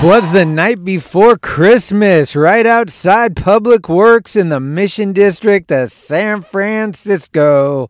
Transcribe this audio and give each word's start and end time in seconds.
'Twas 0.00 0.32
the 0.32 0.46
night 0.46 0.82
before 0.82 1.36
Christmas, 1.36 2.34
right 2.34 2.64
outside 2.64 3.36
Public 3.36 3.86
Works 3.86 4.34
in 4.34 4.48
the 4.48 4.58
Mission 4.58 5.12
District 5.12 5.70
of 5.70 5.92
San 5.92 6.40
Francisco. 6.40 7.86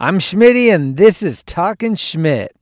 I'm 0.00 0.18
Schmitty, 0.18 0.74
and 0.74 0.96
this 0.96 1.22
is 1.22 1.42
Talking 1.42 1.94
Schmidt. 1.94 2.56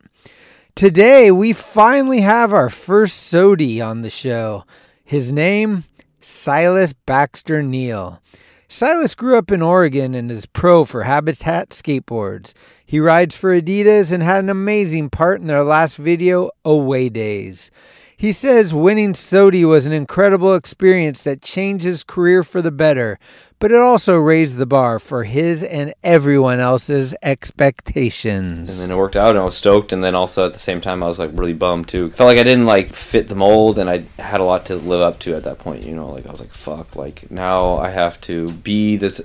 Today, 0.75 1.31
we 1.31 1.53
finally 1.53 2.23
have 2.23 2.53
our 2.53 2.69
first 2.69 3.31
SOTY 3.31 3.81
on 3.81 4.03
the 4.03 4.11
show. 4.11 4.65
His 5.05 5.31
name, 5.31 5.85
Silas 6.21 6.93
Baxter 6.93 7.63
Neal. 7.63 8.21
Silas 8.67 9.15
grew 9.15 9.37
up 9.37 9.53
in 9.53 9.63
Oregon 9.63 10.17
and 10.17 10.33
is 10.33 10.47
pro 10.47 10.85
for 10.85 11.05
Habitat 11.05 11.69
Skateboards. 11.69 12.55
He 12.85 12.99
rides 12.99 13.37
for 13.37 13.57
Adidas 13.57 14.11
and 14.11 14.21
had 14.21 14.43
an 14.43 14.51
amazing 14.51 15.11
part 15.11 15.41
in 15.41 15.47
their 15.47 15.63
last 15.63 15.95
video, 15.95 16.51
Away 16.65 17.09
Days. 17.09 17.71
He 18.21 18.33
says 18.33 18.75
winning 18.75 19.15
SOTY 19.15 19.65
was 19.65 19.87
an 19.87 19.95
incredible 19.95 20.55
experience 20.55 21.23
that 21.23 21.41
changed 21.41 21.87
his 21.87 22.05
career 22.05 22.45
for 22.45 22.61
the 22.61 22.71
better, 22.71 23.19
but 23.59 23.73
it 23.73 23.79
also 23.79 24.19
raised 24.19 24.59
the 24.59 24.67
bar 24.67 24.99
for 24.99 25.25
his 25.25 25.63
and 25.63 25.95
everyone 26.05 26.61
else's 26.61 27.15
expectations. 27.23 28.71
And 28.71 28.79
then 28.79 28.91
it 28.91 29.01
worked 29.01 29.17
out, 29.17 29.31
and 29.31 29.39
I 29.39 29.45
was 29.45 29.57
stoked. 29.57 29.91
And 29.91 30.05
then 30.05 30.15
also 30.15 30.45
at 30.45 30.53
the 30.53 30.59
same 30.59 30.83
time, 30.83 31.03
I 31.03 31.07
was 31.07 31.19
like 31.19 31.31
really 31.33 31.55
bummed 31.55 31.89
too. 31.89 32.11
Felt 32.11 32.29
like 32.29 32.37
I 32.37 32.43
didn't 32.43 32.67
like 32.67 32.93
fit 32.93 33.29
the 33.29 33.35
mold, 33.35 33.79
and 33.79 33.89
I 33.89 34.05
had 34.19 34.43
a 34.43 34.45
lot 34.45 34.67
to 34.67 34.77
live 34.77 35.01
up 35.01 35.19
to 35.21 35.35
at 35.35 35.45
that 35.45 35.59
point. 35.59 35.85
You 35.85 35.97
know, 35.97 36.11
like 36.11 36.27
I 36.27 36.31
was 36.31 36.41
like, 36.41 36.53
fuck, 36.53 36.97
like 36.97 37.31
now 37.31 37.79
I 37.79 37.89
have 37.89 38.21
to 38.21 38.53
be 38.53 38.99
this 38.99 39.23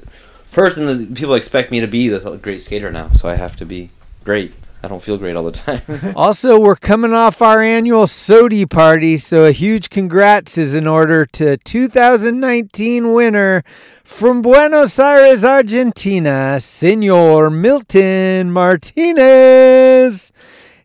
person 0.54 0.86
that 0.86 1.16
people 1.16 1.34
expect 1.34 1.70
me 1.70 1.82
to 1.82 1.88
be, 1.88 2.08
this 2.08 2.24
great 2.42 2.62
skater 2.62 2.94
now. 2.94 3.12
So 3.12 3.28
I 3.28 3.36
have 3.36 3.58
to 3.58 3.66
be 3.66 3.90
great. 4.24 4.54
I 4.86 4.88
don't 4.88 5.02
feel 5.02 5.18
great 5.18 5.36
all 5.36 5.44
the 5.44 5.52
time. 5.52 5.82
Also, 6.16 6.60
we're 6.60 6.76
coming 6.76 7.12
off 7.12 7.42
our 7.42 7.60
annual 7.60 8.06
SOTY 8.06 8.70
party, 8.70 9.18
so 9.18 9.46
a 9.46 9.52
huge 9.52 9.90
congrats 9.90 10.60
is 10.60 10.76
in 10.76 10.86
order 10.86 11.26
to 11.26 11.58
2019 11.58 13.12
winner 13.12 13.64
from 14.04 14.44
Buenos 14.44 15.00
Aires, 15.00 15.44
Argentina, 15.44 16.60
Senor 16.60 17.50
Milton 17.50 18.52
Martinez. 18.52 20.32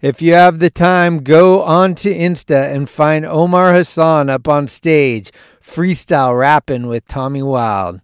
If 0.01 0.23
you 0.23 0.33
have 0.33 0.61
the 0.61 0.71
time, 0.71 1.23
go 1.23 1.63
on 1.63 1.95
to 1.97 2.15
Insta 2.15 2.75
and 2.75 2.89
find 2.89 3.27
Omar 3.27 3.75
Hassan 3.75 4.31
up 4.31 4.49
on 4.49 4.67
stage, 4.67 5.31
freestyle 5.63 6.39
rapping 6.39 6.87
with 6.87 7.07
Tommy 7.07 7.43
Wild. 7.43 8.01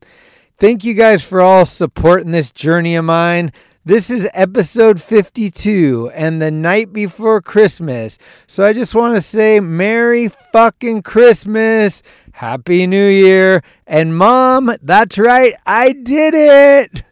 Thank 0.58 0.84
you 0.84 0.92
guys 0.92 1.22
for 1.22 1.40
all 1.40 1.64
supporting 1.64 2.32
this 2.32 2.50
journey 2.50 2.96
of 2.96 3.06
mine. 3.06 3.50
This 3.86 4.10
is 4.10 4.28
episode 4.34 5.00
52 5.00 6.10
and 6.12 6.42
the 6.42 6.50
night 6.50 6.92
before 6.92 7.40
Christmas. 7.40 8.18
So 8.48 8.64
I 8.64 8.72
just 8.72 8.96
want 8.96 9.14
to 9.14 9.20
say 9.20 9.60
Merry 9.60 10.26
fucking 10.52 11.04
Christmas, 11.04 12.02
Happy 12.32 12.88
New 12.88 13.06
Year, 13.06 13.62
and 13.86 14.18
Mom, 14.18 14.72
that's 14.82 15.18
right, 15.18 15.54
I 15.64 15.92
did 15.92 16.34
it! 16.34 17.04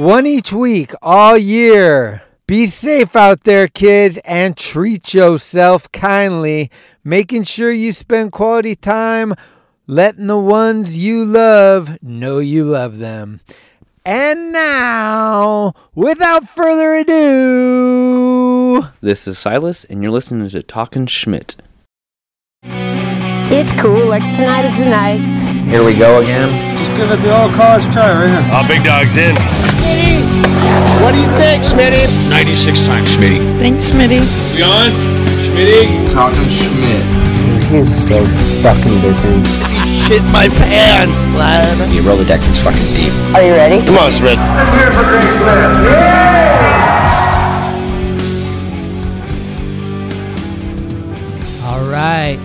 One 0.00 0.24
each 0.24 0.50
week, 0.50 0.94
all 1.02 1.36
year. 1.36 2.22
Be 2.46 2.66
safe 2.66 3.14
out 3.14 3.44
there, 3.44 3.68
kids, 3.68 4.16
and 4.24 4.56
treat 4.56 5.12
yourself 5.12 5.92
kindly, 5.92 6.70
making 7.04 7.42
sure 7.42 7.70
you 7.70 7.92
spend 7.92 8.32
quality 8.32 8.76
time 8.76 9.34
letting 9.86 10.28
the 10.28 10.38
ones 10.38 10.96
you 10.96 11.22
love 11.22 11.98
know 12.02 12.38
you 12.38 12.64
love 12.64 12.96
them. 12.96 13.40
And 14.06 14.52
now, 14.52 15.72
without 15.94 16.46
further 16.46 16.94
ado, 16.96 18.88
this 19.00 19.26
is 19.26 19.38
Silas, 19.38 19.84
and 19.86 20.02
you're 20.02 20.12
listening 20.12 20.46
to 20.50 20.62
Talking 20.62 21.06
Schmidt. 21.06 21.56
It's 22.62 23.72
cool, 23.80 24.04
like 24.06 24.20
tonight 24.36 24.66
is 24.66 24.76
the 24.76 24.84
night. 24.84 25.20
Here 25.70 25.82
we 25.82 25.94
go 25.94 26.20
again. 26.20 26.76
Just 26.84 26.90
give 26.98 27.10
it 27.12 27.22
the 27.22 27.32
old 27.34 27.54
college 27.54 27.84
try 27.94 28.12
right 28.12 28.28
here. 28.28 28.50
Oh, 28.52 28.62
big 28.68 28.84
dog's 28.84 29.16
in. 29.16 29.34
Smitty, 29.36 30.20
What 31.00 31.12
do 31.12 31.20
you 31.22 31.30
think, 31.40 31.64
Smitty? 31.64 32.04
96 32.28 32.80
times, 32.86 33.16
Schmitty. 33.16 33.38
Thanks, 33.58 33.88
Smitty. 33.88 34.20
We 34.54 34.62
on? 34.62 34.90
Schmitty? 35.48 36.12
Talking 36.12 36.48
Schmidt. 36.50 37.04
He's 37.72 37.88
so 38.06 38.22
fucking 38.60 39.00
different. 39.00 39.73
Shit 40.06 40.22
my 40.24 40.48
pants, 40.50 41.24
lad. 41.34 41.78
The 41.88 42.00
Rolodex 42.00 42.50
is 42.50 42.58
fucking 42.58 42.94
deep. 42.94 43.10
Are 43.34 43.42
you 43.42 43.52
ready? 43.52 43.86
Come 43.86 43.96
on, 43.96 44.12
Schmidt. 44.12 44.38
all 51.64 51.90
right, 51.90 52.36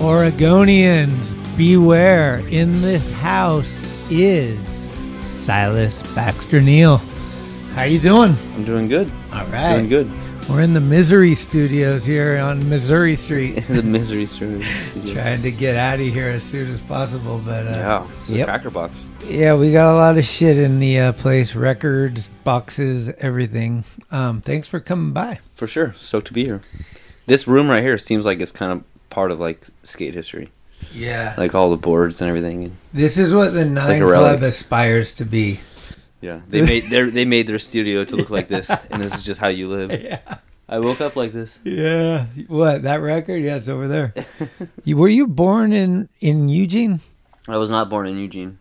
Oregonians, 0.00 1.36
beware. 1.56 2.38
In 2.48 2.72
this 2.82 3.12
house 3.12 3.86
is 4.10 4.90
Silas 5.26 6.02
Baxter 6.16 6.60
Neal. 6.60 6.96
How 7.74 7.84
you 7.84 8.00
doing? 8.00 8.34
I'm 8.56 8.64
doing 8.64 8.88
good. 8.88 9.12
All 9.32 9.46
right. 9.46 9.74
Doing 9.76 9.88
good. 9.88 10.25
We're 10.48 10.60
in 10.62 10.74
the 10.74 10.80
Misery 10.80 11.34
Studios 11.34 12.04
here 12.04 12.38
on 12.38 12.66
Missouri 12.68 13.16
Street, 13.16 13.52
the 13.68 13.82
misery 13.82 14.26
story. 14.26 14.62
trying 15.12 15.42
to 15.42 15.50
get 15.50 15.74
out 15.74 15.94
of 15.94 16.06
here 16.06 16.28
as 16.28 16.44
soon 16.44 16.70
as 16.70 16.80
possible. 16.82 17.40
But 17.44 17.66
uh, 17.66 17.70
Yeah, 17.70 18.06
it's 18.16 18.30
a 18.30 18.34
Yep. 18.36 18.46
cracker 18.46 18.70
box. 18.70 19.04
yeah, 19.26 19.54
we 19.56 19.72
got 19.72 19.92
a 19.92 19.96
lot 19.96 20.16
of 20.16 20.24
shit 20.24 20.56
in 20.56 20.78
the 20.78 20.98
uh, 21.00 21.12
place: 21.12 21.54
records, 21.56 22.28
boxes, 22.44 23.08
everything. 23.18 23.82
Um, 24.12 24.40
thanks 24.40 24.68
for 24.68 24.78
coming 24.78 25.12
by. 25.12 25.40
For 25.56 25.66
sure. 25.66 25.94
Stoked 25.98 26.28
to 26.28 26.32
be 26.32 26.44
here. 26.44 26.62
This 27.26 27.48
room 27.48 27.68
right 27.68 27.82
here 27.82 27.98
seems 27.98 28.24
like 28.24 28.40
it's 28.40 28.52
kind 28.52 28.70
of 28.72 28.84
part 29.10 29.32
of 29.32 29.40
like 29.40 29.66
skate 29.82 30.14
history. 30.14 30.50
Yeah, 30.94 31.34
Like 31.36 31.54
all 31.54 31.70
the 31.70 31.76
boards 31.76 32.20
and 32.20 32.28
everything. 32.28 32.76
this 32.94 33.18
is 33.18 33.34
what 33.34 33.52
the 33.52 33.64
Nine 33.64 34.00
like 34.00 34.08
Club 34.08 34.42
aspires 34.44 35.12
to 35.14 35.24
be. 35.24 35.58
Yeah, 36.20 36.40
they 36.48 36.62
made 36.62 36.84
their 36.90 37.10
they 37.10 37.24
made 37.24 37.46
their 37.46 37.58
studio 37.58 38.04
to 38.04 38.16
look 38.16 38.30
like 38.30 38.48
this, 38.48 38.70
and 38.90 39.02
this 39.02 39.14
is 39.14 39.22
just 39.22 39.40
how 39.40 39.48
you 39.48 39.68
live. 39.68 39.92
Yeah. 40.02 40.20
I 40.68 40.80
woke 40.80 41.00
up 41.00 41.14
like 41.14 41.32
this. 41.32 41.60
Yeah. 41.62 42.26
What 42.48 42.82
that 42.82 43.00
record? 43.00 43.40
Yeah, 43.42 43.54
it's 43.54 43.68
over 43.68 43.86
there. 43.86 44.12
you, 44.84 44.96
were 44.96 45.08
you 45.08 45.28
born 45.28 45.72
in 45.72 46.08
in 46.20 46.48
Eugene? 46.48 47.00
I 47.46 47.58
was 47.58 47.70
not 47.70 47.88
born 47.88 48.08
in 48.08 48.18
Eugene. 48.18 48.58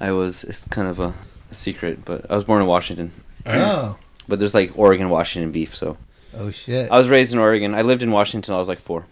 I 0.00 0.10
was. 0.12 0.42
It's 0.44 0.66
kind 0.66 0.88
of 0.88 0.98
a, 0.98 1.14
a 1.50 1.54
secret, 1.54 2.04
but 2.04 2.28
I 2.30 2.34
was 2.34 2.44
born 2.44 2.60
in 2.62 2.66
Washington. 2.68 3.12
Oh. 3.46 3.96
But 4.28 4.38
there's 4.38 4.54
like 4.54 4.78
Oregon 4.78 5.08
Washington 5.08 5.50
beef, 5.50 5.74
so 5.74 5.96
Oh 6.34 6.50
shit. 6.50 6.90
I 6.90 6.98
was 6.98 7.08
raised 7.08 7.32
in 7.32 7.38
Oregon. 7.38 7.74
I 7.74 7.82
lived 7.82 8.02
in 8.02 8.10
Washington 8.10 8.54
I 8.54 8.58
was 8.58 8.68
like 8.68 8.80
four. 8.80 9.06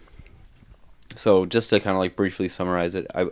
So 1.17 1.47
just 1.47 1.71
to 1.71 1.81
kind 1.81 1.97
of 1.97 1.99
like 1.99 2.17
briefly 2.17 2.49
summarize 2.49 2.95
it, 2.95 3.07
I 3.15 3.29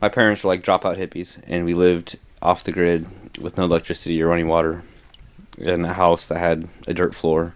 my 0.00 0.08
parents 0.08 0.42
were 0.42 0.48
like 0.48 0.62
dropout 0.62 0.96
hippies, 0.96 1.38
and 1.46 1.64
we 1.64 1.74
lived 1.74 2.18
off 2.40 2.64
the 2.64 2.72
grid 2.72 3.06
with 3.40 3.56
no 3.56 3.64
electricity 3.64 4.20
or 4.22 4.28
running 4.28 4.48
water 4.48 4.82
in 5.58 5.84
a 5.84 5.92
house 5.92 6.28
that 6.28 6.38
had 6.38 6.68
a 6.86 6.94
dirt 6.94 7.14
floor. 7.14 7.54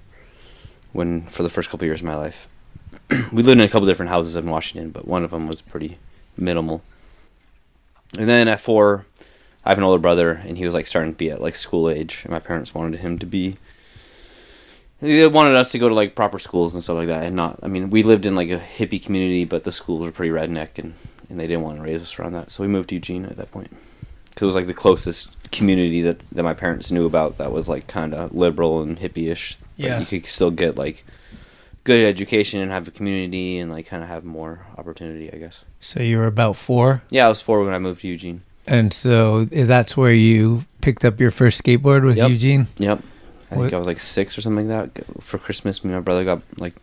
When 0.92 1.22
for 1.26 1.42
the 1.42 1.50
first 1.50 1.70
couple 1.70 1.86
years 1.86 2.00
of 2.00 2.06
my 2.06 2.16
life, 2.16 2.48
we 3.32 3.42
lived 3.42 3.60
in 3.60 3.66
a 3.66 3.68
couple 3.68 3.86
different 3.86 4.10
houses 4.10 4.36
in 4.36 4.48
Washington, 4.48 4.90
but 4.90 5.08
one 5.08 5.24
of 5.24 5.30
them 5.30 5.48
was 5.48 5.62
pretty 5.62 5.98
minimal. 6.36 6.82
And 8.18 8.28
then 8.28 8.46
at 8.48 8.60
four, 8.60 9.06
I 9.64 9.70
have 9.70 9.78
an 9.78 9.84
older 9.84 10.00
brother, 10.00 10.32
and 10.32 10.58
he 10.58 10.66
was 10.66 10.74
like 10.74 10.86
starting 10.86 11.12
to 11.12 11.18
be 11.18 11.30
at 11.30 11.40
like 11.40 11.56
school 11.56 11.88
age, 11.88 12.20
and 12.24 12.32
my 12.32 12.40
parents 12.40 12.74
wanted 12.74 13.00
him 13.00 13.18
to 13.20 13.26
be 13.26 13.56
they 15.02 15.26
wanted 15.26 15.56
us 15.56 15.72
to 15.72 15.78
go 15.78 15.88
to 15.88 15.94
like 15.94 16.14
proper 16.14 16.38
schools 16.38 16.74
and 16.74 16.82
stuff 16.82 16.96
like 16.96 17.08
that 17.08 17.24
and 17.24 17.34
not 17.34 17.58
i 17.62 17.66
mean 17.66 17.90
we 17.90 18.02
lived 18.02 18.24
in 18.24 18.34
like 18.34 18.50
a 18.50 18.58
hippie 18.58 19.02
community 19.02 19.44
but 19.44 19.64
the 19.64 19.72
schools 19.72 20.06
were 20.06 20.12
pretty 20.12 20.32
redneck 20.32 20.78
and, 20.78 20.94
and 21.28 21.40
they 21.40 21.46
didn't 21.46 21.62
want 21.62 21.76
to 21.76 21.82
raise 21.82 22.00
us 22.00 22.18
around 22.18 22.32
that 22.32 22.50
so 22.50 22.62
we 22.62 22.68
moved 22.68 22.88
to 22.88 22.94
eugene 22.94 23.24
at 23.24 23.36
that 23.36 23.50
point 23.50 23.76
because 24.34 24.42
it 24.42 24.46
was 24.46 24.54
like 24.54 24.66
the 24.66 24.74
closest 24.74 25.30
community 25.52 26.00
that, 26.02 26.18
that 26.32 26.42
my 26.42 26.54
parents 26.54 26.90
knew 26.90 27.04
about 27.06 27.38
that 27.38 27.52
was 27.52 27.68
like 27.68 27.86
kind 27.86 28.14
of 28.14 28.34
liberal 28.34 28.82
and 28.82 28.98
hippie-ish 28.98 29.56
but 29.76 29.84
Yeah. 29.84 30.00
you 30.00 30.06
could 30.06 30.24
still 30.26 30.50
get 30.50 30.76
like 30.76 31.04
good 31.84 32.04
education 32.06 32.60
and 32.60 32.70
have 32.70 32.88
a 32.88 32.90
community 32.90 33.58
and 33.58 33.70
like 33.70 33.86
kind 33.86 34.02
of 34.02 34.08
have 34.08 34.24
more 34.24 34.64
opportunity 34.78 35.30
i 35.32 35.36
guess 35.36 35.64
so 35.80 36.00
you 36.02 36.16
were 36.18 36.26
about 36.26 36.56
four, 36.56 37.02
yeah 37.10 37.26
i 37.26 37.28
was 37.28 37.40
four 37.42 37.62
when 37.64 37.74
i 37.74 37.78
moved 37.78 38.00
to 38.02 38.08
eugene 38.08 38.42
and 38.66 38.92
so 38.92 39.46
eh, 39.52 39.64
that's 39.64 39.96
where 39.96 40.12
you 40.12 40.64
picked 40.80 41.04
up 41.04 41.20
your 41.20 41.30
first 41.32 41.62
skateboard 41.62 42.04
was 42.06 42.16
Yep. 42.18 42.30
Eugene. 42.30 42.66
Yep. 42.78 43.02
I 43.50 43.54
think 43.56 43.72
I 43.74 43.76
was 43.78 43.86
like 43.86 43.98
six 43.98 44.38
or 44.38 44.40
something 44.40 44.68
like 44.68 44.94
that. 44.94 45.22
For 45.22 45.36
Christmas, 45.36 45.82
me 45.84 45.88
and 45.90 45.96
my 45.96 46.00
brother 46.00 46.24
got 46.24 46.40
like 46.58 46.74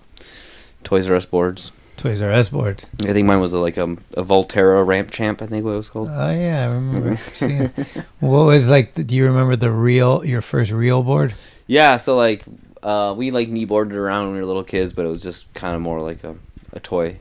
Toys 0.83 1.09
R 1.09 1.15
Us 1.15 1.25
boards. 1.25 1.71
Toys 1.99 2.21
R 2.21 2.31
Us 2.31 2.49
boards. 2.49 2.89
I 3.01 3.13
think 3.13 3.27
mine 3.27 3.41
was 3.41 3.53
a, 3.53 3.59
like 3.59 3.77
a, 3.77 3.83
a 4.15 4.23
Volterra 4.23 4.85
Ramp 4.85 5.11
Champ. 5.11 5.41
I 5.41 5.47
think 5.47 5.65
what 5.65 5.71
it 5.73 5.77
was 5.77 5.89
called. 5.89 6.07
Oh 6.09 6.31
yeah, 6.31 6.63
I 6.63 6.73
remember 6.73 7.15
seeing. 7.17 7.69
What 8.19 8.45
was 8.45 8.69
like? 8.69 8.93
The, 8.93 9.03
do 9.03 9.15
you 9.15 9.25
remember 9.25 9.55
the 9.55 9.71
real 9.71 10.23
your 10.25 10.41
first 10.41 10.71
real 10.71 11.03
board? 11.03 11.33
Yeah, 11.67 11.97
so 11.97 12.15
like 12.17 12.43
uh, 12.81 13.13
we 13.17 13.31
like 13.31 13.49
kneeboarded 13.49 13.93
around 13.93 14.25
when 14.27 14.33
we 14.35 14.39
were 14.39 14.45
little 14.45 14.63
kids, 14.63 14.93
but 14.93 15.05
it 15.05 15.09
was 15.09 15.21
just 15.21 15.53
kind 15.53 15.75
of 15.75 15.81
more 15.81 15.99
like 16.01 16.23
a, 16.23 16.35
a 16.73 16.79
toy. 16.79 17.17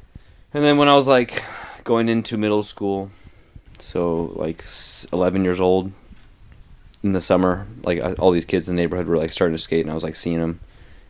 And 0.54 0.64
then 0.64 0.78
when 0.78 0.88
I 0.88 0.94
was 0.94 1.06
like 1.08 1.42
going 1.84 2.08
into 2.08 2.36
middle 2.38 2.62
school, 2.62 3.10
so 3.78 4.32
like 4.36 4.64
11 5.12 5.44
years 5.44 5.60
old 5.60 5.92
in 7.02 7.12
the 7.12 7.20
summer, 7.20 7.66
like 7.82 8.00
I- 8.00 8.14
all 8.14 8.30
these 8.30 8.44
kids 8.46 8.68
in 8.68 8.76
the 8.76 8.82
neighborhood 8.82 9.06
were 9.08 9.16
like 9.18 9.32
starting 9.32 9.56
to 9.56 9.62
skate, 9.62 9.82
and 9.82 9.90
I 9.90 9.94
was 9.94 10.04
like 10.04 10.16
seeing 10.16 10.38
them. 10.38 10.60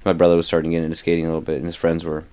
My 0.05 0.13
brother 0.15 0.37
was 0.37 0.47
starting 0.47 0.71
to 0.71 0.77
get 0.77 0.85
into 0.85 0.97
skating 0.97 1.25
a 1.27 1.29
little 1.29 1.41
bit, 1.43 1.57
and 1.57 1.67
his 1.67 1.77
friends 1.77 2.03
were 2.05 2.25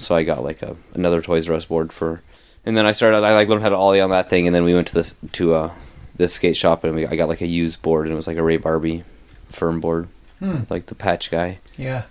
so 0.00 0.14
I 0.14 0.22
got 0.24 0.42
like 0.42 0.62
a 0.62 0.76
another 0.94 1.20
Toys 1.22 1.48
R 1.48 1.54
Us 1.54 1.64
board 1.64 1.92
for, 1.92 2.22
and 2.64 2.76
then 2.76 2.86
I 2.86 2.92
started. 2.92 3.18
I 3.18 3.34
like 3.34 3.48
learned 3.48 3.62
how 3.62 3.68
to 3.68 3.76
ollie 3.76 4.00
on 4.00 4.10
that 4.10 4.28
thing, 4.30 4.46
and 4.46 4.54
then 4.54 4.64
we 4.64 4.74
went 4.74 4.88
to 4.88 4.94
this 4.94 5.14
to 5.32 5.54
uh 5.54 5.70
this 6.16 6.34
skate 6.34 6.56
shop, 6.56 6.84
and 6.84 6.94
we, 6.94 7.06
I 7.06 7.16
got 7.16 7.28
like 7.28 7.40
a 7.40 7.46
used 7.46 7.80
board, 7.82 8.06
and 8.06 8.12
it 8.12 8.16
was 8.16 8.26
like 8.26 8.36
a 8.36 8.42
Ray 8.42 8.58
Barbee 8.58 9.04
firm 9.48 9.80
board, 9.80 10.08
Hmm. 10.38 10.62
like 10.70 10.86
the 10.86 10.94
patch 10.94 11.30
guy, 11.30 11.58
Yeah. 11.76 12.04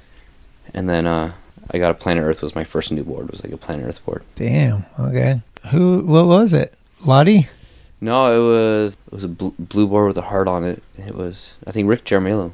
and 0.73 0.89
then 0.89 1.05
uh 1.07 1.33
I 1.71 1.77
got 1.77 1.91
a 1.91 1.93
Planet 1.93 2.23
Earth 2.23 2.41
was 2.41 2.55
my 2.55 2.63
first 2.63 2.91
new 2.91 3.03
board. 3.03 3.25
It 3.25 3.31
was 3.31 3.43
like 3.43 3.53
a 3.53 3.57
Planet 3.57 3.85
Earth 3.87 4.03
board. 4.05 4.23
Damn. 4.35 4.85
Okay. 4.99 5.41
Who? 5.71 5.99
What 6.05 6.25
was 6.25 6.53
it? 6.53 6.73
Lotti. 7.05 7.47
No, 8.01 8.33
it 8.33 8.43
was 8.53 8.97
it 9.07 9.13
was 9.13 9.23
a 9.23 9.27
bl- 9.27 9.49
blue 9.59 9.87
board 9.87 10.07
with 10.07 10.17
a 10.17 10.23
heart 10.23 10.47
on 10.47 10.63
it. 10.63 10.81
It 10.97 11.13
was 11.15 11.53
I 11.67 11.71
think 11.71 11.87
Rick 11.89 12.05
Jaramillo. 12.05 12.51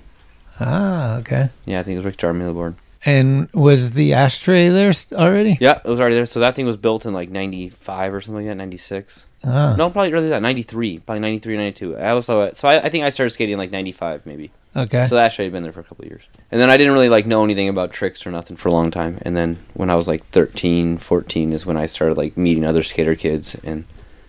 Ah. 0.59 1.17
Okay. 1.19 1.49
Yeah, 1.65 1.79
I 1.79 1.83
think 1.83 1.93
it 1.95 1.97
was 1.99 2.05
Rick 2.05 2.17
Jaramillo 2.17 2.53
board. 2.53 2.75
And 3.05 3.51
was 3.53 3.91
the 3.91 4.13
ashtray 4.13 4.69
there 4.69 4.91
already? 5.13 5.57
Yeah, 5.61 5.79
it 5.83 5.85
was 5.85 5.99
already 5.99 6.15
there. 6.15 6.25
So 6.25 6.39
that 6.39 6.55
thing 6.55 6.65
was 6.65 6.75
built 6.75 7.05
in 7.05 7.13
like 7.13 7.29
'95 7.29 8.13
or 8.13 8.21
something 8.21 8.45
like 8.45 8.51
that, 8.51 8.57
'96. 8.57 9.25
Ah. 9.43 9.75
No, 9.77 9.91
probably 9.91 10.11
earlier 10.11 10.29
than 10.29 10.29
that, 10.31 10.41
'93, 10.41 10.99
probably 10.99 11.19
'93, 11.19 11.57
'92. 11.57 11.97
I 11.97 12.09
also 12.09 12.51
so 12.53 12.67
I, 12.67 12.85
I 12.85 12.89
think 12.89 13.03
I 13.03 13.09
started 13.09 13.29
skating 13.29 13.57
like 13.57 13.69
'95 13.69 14.25
maybe. 14.25 14.51
Okay. 14.75 15.05
So 15.05 15.15
that 15.15 15.25
actually 15.25 15.45
had 15.45 15.53
been 15.53 15.63
there 15.63 15.71
for 15.71 15.79
a 15.81 15.83
couple 15.83 16.03
of 16.03 16.09
years. 16.09 16.23
And 16.51 16.59
then 16.59 16.69
I 16.69 16.77
didn't 16.77 16.93
really 16.93 17.07
like 17.09 17.25
know 17.25 17.43
anything 17.43 17.69
about 17.69 17.93
tricks 17.93 18.25
or 18.25 18.31
nothing 18.31 18.57
for 18.57 18.69
a 18.69 18.73
long 18.73 18.91
time. 18.91 19.19
And 19.21 19.37
then 19.37 19.59
when 19.73 19.89
I 19.89 19.95
was 19.95 20.07
like 20.07 20.25
13, 20.31 20.97
14 20.97 21.53
is 21.53 21.65
when 21.65 21.77
I 21.77 21.85
started 21.85 22.17
like 22.17 22.35
meeting 22.35 22.65
other 22.65 22.83
skater 22.83 23.15
kids 23.15 23.55
and 23.63 23.85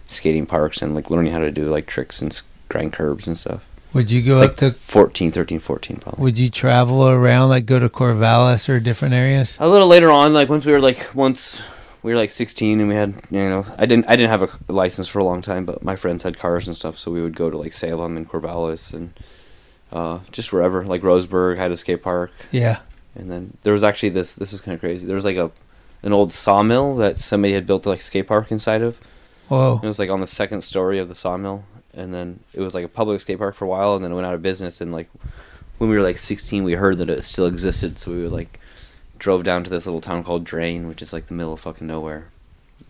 skating 0.06 0.46
parks 0.46 0.82
and 0.82 0.94
like 0.94 1.10
learning 1.10 1.32
how 1.32 1.40
to 1.40 1.50
do 1.50 1.68
like 1.68 1.86
tricks 1.86 2.22
and 2.22 2.40
grind 2.68 2.92
curbs 2.92 3.26
and 3.26 3.36
stuff. 3.36 3.64
Would 3.92 4.10
you 4.10 4.22
go 4.22 4.38
Like 4.38 4.50
up 4.50 4.56
to? 4.58 4.70
14, 4.72 5.32
13, 5.32 5.58
14 5.58 5.96
probably. 5.98 6.22
Would 6.22 6.38
you 6.38 6.48
travel 6.50 7.08
around, 7.08 7.48
like 7.48 7.66
go 7.66 7.78
to 7.78 7.88
Corvallis 7.88 8.68
or 8.68 8.78
different 8.80 9.14
areas? 9.14 9.56
A 9.60 9.68
little 9.68 9.88
later 9.88 10.10
on, 10.10 10.32
like 10.32 10.48
once 10.48 10.64
we 10.66 10.72
were 10.72 10.80
like 10.80 11.14
once 11.14 11.60
we 12.02 12.12
were 12.12 12.18
like 12.18 12.30
16 12.30 12.78
and 12.80 12.88
we 12.88 12.94
had 12.94 13.14
you 13.30 13.48
know 13.48 13.66
I 13.78 13.86
didn't 13.86 14.06
I 14.08 14.16
didn't 14.16 14.30
have 14.30 14.42
a 14.68 14.72
license 14.72 15.08
for 15.08 15.18
a 15.18 15.24
long 15.24 15.42
time, 15.42 15.64
but 15.64 15.82
my 15.82 15.96
friends 15.96 16.22
had 16.22 16.38
cars 16.38 16.66
and 16.66 16.76
stuff, 16.76 16.98
so 16.98 17.10
we 17.10 17.22
would 17.22 17.36
go 17.36 17.50
to 17.50 17.56
like 17.58 17.72
Salem 17.72 18.16
and 18.16 18.28
Corvallis 18.28 18.92
and 18.92 19.12
uh, 19.92 20.18
just 20.30 20.52
wherever 20.52 20.84
like 20.84 21.02
Roseburg 21.02 21.56
had 21.56 21.70
a 21.70 21.76
skate 21.76 22.02
park, 22.02 22.32
Yeah. 22.50 22.80
and 23.14 23.30
then 23.30 23.56
there 23.62 23.72
was 23.72 23.84
actually 23.84 24.10
this 24.10 24.34
this 24.34 24.52
is 24.52 24.60
kind 24.60 24.74
of 24.74 24.80
crazy. 24.80 25.06
There 25.06 25.16
was 25.16 25.24
like 25.24 25.36
a 25.36 25.50
an 26.02 26.12
old 26.12 26.32
sawmill 26.32 26.96
that 26.96 27.18
somebody 27.18 27.54
had 27.54 27.66
built 27.66 27.86
like 27.86 28.02
skate 28.02 28.26
park 28.28 28.52
inside 28.52 28.82
of. 28.82 28.98
Whoa. 29.48 29.80
It 29.82 29.86
was 29.86 29.98
like 29.98 30.10
on 30.10 30.20
the 30.20 30.26
second 30.26 30.62
story 30.62 30.98
of 30.98 31.08
the 31.08 31.14
sawmill, 31.14 31.64
and 31.96 32.12
then 32.14 32.40
it 32.52 32.60
was 32.60 32.74
like 32.74 32.84
a 32.84 32.88
public 32.88 33.20
skate 33.20 33.38
park 33.38 33.54
for 33.54 33.64
a 33.64 33.68
while, 33.68 33.94
and 33.96 34.04
then 34.04 34.12
it 34.12 34.14
went 34.14 34.26
out 34.26 34.34
of 34.34 34.42
business. 34.42 34.80
And 34.80 34.92
like 34.92 35.08
when 35.78 35.90
we 35.90 35.96
were 35.96 36.02
like 36.02 36.18
16, 36.18 36.62
we 36.64 36.74
heard 36.74 36.98
that 36.98 37.10
it 37.10 37.22
still 37.24 37.46
existed, 37.46 37.98
so 37.98 38.12
we 38.12 38.22
would 38.22 38.32
like 38.32 38.60
drove 39.18 39.42
down 39.44 39.64
to 39.64 39.70
this 39.70 39.86
little 39.86 40.00
town 40.00 40.22
called 40.22 40.44
Drain, 40.44 40.86
which 40.88 41.00
is 41.02 41.12
like 41.12 41.26
the 41.26 41.34
middle 41.34 41.54
of 41.54 41.60
fucking 41.60 41.86
nowhere, 41.86 42.28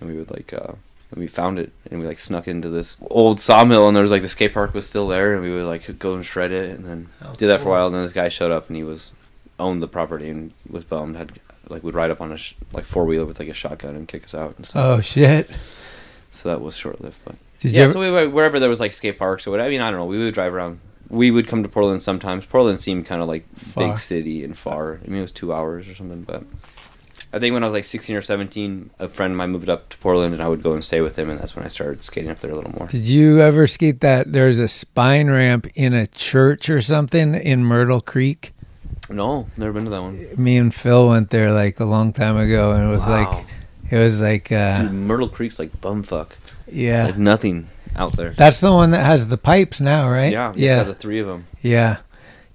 and 0.00 0.11
we 0.11 0.17
would 0.17 0.31
like 0.31 0.53
uh, 0.53 0.73
and 1.12 1.20
we 1.20 1.26
found 1.29 1.58
it, 1.58 1.70
and 1.91 2.00
we 2.00 2.06
like 2.06 2.19
snuck 2.19 2.49
into 2.49 2.69
this 2.69 2.97
old 3.11 3.41
sawmill, 3.41 3.87
and 3.87 3.97
there 3.97 4.03
was 4.03 4.11
like 4.11 4.23
the 4.23 4.29
skate 4.29 4.53
park 4.53 4.75
was 4.75 4.88
still 4.88 5.06
there, 5.09 5.32
and 5.35 5.43
we 5.43 5.52
would 5.52 5.67
like 5.67 5.99
go 5.99 6.14
and 6.14 6.25
shred 6.25 6.50
it, 6.52 6.70
and 6.70 6.85
then 6.85 7.09
Oh, 7.23 7.32
did 7.35 7.47
that 7.47 7.61
for 7.61 7.69
a 7.69 7.70
while, 7.73 7.87
and 7.87 7.94
then 7.94 8.02
this 8.02 8.12
guy 8.12 8.29
showed 8.29 8.50
up, 8.50 8.67
and 8.69 8.76
he 8.76 8.82
was 8.82 9.12
owned 9.59 9.82
the 9.82 9.88
property 9.88 10.29
and 10.29 10.52
was 10.69 10.85
bummed, 10.85 11.17
had 11.17 11.32
like 11.69 11.82
would 11.82 11.94
ride 11.94 12.11
up 12.11 12.20
on 12.20 12.31
a 12.32 12.37
sh- 12.37 12.55
like 12.73 12.85
four 12.85 13.05
wheeler 13.05 13.25
with 13.25 13.38
like 13.38 13.49
a 13.49 13.52
shotgun 13.55 13.97
and 13.97 14.06
kick 14.09 14.25
us 14.25 14.35
out 14.35 14.55
and 14.56 14.67
stuff. 14.67 14.85
Oh 14.85 15.00
shit. 15.00 15.49
So 16.31 16.49
that 16.49 16.61
was 16.61 16.76
short 16.76 17.00
lived, 17.00 17.19
but 17.25 17.37
Did 17.67 17.75
yeah. 17.75 17.79
you? 17.81 17.85
Ever, 17.85 17.93
so 17.93 18.01
we 18.01 18.11
were, 18.11 18.29
wherever 18.29 18.59
there 18.61 18.69
was 18.69 18.81
like 18.81 18.93
skate 18.93 19.19
parks 19.19 19.47
or 19.47 19.51
whatever. 19.51 19.67
I 19.69 19.71
mean, 19.71 19.81
I 19.81 19.91
don't 19.91 20.01
know. 20.01 20.07
We 20.07 20.19
would 20.19 20.35
drive 20.35 20.55
around. 20.55 20.81
We 21.09 21.31
would 21.31 21.47
come 21.47 21.63
to 21.63 21.69
Portland 21.69 22.03
sometimes. 22.03 22.47
Portland 22.47 22.81
seemed 22.81 23.07
kind 23.07 23.23
of 23.23 23.29
like 23.29 23.47
Far. 23.57 23.89
big 23.89 23.99
city 23.99 24.43
and 24.45 24.57
far. 24.59 25.01
I 25.05 25.09
mean, 25.09 25.19
it 25.19 25.23
was 25.23 25.33
two 25.33 25.53
hours 25.53 25.87
or 25.89 25.95
something. 25.95 26.23
But 26.23 26.43
I 27.33 27.39
think 27.39 27.53
when 27.55 27.63
I 27.63 27.67
was 27.67 27.75
like 27.75 27.85
sixteen 27.85 28.17
or 28.17 28.23
seventeen, 28.23 28.91
a 28.99 29.09
friend 29.09 29.33
of 29.33 29.37
mine 29.37 29.51
moved 29.51 29.69
up 29.69 29.89
to 29.91 29.99
Portland, 29.99 30.33
and 30.35 30.43
I 30.43 30.49
would 30.49 30.63
go 30.63 30.73
and 30.73 30.83
stay 30.85 31.01
with 31.01 31.17
him, 31.19 31.31
and 31.31 31.39
that's 31.39 31.55
when 31.55 31.65
I 31.65 31.69
started 31.69 32.03
skating 32.03 32.31
up 32.31 32.41
there 32.41 32.51
a 32.51 32.55
little 32.57 32.73
more. 32.73 32.89
did 32.89 33.03
you 33.03 33.41
ever 33.41 33.67
skate 33.67 34.01
that? 34.01 34.33
There's 34.33 34.59
a 34.59 34.67
spine 34.69 35.29
ramp 35.31 35.67
in 35.75 35.93
a 35.95 36.07
church 36.07 36.69
or 36.71 36.81
something 36.81 37.35
in 37.35 37.65
Myrtle 37.65 38.01
Creek. 38.01 38.53
No, 39.09 39.49
never 39.57 39.73
been 39.73 39.85
to 39.85 39.91
that 39.91 40.03
one. 40.03 40.29
Me 40.37 40.57
and 40.57 40.75
Phil 40.75 41.09
went 41.09 41.31
there 41.31 41.53
like 41.53 41.79
a 41.79 41.85
long 41.85 42.12
time 42.12 42.37
ago, 42.37 42.73
and 42.73 42.83
it 42.89 42.93
was 42.93 43.07
Wow. 43.07 43.31
like, 43.37 43.47
it 43.91 43.99
was 43.99 44.21
like, 44.21 44.50
uh, 44.53 44.83
Dude, 44.83 44.93
Myrtle 44.93 45.29
Creek's 45.29 45.59
like 45.59 45.81
bumfuck. 45.81 46.33
yeah. 46.71 47.05
It's 47.05 47.12
like 47.12 47.19
nothing 47.19 47.69
out 47.94 48.17
there. 48.17 48.31
That's 48.31 48.61
the 48.61 48.73
one 48.73 48.91
that 48.91 49.05
has 49.05 49.29
the 49.29 49.38
pipes 49.38 49.81
now, 49.81 50.09
right? 50.09 50.33
yeah, 50.33 50.53
yeah. 50.56 50.83
The 50.83 50.94
three 50.94 51.21
of 51.21 51.27
them. 51.27 51.47
Yeah. 51.62 51.99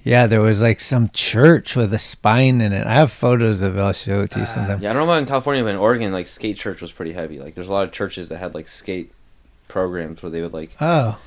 Yeah, 0.04 0.25
there 0.25 0.42
was 0.42 0.63
like 0.63 0.80
some 0.80 1.10
church 1.10 1.75
with 1.75 1.94
a 1.94 2.00
spine 2.00 2.60
in 2.60 2.74
it. 2.74 2.88
I 2.88 2.95
have 2.95 3.12
photos 3.12 3.62
of 3.62 3.78
it. 3.78 3.80
I'll 3.80 3.94
show 3.94 4.22
it 4.22 4.31
to 4.31 4.39
you 4.39 4.45
sometime. 4.48 4.81
Yeah, 4.81 4.89
I 4.89 4.94
don't 4.94 5.06
know 5.06 5.12
about 5.12 5.19
in 5.19 5.28
California, 5.28 5.63
but 5.63 5.69
in 5.69 5.75
Oregon, 5.75 6.12
like 6.12 6.25
skate 6.25 6.57
church 6.57 6.81
was 6.81 6.92
pretty 6.92 7.13
heavy. 7.13 7.39
Like, 7.39 7.54
there's 7.54 7.69
a 7.69 7.74
lot 7.74 7.83
of 7.83 7.92
churches 7.92 8.30
that 8.30 8.38
had 8.38 8.56
like 8.56 8.68
skate 8.68 9.12
programs 9.68 10.24
where 10.24 10.31
they 10.31 10.42
would 10.42 10.54
like 10.54 10.72
Oh, 10.81 11.19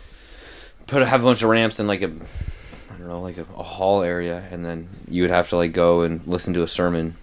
put 0.88 1.06
have 1.06 1.20
a 1.20 1.24
bunch 1.24 1.42
of 1.42 1.50
ramps 1.50 1.78
in 1.78 1.86
like 1.86 2.02
a 2.02 2.06
I 2.06 2.96
don't 2.98 3.06
know 3.08 3.20
like 3.22 3.38
a, 3.38 3.46
a 3.56 3.62
hall 3.62 4.02
area, 4.02 4.44
and 4.50 4.64
then 4.66 4.88
you 5.08 5.22
would 5.22 5.30
have 5.30 5.48
to 5.50 5.56
like 5.56 5.72
go 5.72 6.02
and 6.02 6.26
listen 6.26 6.52
to 6.54 6.62
a 6.64 6.68
sermon, 6.68 7.14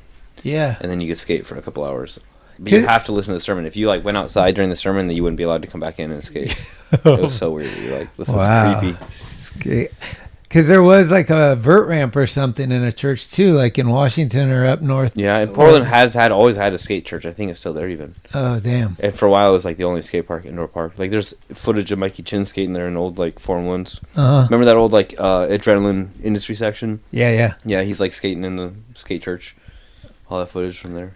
yeah. 0.44 0.78
and 0.80 0.89
then 0.89 1.01
you 1.01 1.07
could 1.10 1.18
skate 1.18 1.45
for 1.45 1.57
a 1.57 1.62
couple 1.62 1.83
hours. 1.83 2.18
But 2.62 2.72
you 2.74 2.86
have 2.86 3.04
to 3.06 3.12
listen 3.12 3.31
to 3.31 3.36
the 3.36 3.40
sermon. 3.40 3.66
If 3.66 3.75
you 3.75 3.88
like 3.88 4.04
went 4.06 4.18
outside 4.18 4.54
during 4.56 4.69
the 4.69 4.75
sermon, 4.75 5.08
then 5.08 5.18
you 5.18 5.24
wouldn't 5.24 5.38
be 5.38 5.44
allowed 5.44 5.63
to 5.63 5.68
come 5.68 5.81
back 5.81 6.00
in 6.00 6.12
and 6.12 6.24
skate. 6.24 6.56
it 6.92 7.04
was 7.06 7.36
so 7.36 7.52
weird. 7.52 7.75
You're 7.78 7.98
like, 8.00 8.16
this 8.18 8.30
Wow. 8.30 8.80
is 8.80 9.52
creepy. 9.60 9.88
Because 10.44 10.68
there 10.68 10.84
was 10.84 11.10
like 11.10 11.30
a 11.30 11.56
vert 11.56 11.88
ramp 11.88 12.13
or 12.16 12.28
something 12.28 12.74
in 12.74 12.84
a 12.84 12.92
church 12.92 13.30
too, 13.31 13.54
like 13.54 13.80
in 13.80 13.88
Washington 13.88 14.52
or 14.52 14.66
up 14.66 14.81
north. 14.81 15.16
Yeah, 15.16 15.38
and 15.38 15.54
Portland 15.54 15.86
has 15.86 16.13
had 16.13 16.34
always 16.34 16.58
had 16.58 16.74
a 16.74 16.78
skate 16.78 17.06
church. 17.06 17.25
I 17.25 17.31
think 17.31 17.50
it's 17.52 17.60
still 17.62 17.72
there 17.74 17.88
even. 17.88 18.16
Oh, 18.34 18.60
damn. 18.60 18.98
And 19.00 19.16
for 19.16 19.28
a 19.28 19.30
while, 19.30 19.50
it 19.50 19.54
was 19.54 19.64
like 19.64 19.78
the 19.78 19.86
only 19.86 20.02
skate 20.02 20.28
park, 20.28 20.46
indoor 20.46 20.68
park. 20.68 21.00
Like 21.00 21.10
there's 21.10 21.34
footage 21.54 21.92
of 21.94 22.00
Mikey 22.00 22.24
Chin 22.24 22.46
skating 22.46 22.74
there 22.74 22.88
in 22.90 22.98
old 22.98 23.18
like 23.18 23.40
Form 23.40 23.66
Ones. 23.66 24.02
Uh-huh. 24.18 24.44
Remember 24.50 24.66
that 24.66 24.75
old 24.75 24.92
like 24.92 25.16
uh, 25.18 25.48
adrenaline 25.48 26.10
industry 26.22 26.56
section? 26.56 27.00
Yeah, 27.12 27.31
yeah. 27.31 27.54
Yeah, 27.64 27.84
he's 27.84 28.02
like 28.02 28.12
skating 28.12 28.44
in 28.44 28.57
the 28.57 28.74
skate 28.94 29.24
church. 29.24 29.56
All 30.30 30.40
that 30.40 30.50
footage 30.50 30.78
from 30.78 30.94
there. 30.96 31.14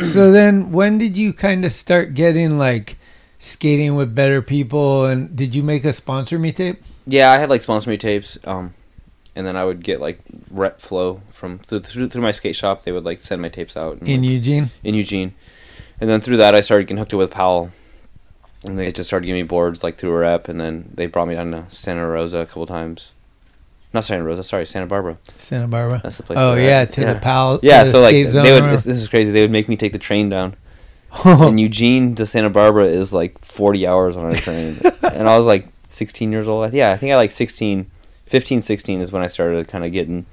So 0.00 0.30
then 0.32 0.72
when 0.72 0.98
did 0.98 1.16
you 1.16 1.32
kind 1.32 1.64
of 1.64 1.72
start 1.72 2.14
getting 2.14 2.58
like 2.58 2.98
skating 3.38 3.94
with 3.96 4.14
better 4.14 4.40
people 4.42 5.04
and 5.04 5.34
did 5.36 5.54
you 5.54 5.62
make 5.62 5.84
a 5.84 5.92
sponsor 5.92 6.38
me 6.38 6.52
tape? 6.52 6.82
Yeah, 7.06 7.30
I 7.30 7.38
had 7.38 7.48
like 7.50 7.62
sponsor 7.62 7.90
me 7.90 7.96
tapes, 7.96 8.38
um, 8.44 8.74
and 9.34 9.46
then 9.46 9.56
I 9.56 9.64
would 9.64 9.82
get 9.84 10.00
like 10.00 10.20
rep 10.50 10.80
flow 10.80 11.20
from 11.32 11.58
through, 11.58 11.80
through 11.80 12.08
through 12.08 12.22
my 12.22 12.32
skate 12.32 12.56
shop. 12.56 12.82
They 12.84 12.92
would 12.92 13.04
like 13.04 13.22
send 13.22 13.42
my 13.42 13.48
tapes 13.48 13.76
out 13.76 13.98
and, 13.98 14.08
In 14.08 14.22
like, 14.22 14.30
Eugene? 14.30 14.70
in 14.82 14.94
Eugene, 14.94 15.34
and 16.00 16.10
then 16.10 16.20
through 16.20 16.38
that 16.38 16.54
I 16.54 16.60
started 16.60 16.84
getting 16.84 16.98
hooked 16.98 17.14
up 17.14 17.18
with 17.18 17.30
Powell, 17.30 17.70
and 18.64 18.78
they 18.78 18.90
just 18.90 19.08
started 19.08 19.26
giving 19.26 19.42
me 19.42 19.46
boards 19.46 19.84
like 19.84 19.96
through 19.96 20.10
a 20.10 20.18
rep, 20.18 20.48
and 20.48 20.60
then 20.60 20.90
they 20.94 21.06
brought 21.06 21.28
me 21.28 21.34
down 21.34 21.52
to 21.52 21.66
Santa 21.68 22.06
Rosa 22.06 22.38
a 22.38 22.46
couple 22.46 22.66
times. 22.66 23.12
Not 23.96 24.04
Santa 24.04 24.24
Rosa, 24.24 24.42
sorry, 24.42 24.66
Santa 24.66 24.84
Barbara. 24.84 25.16
Santa 25.38 25.66
Barbara. 25.66 26.02
That's 26.02 26.18
the 26.18 26.22
place. 26.22 26.38
Oh 26.38 26.54
yeah, 26.54 26.84
to 26.84 27.00
the 27.00 27.14
Powell. 27.14 27.60
Yeah, 27.62 27.82
the 27.82 27.90
so 27.92 28.00
like 28.00 28.12
they 28.12 28.52
would. 28.52 28.64
This, 28.64 28.84
this 28.84 28.98
is 28.98 29.08
crazy. 29.08 29.30
They 29.30 29.40
would 29.40 29.50
make 29.50 29.70
me 29.70 29.76
take 29.78 29.92
the 29.92 29.98
train 29.98 30.28
down. 30.28 30.54
and 31.24 31.58
Eugene 31.58 32.14
to 32.16 32.26
Santa 32.26 32.50
Barbara 32.50 32.84
is 32.84 33.14
like 33.14 33.38
40 33.38 33.86
hours 33.86 34.18
on 34.18 34.30
a 34.30 34.36
train. 34.36 34.78
and 35.14 35.26
I 35.26 35.38
was 35.38 35.46
like 35.46 35.66
16 35.86 36.30
years 36.30 36.46
old. 36.46 36.74
Yeah, 36.74 36.90
I 36.90 36.98
think 36.98 37.10
I 37.10 37.16
like 37.16 37.30
16, 37.30 37.90
15, 38.26 38.60
16 38.60 39.00
is 39.00 39.12
when 39.12 39.22
I 39.22 39.28
started 39.28 39.66
kind 39.66 39.82
of 39.82 39.92
getting 39.92 40.26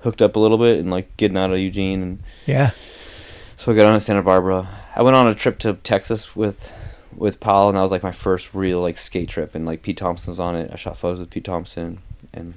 hooked 0.00 0.20
up 0.20 0.36
a 0.36 0.38
little 0.38 0.58
bit 0.58 0.78
and 0.78 0.90
like 0.90 1.16
getting 1.16 1.38
out 1.38 1.50
of 1.50 1.58
Eugene. 1.58 2.02
And 2.02 2.18
yeah. 2.44 2.72
so 3.56 3.72
I 3.72 3.74
got 3.74 3.86
on 3.86 3.94
to 3.94 4.00
Santa 4.00 4.20
Barbara. 4.20 4.68
I 4.94 5.00
went 5.00 5.16
on 5.16 5.26
a 5.26 5.34
trip 5.34 5.58
to 5.60 5.72
Texas 5.72 6.36
with 6.36 6.70
with 7.16 7.40
Powell, 7.40 7.68
and 7.68 7.78
that 7.78 7.82
was 7.82 7.90
like 7.90 8.02
my 8.02 8.12
first 8.12 8.52
real 8.52 8.82
like 8.82 8.98
skate 8.98 9.30
trip. 9.30 9.54
And 9.54 9.64
like 9.64 9.80
Pete 9.80 9.96
Thompson 9.96 10.32
was 10.32 10.40
on 10.40 10.54
it. 10.54 10.70
I 10.70 10.76
shot 10.76 10.98
photos 10.98 11.20
with 11.20 11.30
Pete 11.30 11.44
Thompson, 11.44 12.00
and 12.34 12.52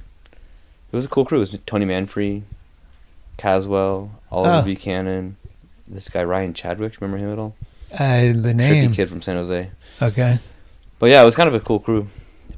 it 0.94 0.96
was 0.96 1.06
a 1.06 1.10
cool 1.10 1.26
crew. 1.26 1.40
It 1.40 1.42
was 1.42 1.58
Tony 1.66 1.86
Manfre, 1.86 2.44
Caswell, 3.38 4.12
Oliver 4.32 4.56
Oh. 4.58 4.62
Buchanan, 4.62 5.36
this 5.88 6.08
guy 6.10 6.24
Ryan 6.24 6.54
Chadwick. 6.54 7.02
Remember 7.02 7.18
him 7.24 7.34
at 7.34 7.40
all? 7.40 7.56
Uh, 7.92 8.32
the 8.34 8.54
name. 8.54 8.90
Trippy 8.92 8.96
kid 8.96 9.10
from 9.10 9.22
San 9.22 9.36
Jose. 9.36 9.70
Okay. 10.02 10.38
But 11.00 11.10
yeah, 11.10 11.22
it 11.22 11.26
was 11.26 11.36
kind 11.36 11.48
of 11.48 11.54
a 11.56 11.60
cool 11.60 11.80
crew. 11.80 12.08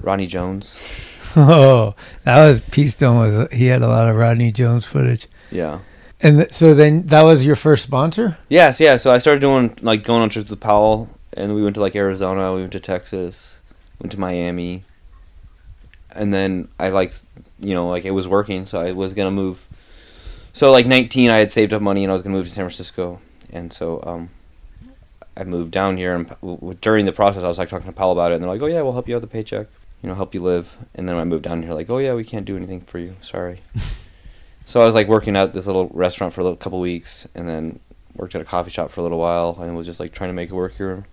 Ronnie 0.01 0.27
Jones. 0.27 0.79
Oh, 1.37 1.95
that 2.23 2.45
was 2.47 2.61
Pete 2.61 2.91
Stone 2.91 3.17
was 3.17 3.51
he 3.51 3.65
had 3.65 3.81
a 3.81 3.89
lot 3.89 4.07
of 4.07 4.15
Rodney 4.15 4.53
Jones 4.53 4.85
footage. 4.85 5.27
Yeah. 5.51 5.79
And 6.21 6.37
th- 6.37 6.53
so 6.53 6.73
then 6.73 7.07
that 7.07 7.23
was 7.23 7.45
your 7.45 7.57
first 7.57 7.83
sponsor? 7.83 8.37
Yes, 8.47 8.79
yeah. 8.79 8.95
So 8.95 9.11
I 9.11 9.17
started 9.17 9.41
doing 9.41 9.77
like 9.81 10.05
going 10.05 10.21
on 10.21 10.29
trips 10.29 10.49
with 10.49 10.61
Powell, 10.61 11.09
and 11.33 11.53
we 11.53 11.61
went 11.61 11.73
to 11.75 11.81
like 11.81 11.93
Arizona, 11.93 12.53
we 12.53 12.61
went 12.61 12.71
to 12.71 12.79
Texas, 12.79 13.57
went 14.01 14.13
to 14.13 14.17
Miami, 14.19 14.85
and 16.15 16.33
then 16.33 16.69
I 16.79 16.89
like, 16.89 17.13
you 17.59 17.73
know, 17.73 17.87
like 17.89 18.05
it 18.05 18.11
was 18.11 18.27
working, 18.27 18.65
so 18.65 18.79
I 18.79 18.91
was 18.91 19.13
gonna 19.13 19.31
move. 19.31 19.67
So 20.53 20.71
like 20.71 20.85
19, 20.85 21.29
I 21.29 21.37
had 21.37 21.51
saved 21.51 21.73
up 21.73 21.81
money 21.81 22.03
and 22.03 22.11
I 22.11 22.13
was 22.13 22.21
gonna 22.21 22.35
move 22.35 22.45
to 22.45 22.51
San 22.51 22.65
Francisco, 22.65 23.19
and 23.51 23.71
so 23.71 24.01
um, 24.05 24.29
I 25.37 25.43
moved 25.43 25.71
down 25.71 25.97
here. 25.97 26.15
And 26.15 26.29
w- 26.41 26.77
during 26.81 27.05
the 27.05 27.11
process, 27.11 27.43
I 27.43 27.47
was 27.47 27.57
like 27.57 27.69
talking 27.69 27.87
to 27.87 27.93
Powell 27.93 28.11
about 28.11 28.31
it, 28.31 28.35
and 28.35 28.43
they're 28.43 28.51
like, 28.51 28.61
"Oh 28.61 28.67
yeah, 28.67 28.81
we'll 28.81 28.93
help 28.93 29.07
you 29.07 29.15
out 29.15 29.21
with 29.21 29.29
the 29.29 29.33
paycheck, 29.33 29.67
you 30.01 30.09
know, 30.09 30.15
help 30.15 30.33
you 30.33 30.41
live." 30.41 30.77
And 30.95 31.07
then 31.07 31.15
when 31.15 31.21
I 31.21 31.25
moved 31.25 31.43
down 31.43 31.61
here, 31.63 31.73
like, 31.73 31.89
"Oh 31.89 31.97
yeah, 31.97 32.13
we 32.13 32.23
can't 32.23 32.45
do 32.45 32.55
anything 32.55 32.81
for 32.81 32.99
you, 32.99 33.15
sorry." 33.21 33.61
so 34.65 34.81
I 34.81 34.85
was 34.85 34.95
like 34.95 35.07
working 35.07 35.35
at 35.35 35.53
this 35.53 35.67
little 35.67 35.89
restaurant 35.89 36.33
for 36.33 36.41
a 36.41 36.43
little, 36.43 36.57
couple 36.57 36.79
weeks, 36.79 37.27
and 37.35 37.47
then 37.47 37.79
worked 38.15 38.35
at 38.35 38.41
a 38.41 38.45
coffee 38.45 38.71
shop 38.71 38.89
for 38.91 39.01
a 39.01 39.03
little 39.03 39.19
while 39.19 39.57
and 39.59 39.75
was 39.75 39.85
just 39.85 39.99
like 39.99 40.13
trying 40.13 40.29
to 40.29 40.33
make 40.33 40.49
it 40.49 40.53
work 40.53 40.75
here. 40.75 41.05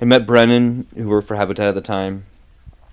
I 0.00 0.04
met 0.04 0.26
Brennan, 0.26 0.86
who 0.96 1.08
worked 1.08 1.28
for 1.28 1.36
Habitat 1.36 1.68
at 1.68 1.74
the 1.74 1.80
time, 1.80 2.26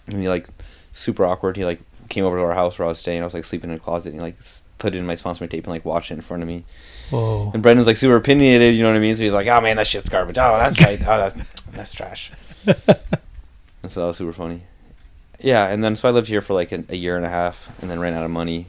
and 0.08 0.22
he 0.22 0.29
like 0.29 0.48
super 0.93 1.25
awkward. 1.25 1.57
He 1.57 1.65
like 1.65 1.81
came 2.10 2.25
over 2.25 2.38
to 2.38 2.43
our 2.43 2.53
house 2.53 2.77
where 2.77 2.86
I 2.86 2.89
was 2.89 3.00
staying. 3.00 3.21
I 3.21 3.24
was 3.24 3.33
like 3.33 3.45
sleeping 3.45 3.69
in 3.69 3.75
a 3.77 3.79
closet, 3.79 4.10
and 4.10 4.19
he 4.19 4.21
like 4.21 4.38
put 4.77 4.95
it 4.95 4.98
in 4.98 5.05
my 5.05 5.15
sponsor 5.15 5.48
tape 5.48 5.65
and 5.65 5.71
like 5.71 5.86
watched 5.86 6.12
it 6.12 6.15
in 6.15 6.21
front 6.21 6.43
of 6.43 6.48
me. 6.48 6.63
Whoa. 7.10 7.51
And 7.53 7.62
Brendan's 7.62 7.88
like 7.88 7.98
super 7.98 8.15
opinionated, 8.15 8.74
you 8.75 8.83
know 8.83 8.89
what 8.89 8.98
I 8.98 9.00
mean? 9.00 9.15
So 9.15 9.24
he's 9.24 9.33
like, 9.33 9.48
"Oh 9.48 9.62
man, 9.62 9.77
that 9.77 9.88
shit's 9.88 10.10
garbage. 10.10 10.38
Oh, 10.38 10.57
that's 10.57 10.79
right. 10.86 11.01
Oh, 11.01 11.17
that's 11.17 11.36
that's 11.71 11.93
trash." 11.93 12.31
and 12.65 12.77
so 13.88 14.01
that 14.01 14.07
was 14.07 14.17
super 14.17 14.33
funny. 14.33 14.63
Yeah, 15.39 15.67
and 15.67 15.83
then 15.83 15.95
so 15.95 16.07
I 16.07 16.12
lived 16.12 16.27
here 16.27 16.41
for 16.41 16.53
like 16.53 16.71
a, 16.71 16.83
a 16.89 16.95
year 16.95 17.17
and 17.17 17.25
a 17.25 17.29
half, 17.29 17.69
and 17.81 17.89
then 17.89 18.00
ran 18.00 18.13
out 18.13 18.24
of 18.24 18.31
money, 18.31 18.67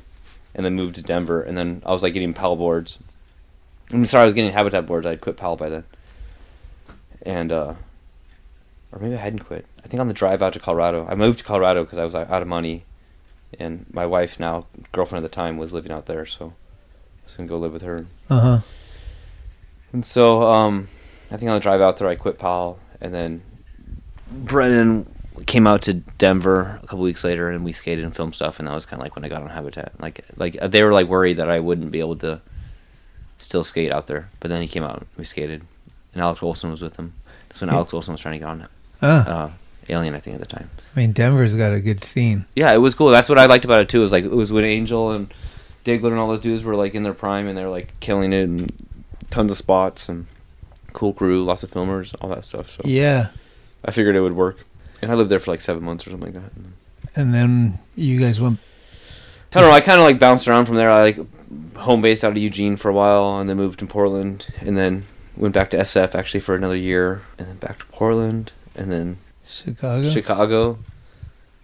and 0.55 0.65
then 0.65 0.75
moved 0.75 0.95
to 0.97 1.03
Denver, 1.03 1.43
and 1.43 1.57
then 1.57 1.83
I 1.85 1.93
was 1.93 2.03
like 2.03 2.15
getting 2.15 2.35
Powell 2.35 2.57
boards. 2.57 2.99
I'm 3.91 4.07
sorry, 4.07 4.23
I 4.23 4.25
was 4.25 4.35
getting 4.35 4.53
Habitat 4.53 4.87
boards. 4.87 5.07
I'd 5.07 5.21
quit 5.21 5.37
Powell 5.37 5.57
by 5.57 5.69
then, 5.69 5.85
and 7.23 7.53
uh, 7.53 7.75
or 8.93 8.99
maybe 9.01 9.15
I 9.15 9.19
hadn't 9.19 9.41
quit. 9.41 9.67
I 9.85 9.89
think 9.89 10.01
on 10.01 10.09
the 10.09 10.15
drive 10.15 10.43
out 10.43 10.53
to 10.53 10.59
Colorado, 10.61 11.07
I 11.09 11.15
moved 11.15 11.39
to 11.39 11.45
Colorado 11.45 11.83
because 11.85 11.99
I 11.99 12.05
was 12.05 12.15
out 12.15 12.43
of 12.43 12.49
money, 12.49 12.85
and 13.59 13.87
my 13.93 14.07
wife 14.07 14.39
now 14.39 14.67
girlfriend 14.93 15.25
at 15.25 15.31
the 15.31 15.35
time 15.35 15.57
was 15.57 15.73
living 15.73 15.91
out 15.93 16.07
there, 16.07 16.25
so 16.27 16.47
I 17.23 17.27
was 17.27 17.35
gonna 17.37 17.49
go 17.49 17.59
live 17.59 17.73
with 17.73 17.83
her. 17.83 18.07
Uh 18.31 18.41
huh. 18.41 18.59
And 19.93 20.05
so, 20.07 20.43
um, 20.51 20.89
I 21.31 21.37
think 21.37 21.49
on 21.51 21.55
the 21.57 21.61
drive 21.61 21.81
out 21.81 21.97
there, 21.99 22.09
I 22.09 22.15
quit 22.15 22.39
Powell, 22.39 22.79
and 23.01 23.13
then 23.13 23.43
Brennan 24.31 25.07
came 25.47 25.67
out 25.67 25.83
to 25.83 25.95
Denver 25.95 26.79
a 26.83 26.87
couple 26.87 27.01
weeks 27.01 27.25
later, 27.25 27.51
and 27.51 27.65
we 27.65 27.73
skated 27.73 28.05
and 28.05 28.15
filmed 28.15 28.35
stuff, 28.35 28.59
and 28.59 28.69
that 28.69 28.75
was 28.75 28.87
kind 28.87 29.01
of 29.01 29.05
like 29.05 29.17
when 29.17 29.25
I 29.25 29.29
got 29.29 29.43
on 29.43 29.49
Habitat. 29.51 29.93
Like, 30.01 30.25
like 30.37 30.55
they 30.61 30.83
were 30.83 30.93
like 30.93 31.09
worried 31.09 31.39
that 31.39 31.51
I 31.51 31.61
wouldn't 31.61 31.91
be 31.91 32.01
able 32.01 32.17
to 32.17 32.41
still 33.39 33.65
skate 33.65 33.91
out 33.93 34.07
there, 34.07 34.31
but 34.41 34.49
then 34.49 34.63
he 34.63 34.69
came 34.69 34.83
out, 34.83 34.99
and 34.99 35.07
we 35.17 35.25
skated, 35.25 35.65
and 36.13 36.23
Alex 36.23 36.41
Wilson 36.43 36.71
was 36.71 36.81
with 36.83 36.97
him. 36.97 37.15
That's 37.49 37.61
when 37.61 37.69
Yeah. 37.69 37.77
Alex 37.77 37.93
Wilson 37.93 38.13
was 38.13 38.21
trying 38.21 38.35
to 38.35 38.39
get 38.39 38.49
on 38.49 38.61
Oh, 39.03 39.09
uh, 39.09 39.51
Alien, 39.89 40.15
I 40.15 40.21
think, 40.21 40.35
at 40.35 40.41
the 40.41 40.47
time. 40.47 40.71
I 40.95 41.01
mean, 41.01 41.13
Denver's 41.13 41.55
got 41.55 41.73
a 41.73 41.81
good 41.81 42.05
scene. 42.05 42.45
Yeah, 42.55 42.73
it 42.73 42.79
was 42.79 42.95
cool. 42.95 43.11
That's 43.11 43.29
what 43.29 43.39
I 43.39 43.47
liked 43.47 43.65
about 43.65 43.81
it 43.81 43.89
too. 43.89 44.01
It 44.01 44.03
was 44.05 44.13
like 44.13 44.25
it 44.25 44.31
was 44.31 44.53
when 44.53 44.65
Angel 44.65 45.11
and 45.11 45.33
Diggler 45.85 46.11
and 46.11 46.19
all 46.19 46.29
those 46.29 46.41
dudes 46.41 46.63
were 46.65 46.77
like 46.77 46.95
in 46.95 47.03
their 47.03 47.15
prime 47.15 47.49
and 47.49 47.57
they 47.59 47.65
were 47.65 47.71
like 47.71 47.93
killing 48.01 48.33
it 48.33 48.45
and 48.45 48.71
tons 49.31 49.51
of 49.51 49.57
spots 49.57 50.09
and 50.09 50.27
cool 50.93 51.13
crew, 51.13 51.43
lots 51.45 51.63
of 51.65 51.71
filmers, 51.71 52.15
all 52.21 52.29
that 52.31 52.45
stuff. 52.45 52.71
So 52.71 52.83
Yeah. 52.85 53.29
I 53.85 53.91
figured 53.91 54.15
it 54.15 54.21
would 54.21 54.37
work. 54.37 54.65
And 55.01 55.11
I 55.11 55.15
lived 55.15 55.31
there 55.31 55.41
for 55.41 55.51
like 55.51 55.61
seven 55.61 55.83
months 55.83 56.07
or 56.07 56.11
something 56.11 56.33
like 56.35 56.43
that. 56.43 56.53
And 57.17 57.35
then 57.35 57.79
you 57.97 58.21
guys 58.21 58.41
went. 58.41 58.61
I 59.55 59.61
don't 59.61 59.69
know. 59.71 59.75
I 59.75 59.81
kind 59.81 60.01
of 60.01 60.05
like 60.07 60.19
bounced 60.19 60.47
around 60.47 60.67
from 60.67 60.77
there. 60.77 60.89
I 60.91 61.03
like 61.03 61.19
home 61.77 62.01
base 62.01 62.23
out 62.25 62.33
of 62.33 62.39
Eugene 62.39 62.77
for 62.77 62.89
a 62.89 62.93
while, 62.95 63.39
and 63.39 63.51
then 63.51 63.57
moved 63.57 63.81
to 63.81 63.87
Portland, 63.87 64.47
and 64.61 64.79
then 64.79 65.05
went 65.37 65.53
back 65.55 65.71
to 65.71 65.77
SF 65.77 66.15
actually 66.15 66.41
for 66.41 66.55
another 66.55 66.77
year, 66.77 67.23
and 67.39 67.49
then 67.49 67.57
back 67.57 67.81
to 67.81 67.85
Portland, 67.87 68.53
and 68.75 68.91
then 68.91 69.19
Chicago. 69.47 70.09
Chicago. 70.09 70.79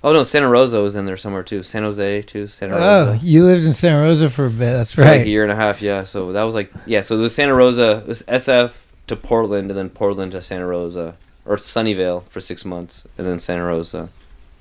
Oh 0.05 0.13
no, 0.13 0.23
Santa 0.23 0.49
Rosa 0.49 0.81
was 0.81 0.95
in 0.97 1.07
there 1.07 1.17
somewhere 1.17 1.43
too. 1.43 1.63
San 1.63 1.83
Jose 1.83 2.23
too. 2.23 2.47
Santa 2.47 2.75
Rosa. 2.75 2.85
Oh, 2.87 3.13
Rosa. 3.13 3.27
you 3.27 3.45
lived 3.45 3.65
in 3.65 3.75
Santa 3.75 4.01
Rosa 4.01 4.31
for 4.31 4.47
a 4.47 4.51
bit. 4.51 4.59
That's 4.59 4.93
For, 4.93 5.03
Like 5.03 5.11
right. 5.11 5.21
a 5.23 5.29
year 5.29 5.43
and 5.43 5.51
a 5.53 5.57
half, 5.57 5.83
yeah. 5.83 6.05
So 6.05 6.33
that 6.33 6.43
was 6.45 6.55
like, 6.55 6.73
yeah. 6.87 7.01
So 7.01 7.17
it 7.17 7.21
was 7.21 7.35
Santa 7.35 7.55
Rosa, 7.55 7.99
it 7.99 8.07
was 8.07 8.23
SF 8.25 8.73
to 9.09 9.17
Portland, 9.17 9.71
and 9.71 9.79
then 9.79 9.91
Portland 9.91 10.33
to 10.33 10.43
Santa 10.43 10.67
Rosa, 10.67 11.17
or 11.45 11.57
Sunnyvale 11.57 12.25
for 12.29 12.39
six 12.41 12.65
months, 12.65 13.05
and 13.17 13.27
then 13.27 13.39
Santa 13.41 13.65
Rosa, 13.65 14.11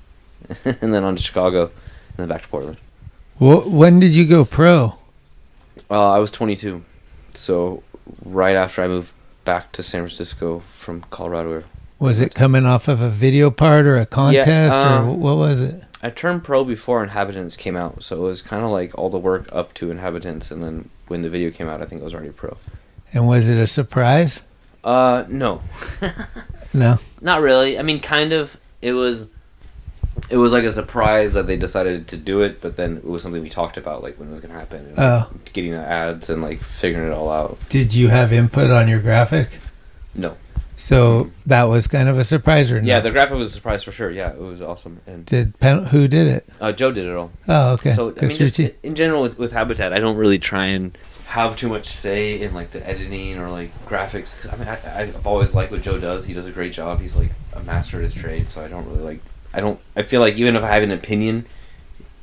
and 0.64 0.92
then 0.94 1.04
on 1.04 1.14
to 1.16 1.22
Chicago, 1.22 1.64
and 1.66 2.16
then 2.16 2.28
back 2.28 2.42
to 2.42 2.48
Portland. 2.48 2.78
Wh- 3.38 3.66
when 3.72 4.00
did 4.00 4.14
you 4.16 4.26
go 4.26 4.44
pro? 4.44 4.94
Uh, 5.90 6.10
I 6.12 6.18
was 6.18 6.30
22, 6.32 6.82
so 7.34 7.82
right 8.24 8.56
after 8.56 8.82
I 8.82 8.88
moved 8.88 9.12
back 9.44 9.70
to 9.72 9.82
San 9.82 10.00
Francisco 10.02 10.62
from 10.74 11.02
Colorado, 11.10 11.62
Was 11.98 12.20
it 12.20 12.34
coming 12.34 12.64
off 12.64 12.86
of 12.88 13.00
a 13.00 13.10
video 13.10 13.50
part 13.50 13.84
or 13.86 13.96
a 13.96 14.06
contest 14.06 14.76
uh, 14.76 15.02
or 15.02 15.12
what 15.16 15.36
was 15.36 15.60
it? 15.62 15.82
I 16.02 16.10
turned 16.10 16.44
pro 16.44 16.64
before 16.64 17.02
Inhabitants 17.02 17.56
came 17.56 17.74
out, 17.76 18.04
so 18.04 18.16
it 18.16 18.20
was 18.28 18.40
kind 18.40 18.64
of 18.64 18.70
like 18.70 18.96
all 18.96 19.10
the 19.10 19.18
work 19.18 19.48
up 19.50 19.74
to 19.74 19.90
Inhabitants, 19.90 20.50
and 20.52 20.62
then 20.62 20.90
when 21.08 21.22
the 21.22 21.28
video 21.30 21.50
came 21.50 21.68
out, 21.68 21.82
I 21.82 21.86
think 21.86 22.02
I 22.02 22.04
was 22.04 22.14
already 22.14 22.30
pro. 22.30 22.56
And 23.12 23.26
was 23.26 23.48
it 23.48 23.58
a 23.58 23.66
surprise? 23.66 24.42
Uh, 24.84 25.24
no, 25.28 25.60
No. 26.74 26.98
Not 27.20 27.40
really. 27.40 27.78
I 27.78 27.82
mean, 27.82 27.98
kind 28.00 28.32
of. 28.32 28.56
It 28.80 28.92
was. 28.92 29.26
It 30.30 30.36
was 30.36 30.52
like 30.52 30.64
a 30.64 30.72
surprise 30.72 31.32
that 31.34 31.46
they 31.46 31.56
decided 31.56 32.08
to 32.08 32.16
do 32.16 32.42
it, 32.42 32.60
but 32.60 32.76
then 32.76 32.98
it 32.98 33.04
was 33.04 33.22
something 33.22 33.40
we 33.42 33.48
talked 33.48 33.76
about, 33.76 34.02
like 34.02 34.18
when 34.18 34.28
it 34.28 34.32
was 34.32 34.40
gonna 34.40 34.54
happen, 34.54 34.84
and 34.86 34.98
Oh. 34.98 35.30
getting 35.52 35.72
the 35.72 35.78
ads 35.78 36.28
and 36.28 36.42
like 36.42 36.60
figuring 36.60 37.08
it 37.10 37.12
all 37.14 37.30
out. 37.30 37.58
Did 37.68 37.94
you 37.94 38.08
have 38.08 38.32
input 38.32 38.70
on 38.70 38.88
your 38.88 39.00
graphic? 39.00 39.58
No. 40.14 40.36
So 40.78 41.30
that 41.46 41.64
was 41.64 41.88
kind 41.88 42.08
of 42.08 42.18
a 42.18 42.24
surprise, 42.24 42.70
or 42.70 42.78
Yeah, 42.78 43.00
the 43.00 43.10
graphic 43.10 43.36
was 43.36 43.50
a 43.50 43.54
surprise 43.54 43.82
for 43.82 43.90
sure. 43.92 44.10
Yeah, 44.10 44.30
it 44.30 44.38
was 44.38 44.62
awesome, 44.62 45.00
and 45.06 45.26
Did 45.26 45.58
Pen- 45.58 45.86
who 45.86 46.06
did 46.08 46.28
it? 46.28 46.48
uh, 46.60 46.70
Joe 46.72 46.92
did 46.92 47.04
it 47.04 47.14
all. 47.14 47.32
Oh, 47.48 47.72
okay. 47.72 47.92
So 47.94 48.12
I 48.16 48.26
mean, 48.26 48.30
just 48.36 48.58
in 48.60 48.94
general 48.94 49.20
with, 49.22 49.38
with 49.38 49.52
Habitat, 49.52 49.92
I 49.92 49.96
don't 49.96 50.16
really 50.16 50.38
try 50.38 50.66
and 50.66 50.96
have 51.26 51.56
too 51.56 51.68
much 51.68 51.86
say 51.86 52.40
in 52.40 52.54
like 52.54 52.70
the 52.70 52.88
editing 52.88 53.38
or 53.38 53.50
like 53.50 53.70
graphics. 53.86 54.40
'cause, 54.40 54.52
I 54.52 54.56
mean, 54.56 54.68
I, 54.68 54.78
I've 55.02 55.26
always 55.26 55.52
liked 55.54 55.72
what 55.72 55.82
Joe 55.82 55.98
does. 55.98 56.24
He 56.26 56.32
does 56.32 56.46
a 56.46 56.52
great 56.52 56.72
job. 56.72 57.00
He's 57.00 57.16
like 57.16 57.32
a 57.52 57.60
master 57.60 57.98
at 57.98 58.04
his 58.04 58.14
trade. 58.14 58.48
So 58.48 58.64
I 58.64 58.68
don't 58.68 58.86
really 58.86 59.02
like. 59.02 59.20
I 59.52 59.60
don't. 59.60 59.80
I 59.96 60.04
feel 60.04 60.20
like 60.20 60.36
even 60.36 60.54
if 60.56 60.62
I 60.62 60.72
have 60.72 60.82
an 60.84 60.92
opinion, 60.92 61.44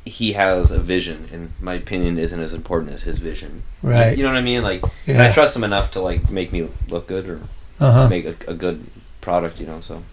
he 0.05 0.31
has 0.33 0.71
a 0.71 0.79
vision, 0.79 1.27
and 1.33 1.51
my 1.59 1.73
opinion 1.73 2.17
isn't 2.17 2.39
as 2.39 2.53
important 2.53 2.93
as 2.93 3.01
his 3.03 3.19
vision. 3.19 3.63
Right. 3.83 4.17
You, 4.17 4.23
know 4.23 4.29
what 4.29 4.37
I 4.37 4.41
mean? 4.41 4.63
Like, 4.63 4.81
and 5.07 5.21
I 5.21 5.31
trust 5.31 5.55
him 5.57 5.63
enough 5.65 5.91
to 5.91 5.99
like 5.99 6.31
make 6.31 6.51
me 6.53 6.69
look 6.87 7.07
good 7.07 7.27
or 7.29 7.41
Uh 7.79 7.91
huh. 7.91 8.09
make 8.09 8.25
a, 8.25 8.35
a 8.47 8.53
good 8.53 8.85
product. 9.21 9.59
You 9.59 9.67
know. 9.67 9.81
So 9.81 10.03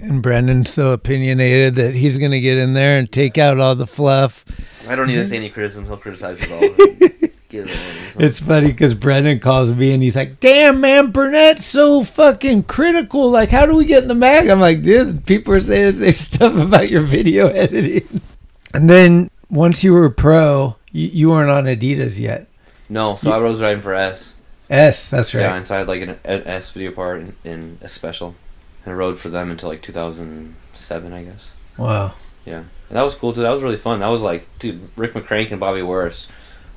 And 0.00 0.22
Brendan's 0.22 0.72
so 0.72 0.90
opinionated 0.90 1.74
that 1.76 1.94
he's 1.94 2.18
going 2.18 2.30
to 2.32 2.40
get 2.40 2.58
in 2.58 2.74
there 2.74 2.98
and 2.98 3.10
take 3.10 3.38
out 3.38 3.58
all 3.58 3.74
the 3.74 3.86
fluff. 3.86 4.44
I 4.88 4.94
don't 4.94 5.06
need 5.06 5.16
to 5.16 5.26
say 5.26 5.36
any 5.36 5.50
criticism. 5.50 5.86
He'll 5.86 5.96
criticize 5.96 6.38
it 6.40 6.52
all. 6.52 7.28
It 7.50 7.70
all. 7.70 8.22
It's 8.22 8.40
funny 8.40 8.66
because 8.66 8.94
Brendan 8.94 9.40
calls 9.40 9.72
me 9.72 9.92
and 9.92 10.02
he's 10.02 10.16
like, 10.16 10.38
"Damn, 10.38 10.82
man, 10.82 11.10
Burnett's 11.12 11.64
so 11.64 12.04
fucking 12.04 12.64
critical. 12.64 13.30
Like, 13.30 13.48
how 13.48 13.64
do 13.64 13.74
we 13.74 13.86
get 13.86 14.02
in 14.02 14.08
the 14.08 14.14
mag?" 14.14 14.48
I'm 14.48 14.60
like, 14.60 14.82
"Dude, 14.82 15.24
people 15.24 15.54
are 15.54 15.60
saying 15.62 15.84
the 15.86 15.92
same 15.92 16.12
stuff 16.14 16.54
about 16.56 16.90
your 16.90 17.00
video 17.00 17.48
editing." 17.48 18.20
And 18.74 18.90
then 18.90 19.30
once 19.48 19.82
you 19.82 19.94
were 19.94 20.10
pro, 20.10 20.76
you, 20.92 21.08
you 21.08 21.30
weren't 21.30 21.50
on 21.50 21.64
Adidas 21.64 22.18
yet. 22.18 22.48
No, 22.90 23.16
so 23.16 23.32
I 23.32 23.38
was 23.38 23.62
riding 23.62 23.80
for 23.80 23.94
S. 23.94 24.34
S, 24.70 25.08
that's 25.10 25.34
right. 25.34 25.40
Yeah, 25.42 25.54
and 25.56 25.64
so 25.64 25.74
I 25.74 25.78
had 25.78 25.88
like 25.88 26.02
an, 26.02 26.18
an 26.24 26.42
S 26.46 26.70
video 26.70 26.90
part 26.92 27.20
in, 27.20 27.36
in 27.44 27.78
a 27.80 27.88
special, 27.88 28.34
and 28.84 28.92
I 28.92 28.96
rode 28.96 29.18
for 29.18 29.28
them 29.30 29.50
until 29.50 29.68
like 29.68 29.82
2007, 29.82 31.12
I 31.12 31.22
guess. 31.24 31.52
Wow. 31.76 32.14
Yeah, 32.44 32.58
and 32.88 32.96
that 32.96 33.02
was 33.02 33.14
cool 33.14 33.32
too. 33.32 33.42
That 33.42 33.50
was 33.50 33.62
really 33.62 33.76
fun. 33.76 34.00
That 34.00 34.08
was 34.08 34.20
like, 34.22 34.46
dude, 34.58 34.88
Rick 34.96 35.12
McCrank 35.14 35.50
and 35.50 35.60
Bobby 35.60 35.80
Warris 35.80 36.26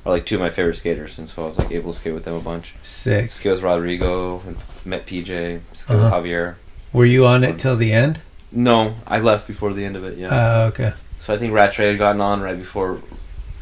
are 0.04 0.12
like 0.12 0.26
two 0.26 0.34
of 0.36 0.40
my 0.40 0.50
favorite 0.50 0.76
skaters, 0.76 1.18
and 1.18 1.28
so 1.28 1.44
I 1.44 1.48
was 1.48 1.58
like 1.58 1.70
able 1.70 1.92
to 1.92 1.98
skate 1.98 2.14
with 2.14 2.24
them 2.24 2.34
a 2.34 2.40
bunch. 2.40 2.74
Sick. 2.82 3.30
Skate 3.30 3.52
with 3.52 3.62
Rodrigo 3.62 4.40
and 4.46 4.56
met 4.84 5.06
PJ. 5.06 5.60
Skate 5.72 5.96
Uh-huh. 5.96 6.04
with 6.04 6.12
Javier. 6.26 6.56
Were 6.92 7.04
you 7.06 7.24
on 7.26 7.40
Fun. 7.42 7.50
it 7.50 7.58
till 7.58 7.76
the 7.76 7.92
end? 7.92 8.20
No, 8.50 8.96
I 9.06 9.18
left 9.20 9.46
before 9.46 9.72
the 9.72 9.84
end 9.84 9.96
of 9.96 10.04
it. 10.04 10.18
Yeah. 10.18 10.28
Oh, 10.30 10.66
okay. 10.68 10.92
so 11.20 11.32
I 11.32 11.38
think 11.38 11.54
Rattray 11.54 11.88
had 11.88 11.98
gotten 11.98 12.20
on 12.20 12.42
right 12.42 12.58
before 12.58 13.00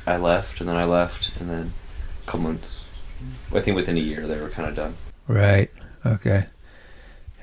I 0.06 0.16
left, 0.16 0.60
and 0.60 0.68
then 0.68 0.76
I 0.76 0.84
left, 0.84 1.30
and 1.38 1.48
then 1.48 1.72
a 2.22 2.26
couple 2.26 2.40
months. 2.40 2.79
I 3.54 3.60
think 3.60 3.76
within 3.76 3.96
a 3.96 4.00
year 4.00 4.26
they 4.26 4.40
were 4.40 4.48
kind 4.48 4.68
of 4.68 4.76
done. 4.76 4.94
Right. 5.28 5.70
Okay. 6.04 6.46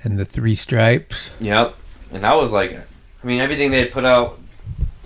And 0.04 0.18
the 0.18 0.26
three 0.26 0.56
stripes. 0.56 1.32
Yep. 1.40 1.76
And 2.12 2.24
that 2.24 2.36
was 2.36 2.52
like, 2.52 2.74
I 2.74 3.28
mean, 3.28 3.40
everything 3.40 3.72
they 3.72 3.80
had 3.80 3.92
put 3.92 4.06
out, 4.06 4.40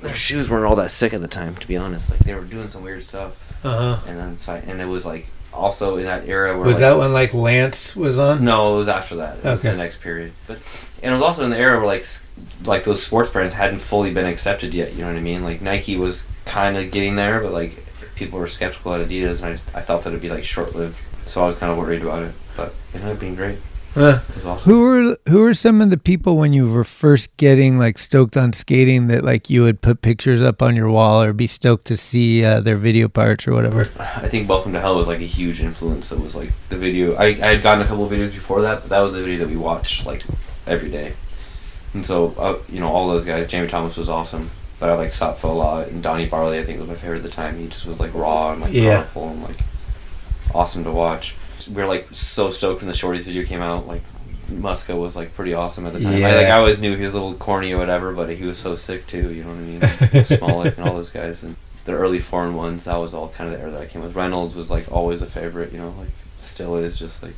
their 0.01 0.13
shoes 0.13 0.49
weren't 0.49 0.65
all 0.65 0.75
that 0.75 0.91
sick 0.91 1.13
at 1.13 1.21
the 1.21 1.27
time, 1.27 1.55
to 1.55 1.67
be 1.67 1.77
honest. 1.77 2.09
Like 2.09 2.19
they 2.19 2.35
were 2.35 2.41
doing 2.43 2.67
some 2.67 2.83
weird 2.83 3.03
stuff, 3.03 3.35
Uh 3.63 3.95
huh. 3.95 4.03
and 4.07 4.17
then 4.19 4.37
so 4.39 4.53
I, 4.53 4.57
and 4.57 4.81
it 4.81 4.85
was 4.85 5.05
like 5.05 5.27
also 5.53 5.97
in 5.97 6.05
that 6.05 6.27
era 6.27 6.57
where 6.57 6.65
Was 6.65 6.77
like, 6.77 6.81
that 6.81 6.93
this- 6.93 6.99
when 7.01 7.13
like 7.13 7.33
Lance 7.33 7.95
was 7.95 8.17
on? 8.19 8.43
No, 8.43 8.75
it 8.75 8.77
was 8.79 8.87
after 8.87 9.15
that. 9.17 9.37
It 9.39 9.43
was 9.43 9.61
the 9.61 9.75
next 9.75 10.01
period, 10.01 10.33
but 10.47 10.57
and 11.03 11.11
it 11.11 11.13
was 11.13 11.21
also 11.21 11.43
in 11.43 11.51
the 11.51 11.57
era 11.57 11.77
where 11.77 11.85
like 11.87 12.05
like 12.65 12.83
those 12.83 13.03
sports 13.03 13.29
brands 13.29 13.53
hadn't 13.53 13.79
fully 13.79 14.11
been 14.13 14.25
accepted 14.25 14.73
yet. 14.73 14.93
You 14.93 15.01
know 15.01 15.07
what 15.07 15.17
I 15.17 15.21
mean? 15.21 15.43
Like 15.43 15.61
Nike 15.61 15.97
was 15.97 16.27
kind 16.45 16.77
of 16.77 16.89
getting 16.91 17.15
there, 17.15 17.39
but 17.41 17.51
like 17.51 17.83
people 18.21 18.39
were 18.39 18.47
skeptical 18.47 18.93
at 18.93 19.07
Adidas, 19.07 19.41
and 19.41 19.59
I, 19.73 19.79
I 19.79 19.81
thought 19.81 20.03
that 20.03 20.09
it'd 20.09 20.21
be 20.21 20.29
like 20.29 20.43
short 20.43 20.75
lived. 20.75 20.97
So 21.25 21.43
I 21.43 21.47
was 21.47 21.55
kind 21.55 21.71
of 21.71 21.77
worried 21.77 22.03
about 22.03 22.21
it, 22.23 22.33
but 22.55 22.73
it 22.93 22.97
ended 22.97 23.13
up 23.13 23.19
being 23.19 23.35
great. 23.35 23.57
Was 23.95 24.45
awesome. 24.45 24.71
Who 24.71 24.81
were 24.83 25.17
who 25.27 25.41
were 25.41 25.53
some 25.53 25.81
of 25.81 25.89
the 25.89 25.97
people 25.97 26.37
when 26.37 26.53
you 26.53 26.71
were 26.71 26.85
first 26.85 27.35
getting 27.35 27.77
like 27.77 27.97
stoked 27.97 28.37
on 28.37 28.53
skating 28.53 29.07
that 29.07 29.25
like 29.25 29.49
you 29.49 29.63
would 29.63 29.81
put 29.81 30.01
pictures 30.01 30.41
up 30.41 30.61
on 30.61 30.77
your 30.77 30.89
wall 30.89 31.21
or 31.21 31.33
be 31.33 31.47
stoked 31.47 31.87
to 31.87 31.97
see 31.97 32.45
uh, 32.45 32.61
their 32.61 32.77
video 32.77 33.09
parts 33.09 33.47
or 33.47 33.53
whatever? 33.53 33.89
I 33.99 34.29
think 34.29 34.47
Welcome 34.47 34.71
to 34.73 34.79
Hell 34.79 34.95
was 34.95 35.07
like 35.07 35.19
a 35.19 35.23
huge 35.23 35.59
influence. 35.59 36.11
It 36.11 36.19
was 36.19 36.35
like 36.35 36.51
the 36.69 36.77
video. 36.77 37.15
I, 37.15 37.37
I 37.43 37.47
had 37.47 37.63
gotten 37.63 37.81
a 37.81 37.87
couple 37.87 38.05
of 38.05 38.11
videos 38.11 38.31
before 38.31 38.61
that, 38.61 38.81
but 38.81 38.89
that 38.89 38.99
was 39.01 39.13
the 39.13 39.21
video 39.21 39.39
that 39.39 39.49
we 39.49 39.57
watched 39.57 40.05
like 40.05 40.21
every 40.65 40.89
day. 40.89 41.13
And 41.93 42.05
so, 42.05 42.33
uh, 42.37 42.59
you 42.69 42.79
know, 42.79 42.87
all 42.87 43.09
those 43.09 43.25
guys. 43.25 43.47
Jamie 43.47 43.67
Thomas 43.67 43.97
was 43.97 44.07
awesome, 44.07 44.51
but 44.81 44.89
I 44.89 44.95
like 44.95 45.09
Satva 45.09 45.43
a 45.43 45.47
lot, 45.47 45.87
and 45.87 46.03
Donny 46.03 46.25
Barley 46.25 46.59
I 46.59 46.63
think 46.65 46.79
was 46.79 46.89
my 46.89 46.95
favorite 46.95 47.17
at 47.17 47.23
the 47.23 47.29
time. 47.29 47.57
He 47.57 47.67
just 47.67 47.85
was 47.85 47.99
like 48.01 48.13
raw 48.13 48.51
and 48.51 48.61
like 48.61 48.73
Yeah. 48.73 48.97
powerful 48.97 49.29
and 49.29 49.43
like 49.43 49.59
awesome 50.53 50.83
to 50.83 50.91
watch. 50.91 51.35
we 51.69 51.75
were 51.75 51.85
like 51.87 52.07
so 52.11 52.49
stoked 52.49 52.81
when 52.81 52.87
the 52.87 52.93
Shorties 52.93 53.21
video 53.21 53.43
came 53.45 53.61
out. 53.61 53.87
Like 53.87 54.01
Muska 54.51 54.99
was 54.99 55.15
like 55.15 55.33
pretty 55.33 55.53
awesome 55.53 55.85
at 55.87 55.93
the 55.93 56.01
time. 56.01 56.15
I, 56.15 56.17
Yeah. 56.17 56.35
like 56.35 56.47
I 56.47 56.57
always 56.57 56.81
knew 56.81 56.97
he 56.97 57.03
was 57.05 57.13
a 57.13 57.21
little 57.21 57.35
corny 57.37 57.71
or 57.71 57.77
whatever, 57.77 58.11
but 58.11 58.29
he 58.29 58.43
was 58.43 58.57
so 58.57 58.75
sick 58.75 59.07
too. 59.07 59.33
You 59.33 59.43
know 59.45 59.51
what 59.51 59.57
I 59.57 59.61
mean? 59.61 59.79
Like, 60.13 60.25
Smollett 60.39 60.77
and 60.77 60.87
all 60.89 60.95
those 60.95 61.09
guys 61.11 61.43
and 61.43 61.55
the 61.85 61.93
early 61.93 62.19
foreign 62.19 62.55
ones. 62.55 62.85
That 62.85 62.97
was 62.97 63.13
all 63.13 63.29
kind 63.29 63.49
of 63.49 63.55
the 63.55 63.61
era 63.61 63.71
that 63.71 63.81
I 63.81 63.85
came 63.85 64.01
with. 64.01 64.15
Reynolds 64.15 64.53
was 64.55 64.69
like 64.71 64.91
always 64.91 65.21
a 65.21 65.25
favorite. 65.27 65.71
You 65.71 65.77
know, 65.77 65.93
like 65.99 66.09
still 66.41 66.75
is 66.75 66.97
just 66.99 67.21
like 67.23 67.35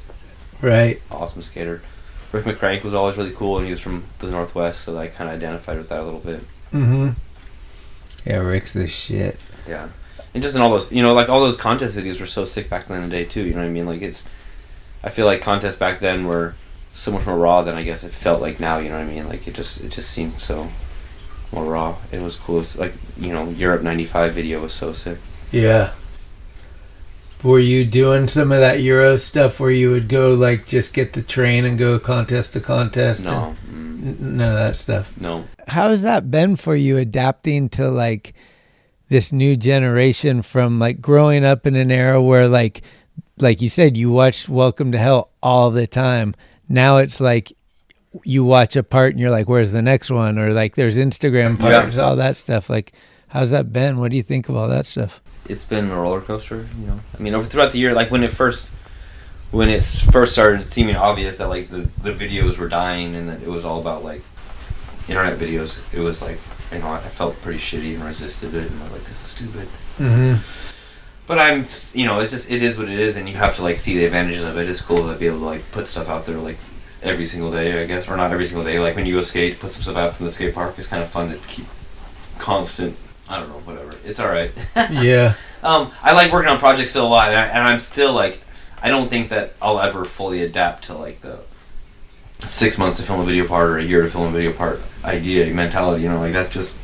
Right. 0.62 1.02
awesome 1.12 1.42
skater. 1.42 1.82
Rick 2.32 2.46
McCrank 2.46 2.84
was 2.84 2.94
always 2.96 3.16
really 3.18 3.32
cool, 3.34 3.58
and 3.58 3.66
he 3.66 3.72
was 3.72 3.80
from 3.82 4.06
the 4.20 4.28
Northwest, 4.28 4.86
so 4.86 4.98
I 4.98 5.06
kind 5.08 5.30
of 5.30 5.36
identified 5.36 5.78
with 5.78 5.90
that 5.90 6.00
a 6.00 6.04
little 6.04 6.20
bit. 6.22 6.40
Mm-hmm. 6.72 7.10
Yeah, 8.26 8.38
Rick's 8.38 8.74
the 8.74 8.88
shit. 8.88 9.40
Yeah, 9.68 9.90
and 10.34 10.42
just 10.42 10.56
in 10.56 10.62
all 10.62 10.70
those, 10.72 10.92
you 10.92 11.04
know, 11.04 11.14
like 11.14 11.30
all 11.30 11.40
those 11.40 11.58
contest 11.58 11.96
videos 11.96 12.20
were 12.20 12.28
so 12.28 12.46
sick 12.46 12.70
back 12.70 12.88
then 12.88 13.04
in 13.04 13.10
the 13.10 13.16
day 13.16 13.26
too. 13.26 13.44
You 13.44 13.52
know 13.52 13.60
what 13.60 13.68
I 13.68 13.70
mean? 13.70 13.86
Like 13.86 14.02
it's, 14.02 14.24
I 15.04 15.10
feel 15.10 15.26
like 15.26 15.42
contests 15.42 15.76
back 15.76 16.00
then 16.00 16.26
were 16.26 16.56
so 16.92 17.12
much 17.12 17.26
more 17.26 17.38
raw 17.38 17.64
than 17.64 17.76
I 17.76 17.84
guess 17.84 18.04
it 18.04 18.12
felt 18.12 18.42
like 18.42 18.60
now. 18.60 18.78
You 18.78 18.90
know 18.90 18.98
what 18.98 19.08
I 19.08 19.14
mean? 19.14 19.28
Like 19.28 19.48
it 19.48 19.54
just 19.54 19.82
it 19.82 19.92
just 19.92 20.10
seemed 20.10 20.40
so 20.40 20.70
more 21.52 21.66
raw. 21.66 21.98
It 22.12 22.22
was 22.22 22.36
cool. 22.36 22.60
It's 22.60 22.78
like 22.78 22.94
you 23.18 23.34
know, 23.34 23.50
Europe 23.50 23.84
'95 23.84 24.34
video 24.34 24.62
was 24.62 24.74
so 24.74 24.94
sick. 24.94 25.18
Yeah. 25.52 25.92
Were 27.44 27.60
you 27.60 27.84
doing 27.86 28.28
some 28.30 28.52
of 28.54 28.60
that 28.62 28.80
Euro 28.82 29.18
stuff 29.18 29.60
where 29.60 29.70
you 29.72 29.92
would 29.92 30.08
go 30.08 30.34
like 30.34 30.66
just 30.66 30.94
get 30.94 31.12
the 31.14 31.22
train 31.22 31.66
and 31.66 31.78
go 31.78 32.00
contest 32.00 32.54
to 32.54 32.62
contest? 32.62 33.26
No, 33.26 33.56
mm, 33.66 33.74
and 33.74 34.22
n- 34.22 34.38
none 34.38 34.50
of 34.50 34.56
that 34.56 34.76
stuff. 34.78 35.12
no. 35.20 35.46
How's 35.68 36.02
that 36.04 36.30
been 36.32 36.56
for 36.56 36.76
you 36.76 36.98
adapting 36.98 37.70
to 37.70 37.90
like 37.90 38.34
this 39.10 39.32
new 39.34 39.56
generation 39.58 40.42
from 40.42 40.80
like 40.80 41.02
growing 41.02 41.44
up 41.46 41.68
in 41.68 41.76
an 41.76 41.92
era 41.92 42.22
where 42.22 42.48
like 42.48 42.82
like 43.38 43.62
you 43.62 43.68
said 43.70 43.98
you 43.98 44.10
watched 44.10 44.48
Welcome 44.48 44.92
to 44.94 44.98
Hell 44.98 45.30
all 45.42 45.70
the 45.70 45.86
time. 45.88 46.36
Now 46.70 46.98
it's 46.98 47.20
like 47.20 47.52
you 48.24 48.44
watch 48.46 48.76
a 48.78 48.84
part 48.84 49.12
and 49.12 49.20
you're 49.20 49.32
like 49.32 49.50
where's 49.50 49.72
the 49.74 49.82
next 49.82 50.10
one 50.12 50.38
or 50.40 50.54
like 50.54 50.76
there's 50.76 50.98
Instagram 50.98 51.60
Yeah. 51.60 51.82
parts 51.82 51.98
all 51.98 52.16
that 52.18 52.38
stuff 52.38 52.70
like 52.70 52.94
how's 53.28 53.50
that 53.52 53.74
been? 53.74 53.98
What 53.98 54.12
do 54.12 54.18
you 54.18 54.24
think 54.24 54.48
of 54.50 54.56
all 54.56 54.68
that 54.70 54.86
stuff? 54.86 55.22
It's 55.46 55.64
been 55.64 55.90
a 55.90 56.00
roller 56.00 56.22
coaster. 56.22 56.68
You 56.80 56.88
know, 56.88 57.00
I 57.18 57.22
mean, 57.22 57.34
over 57.34 57.46
throughout 57.46 57.72
the 57.72 57.80
year, 57.80 57.94
like 57.94 58.12
when 58.12 58.24
it 58.24 58.32
first, 58.32 58.70
when 59.52 59.70
it 59.70 59.84
first 59.84 60.34
started 60.34 60.70
seeming 60.70 60.96
obvious 60.96 61.38
that 61.38 61.50
like 61.50 61.70
the 61.70 61.90
the 62.02 62.12
videos 62.12 62.58
were 62.58 62.70
dying 62.70 63.16
and 63.16 63.30
that 63.30 63.42
it 63.42 63.50
was 63.50 63.66
all 63.66 63.80
about 63.80 64.04
like 64.04 64.22
internet 65.08 65.38
videos, 65.38 65.80
it 65.94 66.00
was 66.00 66.22
like 66.22 66.40
you 66.72 66.80
know 66.80 66.88
I 66.88 67.00
felt 67.00 67.40
pretty 67.42 67.60
shitty 67.60 67.96
and 67.96 68.04
resisted 68.04 68.54
it 68.56 68.72
and 68.72 68.80
I 68.80 68.84
was 68.84 68.94
like, 68.94 69.04
this 69.06 69.22
is 69.22 69.30
stupid. 69.30 69.68
Mm-hmm. 69.98 70.42
But 71.26 71.40
I'm, 71.40 71.64
you 71.94 72.06
know, 72.06 72.20
it's 72.20 72.32
just 72.32 72.52
it 72.52 72.62
is 72.62 72.78
what 72.78 72.90
it 72.90 73.00
is, 73.00 73.16
and 73.16 73.30
you 73.30 73.36
have 73.36 73.56
to 73.56 73.64
like 73.64 73.78
see 73.78 73.98
the 73.98 74.06
advantages 74.06 74.44
of 74.44 74.58
it. 74.58 74.70
It's 74.70 74.82
cool 74.82 75.08
to 75.08 75.18
be 75.18 75.28
able 75.28 75.40
to 75.40 75.46
like 75.46 75.72
put 75.72 75.88
stuff 75.88 76.10
out 76.10 76.26
there 76.26 76.38
like 76.38 76.58
every 77.02 77.26
single 77.26 77.52
day, 77.52 77.82
I 77.82 77.86
guess, 77.86 78.08
or 78.08 78.18
not 78.18 78.32
every 78.32 78.46
single 78.46 78.66
day. 78.66 78.80
Like 78.80 78.96
when 78.96 79.06
you 79.06 79.16
go 79.16 79.22
skate, 79.22 79.60
put 79.60 79.72
some 79.72 79.84
stuff 79.84 79.96
out 79.96 80.16
from 80.16 80.26
the 80.26 80.32
skate 80.32 80.54
park. 80.54 80.76
It's 80.78 80.88
kind 80.88 81.02
of 81.02 81.10
fun 81.10 81.30
to 81.30 81.38
keep 81.48 81.66
constant. 82.40 82.98
I 83.30 83.40
don't 83.40 83.50
know, 83.50 83.60
whatever. 83.60 83.96
It's 84.04 84.20
all 84.20 84.28
right. 84.28 84.52
Yeah. 84.92 85.36
Um, 85.64 85.92
I 86.02 86.12
like 86.12 86.32
working 86.34 86.50
on 86.50 86.60
projects 86.60 86.90
still 86.90 87.08
a 87.08 87.08
lot, 87.08 87.30
and, 87.30 87.40
I, 87.40 87.46
and 87.46 87.60
I'm 87.60 87.80
still 87.80 88.12
like, 88.12 88.42
I 88.82 88.90
don't 88.90 89.10
think 89.10 89.30
that 89.30 89.54
I'll 89.62 89.80
ever 89.80 90.04
fully 90.04 90.42
adapt 90.44 90.86
to 90.86 90.94
like 90.94 91.22
the 91.22 91.40
six 92.40 92.78
months 92.78 92.98
to 92.98 93.04
film 93.04 93.22
a 93.22 93.26
video 93.26 93.48
part 93.48 93.70
or 93.70 93.78
a 93.78 93.84
year 93.84 94.02
to 94.02 94.10
film 94.10 94.28
a 94.28 94.32
video 94.32 94.52
part 94.52 94.82
idea 95.06 95.52
mentality. 95.54 96.04
You 96.04 96.10
know, 96.10 96.20
like 96.20 96.34
that's 96.34 96.50
just 96.50 96.78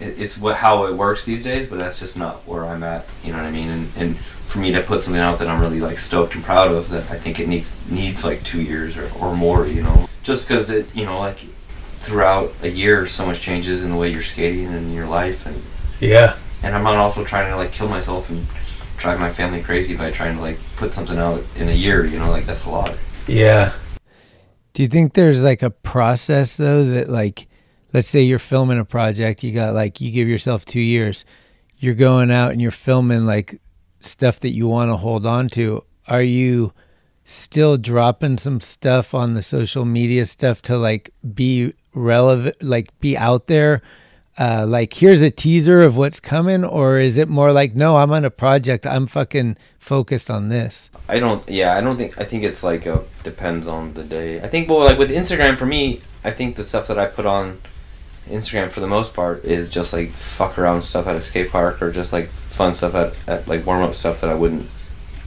it, 0.00 0.20
it's 0.20 0.36
what 0.36 0.56
how 0.56 0.84
it 0.84 0.94
works 0.94 1.24
these 1.24 1.42
days. 1.42 1.66
But 1.68 1.78
that's 1.78 1.98
just 1.98 2.18
not 2.18 2.46
where 2.46 2.66
I'm 2.66 2.82
at. 2.82 3.06
You 3.22 3.32
know 3.32 3.38
what 3.38 3.46
I 3.46 3.50
mean? 3.50 3.70
And 3.70 3.92
and 3.96 4.16
for 4.18 4.58
me 4.58 4.72
to 4.72 4.82
put 4.82 5.00
something 5.00 5.20
out 5.20 5.38
that 5.38 5.48
I'm 5.48 5.60
really 5.60 5.80
like 5.80 5.98
stoked 5.98 6.34
and 6.34 6.44
proud 6.44 6.70
of, 6.70 6.90
that 6.90 7.10
I 7.10 7.16
think 7.16 7.40
it 7.40 7.48
needs 7.48 7.78
needs 7.88 8.22
like 8.22 8.42
two 8.42 8.60
years 8.60 8.96
or, 8.96 9.10
or 9.18 9.34
more. 9.34 9.66
You 9.66 9.82
know, 9.82 10.08
just 10.22 10.46
because 10.46 10.68
it 10.68 10.94
you 10.94 11.06
know 11.06 11.18
like 11.18 11.38
throughout 12.04 12.52
a 12.62 12.68
year 12.68 13.06
so 13.08 13.24
much 13.26 13.40
changes 13.40 13.82
in 13.82 13.90
the 13.90 13.96
way 13.96 14.10
you're 14.10 14.22
skating 14.22 14.66
and 14.66 14.94
your 14.94 15.06
life 15.06 15.46
and 15.46 15.60
Yeah. 16.00 16.36
and 16.62 16.74
I'm 16.74 16.82
not 16.84 16.96
also 16.96 17.24
trying 17.24 17.50
to 17.50 17.56
like 17.56 17.72
kill 17.72 17.88
myself 17.88 18.30
and 18.30 18.46
drive 18.96 19.18
my 19.20 19.30
family 19.30 19.60
crazy 19.62 19.96
by 19.96 20.10
trying 20.10 20.36
to 20.36 20.40
like 20.40 20.58
put 20.76 20.94
something 20.94 21.18
out 21.18 21.42
in 21.56 21.68
a 21.68 21.72
year. 21.74 22.04
You 22.06 22.18
know, 22.18 22.30
like 22.30 22.46
that's 22.46 22.64
a 22.64 22.70
lot. 22.70 22.94
Yeah. 23.26 23.72
Do 24.72 24.82
you 24.82 24.88
think 24.88 25.14
there's 25.14 25.42
like 25.42 25.62
a 25.62 25.70
process 25.70 26.56
though 26.56 26.84
that 26.84 27.08
like 27.08 27.46
let's 27.92 28.08
say 28.08 28.22
you're 28.22 28.38
filming 28.38 28.78
a 28.78 28.84
project, 28.84 29.42
you 29.42 29.52
got 29.52 29.74
like 29.74 30.00
you 30.00 30.10
give 30.10 30.28
yourself 30.28 30.64
2 30.64 30.80
years. 30.80 31.24
You're 31.76 31.94
going 31.94 32.30
out 32.30 32.52
and 32.52 32.60
you're 32.62 32.70
filming 32.70 33.26
like 33.26 33.60
stuff 34.00 34.40
that 34.40 34.50
you 34.52 34.66
want 34.68 34.90
to 34.90 34.96
hold 34.96 35.26
on 35.26 35.48
to. 35.50 35.84
Are 36.08 36.22
you 36.22 36.72
still 37.24 37.76
dropping 37.76 38.36
some 38.38 38.60
stuff 38.60 39.14
on 39.14 39.34
the 39.34 39.42
social 39.42 39.84
media 39.84 40.26
stuff 40.26 40.60
to 40.62 40.76
like 40.76 41.10
be 41.34 41.72
relevant 41.94 42.62
like 42.62 42.98
be 43.00 43.16
out 43.16 43.46
there? 43.46 43.82
Uh, 44.36 44.64
like 44.66 44.92
here's 44.94 45.22
a 45.22 45.30
teaser 45.30 45.80
of 45.80 45.96
what's 45.96 46.18
coming 46.18 46.64
or 46.64 46.98
is 46.98 47.18
it 47.18 47.28
more 47.28 47.52
like 47.52 47.76
no 47.76 47.98
i'm 47.98 48.10
on 48.10 48.24
a 48.24 48.30
project 48.30 48.84
i'm 48.84 49.06
fucking 49.06 49.56
focused 49.78 50.28
on 50.28 50.48
this 50.48 50.90
I 51.08 51.18
don't. 51.18 51.46
Yeah, 51.48 51.76
I 51.76 51.80
don't 51.80 51.96
think. 51.96 52.18
I 52.18 52.24
think 52.24 52.44
it's 52.44 52.62
like 52.62 52.86
a 52.86 53.04
depends 53.22 53.68
on 53.68 53.92
the 53.94 54.02
day. 54.02 54.40
I 54.40 54.48
think, 54.48 54.68
well, 54.68 54.80
like 54.80 54.98
with 54.98 55.10
Instagram 55.10 55.58
for 55.58 55.66
me, 55.66 56.00
I 56.22 56.30
think 56.30 56.56
the 56.56 56.64
stuff 56.64 56.86
that 56.88 56.98
I 56.98 57.06
put 57.06 57.26
on 57.26 57.60
Instagram 58.28 58.70
for 58.70 58.80
the 58.80 58.86
most 58.86 59.12
part 59.12 59.44
is 59.44 59.68
just 59.68 59.92
like 59.92 60.10
fuck 60.12 60.58
around 60.58 60.80
stuff 60.80 61.06
at 61.06 61.14
a 61.14 61.20
skate 61.20 61.50
park 61.50 61.82
or 61.82 61.92
just 61.92 62.12
like 62.12 62.28
fun 62.28 62.72
stuff 62.72 62.94
at, 62.94 63.14
at 63.28 63.46
like 63.46 63.66
warm 63.66 63.82
up 63.82 63.94
stuff 63.94 64.22
that 64.22 64.30
I 64.30 64.34
wouldn't 64.34 64.66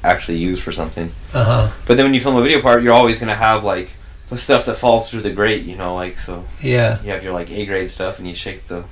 actually 0.03 0.37
use 0.37 0.59
for 0.59 0.71
something. 0.71 1.11
uh-huh 1.33 1.71
But 1.85 1.97
then 1.97 2.05
when 2.05 2.13
you 2.15 2.21
film 2.21 2.35
a 2.35 2.41
video 2.41 2.61
part, 2.61 2.81
you're 2.81 2.93
always 2.93 3.19
gonna 3.19 3.35
have 3.35 3.63
like 3.63 3.91
the 4.29 4.37
stuff 4.37 4.65
that 4.65 4.75
falls 4.75 5.09
through 5.09 5.21
the 5.21 5.31
grate. 5.31 5.63
You 5.63 5.75
know, 5.77 5.95
like 5.95 6.17
so. 6.17 6.45
yeah 6.61 7.01
you 7.03 7.11
have 7.11 7.23
your 7.23 7.33
like 7.33 7.49
A 7.51 7.65
grade 7.65 7.89
stuff 7.89 8.19
and 8.19 8.27
you 8.27 8.33
shake 8.35 8.67
the 8.67 8.83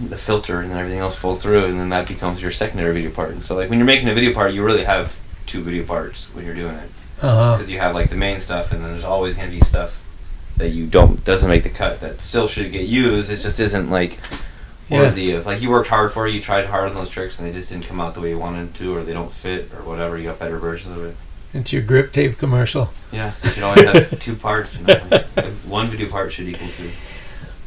the 0.00 0.16
filter 0.16 0.60
and 0.60 0.70
then 0.70 0.78
everything 0.78 1.00
else 1.00 1.14
falls 1.16 1.42
through 1.42 1.66
and 1.66 1.78
then 1.78 1.90
that 1.90 2.08
becomes 2.08 2.40
your 2.40 2.50
secondary 2.50 2.94
video 2.94 3.10
part. 3.10 3.30
And 3.30 3.42
so 3.42 3.54
like 3.56 3.68
when 3.68 3.78
you're 3.78 3.86
making 3.86 4.08
a 4.08 4.14
video 4.14 4.32
part, 4.32 4.54
you 4.54 4.64
really 4.64 4.84
have 4.84 5.16
two 5.46 5.62
video 5.62 5.84
parts 5.84 6.26
when 6.34 6.44
you're 6.46 6.54
doing 6.54 6.74
it 6.76 6.90
uh-huh 7.20 7.56
because 7.56 7.70
you 7.70 7.78
have 7.78 7.94
like 7.94 8.08
the 8.10 8.16
main 8.16 8.40
stuff 8.40 8.72
and 8.72 8.82
then 8.82 8.90
there's 8.92 9.04
always 9.04 9.36
going 9.36 9.48
to 9.50 9.54
be 9.54 9.60
stuff 9.64 10.02
that 10.56 10.70
you 10.70 10.86
don't 10.86 11.22
doesn't 11.24 11.48
make 11.48 11.62
the 11.62 11.70
cut 11.70 12.00
that 12.00 12.20
still 12.20 12.46
should 12.48 12.72
get 12.72 12.86
used. 12.86 13.30
It 13.30 13.36
just 13.36 13.60
isn't 13.60 13.90
like 13.90 14.18
Yeah. 14.88 14.98
worthy 15.00 15.32
of 15.32 15.44
like 15.46 15.60
you 15.60 15.70
worked 15.70 15.88
hard 15.88 16.12
for 16.12 16.26
it, 16.26 16.32
you 16.34 16.40
tried 16.40 16.66
hard 16.66 16.88
on 16.88 16.94
those 16.94 17.08
tricks 17.10 17.38
and 17.38 17.46
they 17.48 17.52
just 17.52 17.70
didn't 17.70 17.84
come 17.86 18.00
out 18.00 18.14
the 18.14 18.20
way 18.20 18.30
you 18.30 18.38
wanted 18.38 18.74
to 18.76 18.96
or 18.96 19.02
they 19.04 19.12
don't 19.12 19.32
fit 19.32 19.70
or 19.74 19.82
whatever. 19.82 20.16
You 20.16 20.24
got 20.24 20.38
better 20.38 20.58
versions 20.58 20.96
of 20.96 21.04
it. 21.04 21.16
It's 21.54 21.72
your 21.72 21.82
grip 21.82 22.12
tape 22.12 22.38
commercial. 22.38 22.92
Yeah, 23.10 23.30
so 23.30 23.48
you 23.48 23.54
should 23.54 23.62
always 23.62 23.84
have 23.84 24.18
two 24.20 24.34
parts. 24.36 24.78
You 24.78 24.86
know, 24.86 25.00
like, 25.10 25.26
one 25.66 25.88
video 25.88 26.08
part 26.08 26.32
should 26.32 26.48
equal 26.48 26.68
two. 26.76 26.90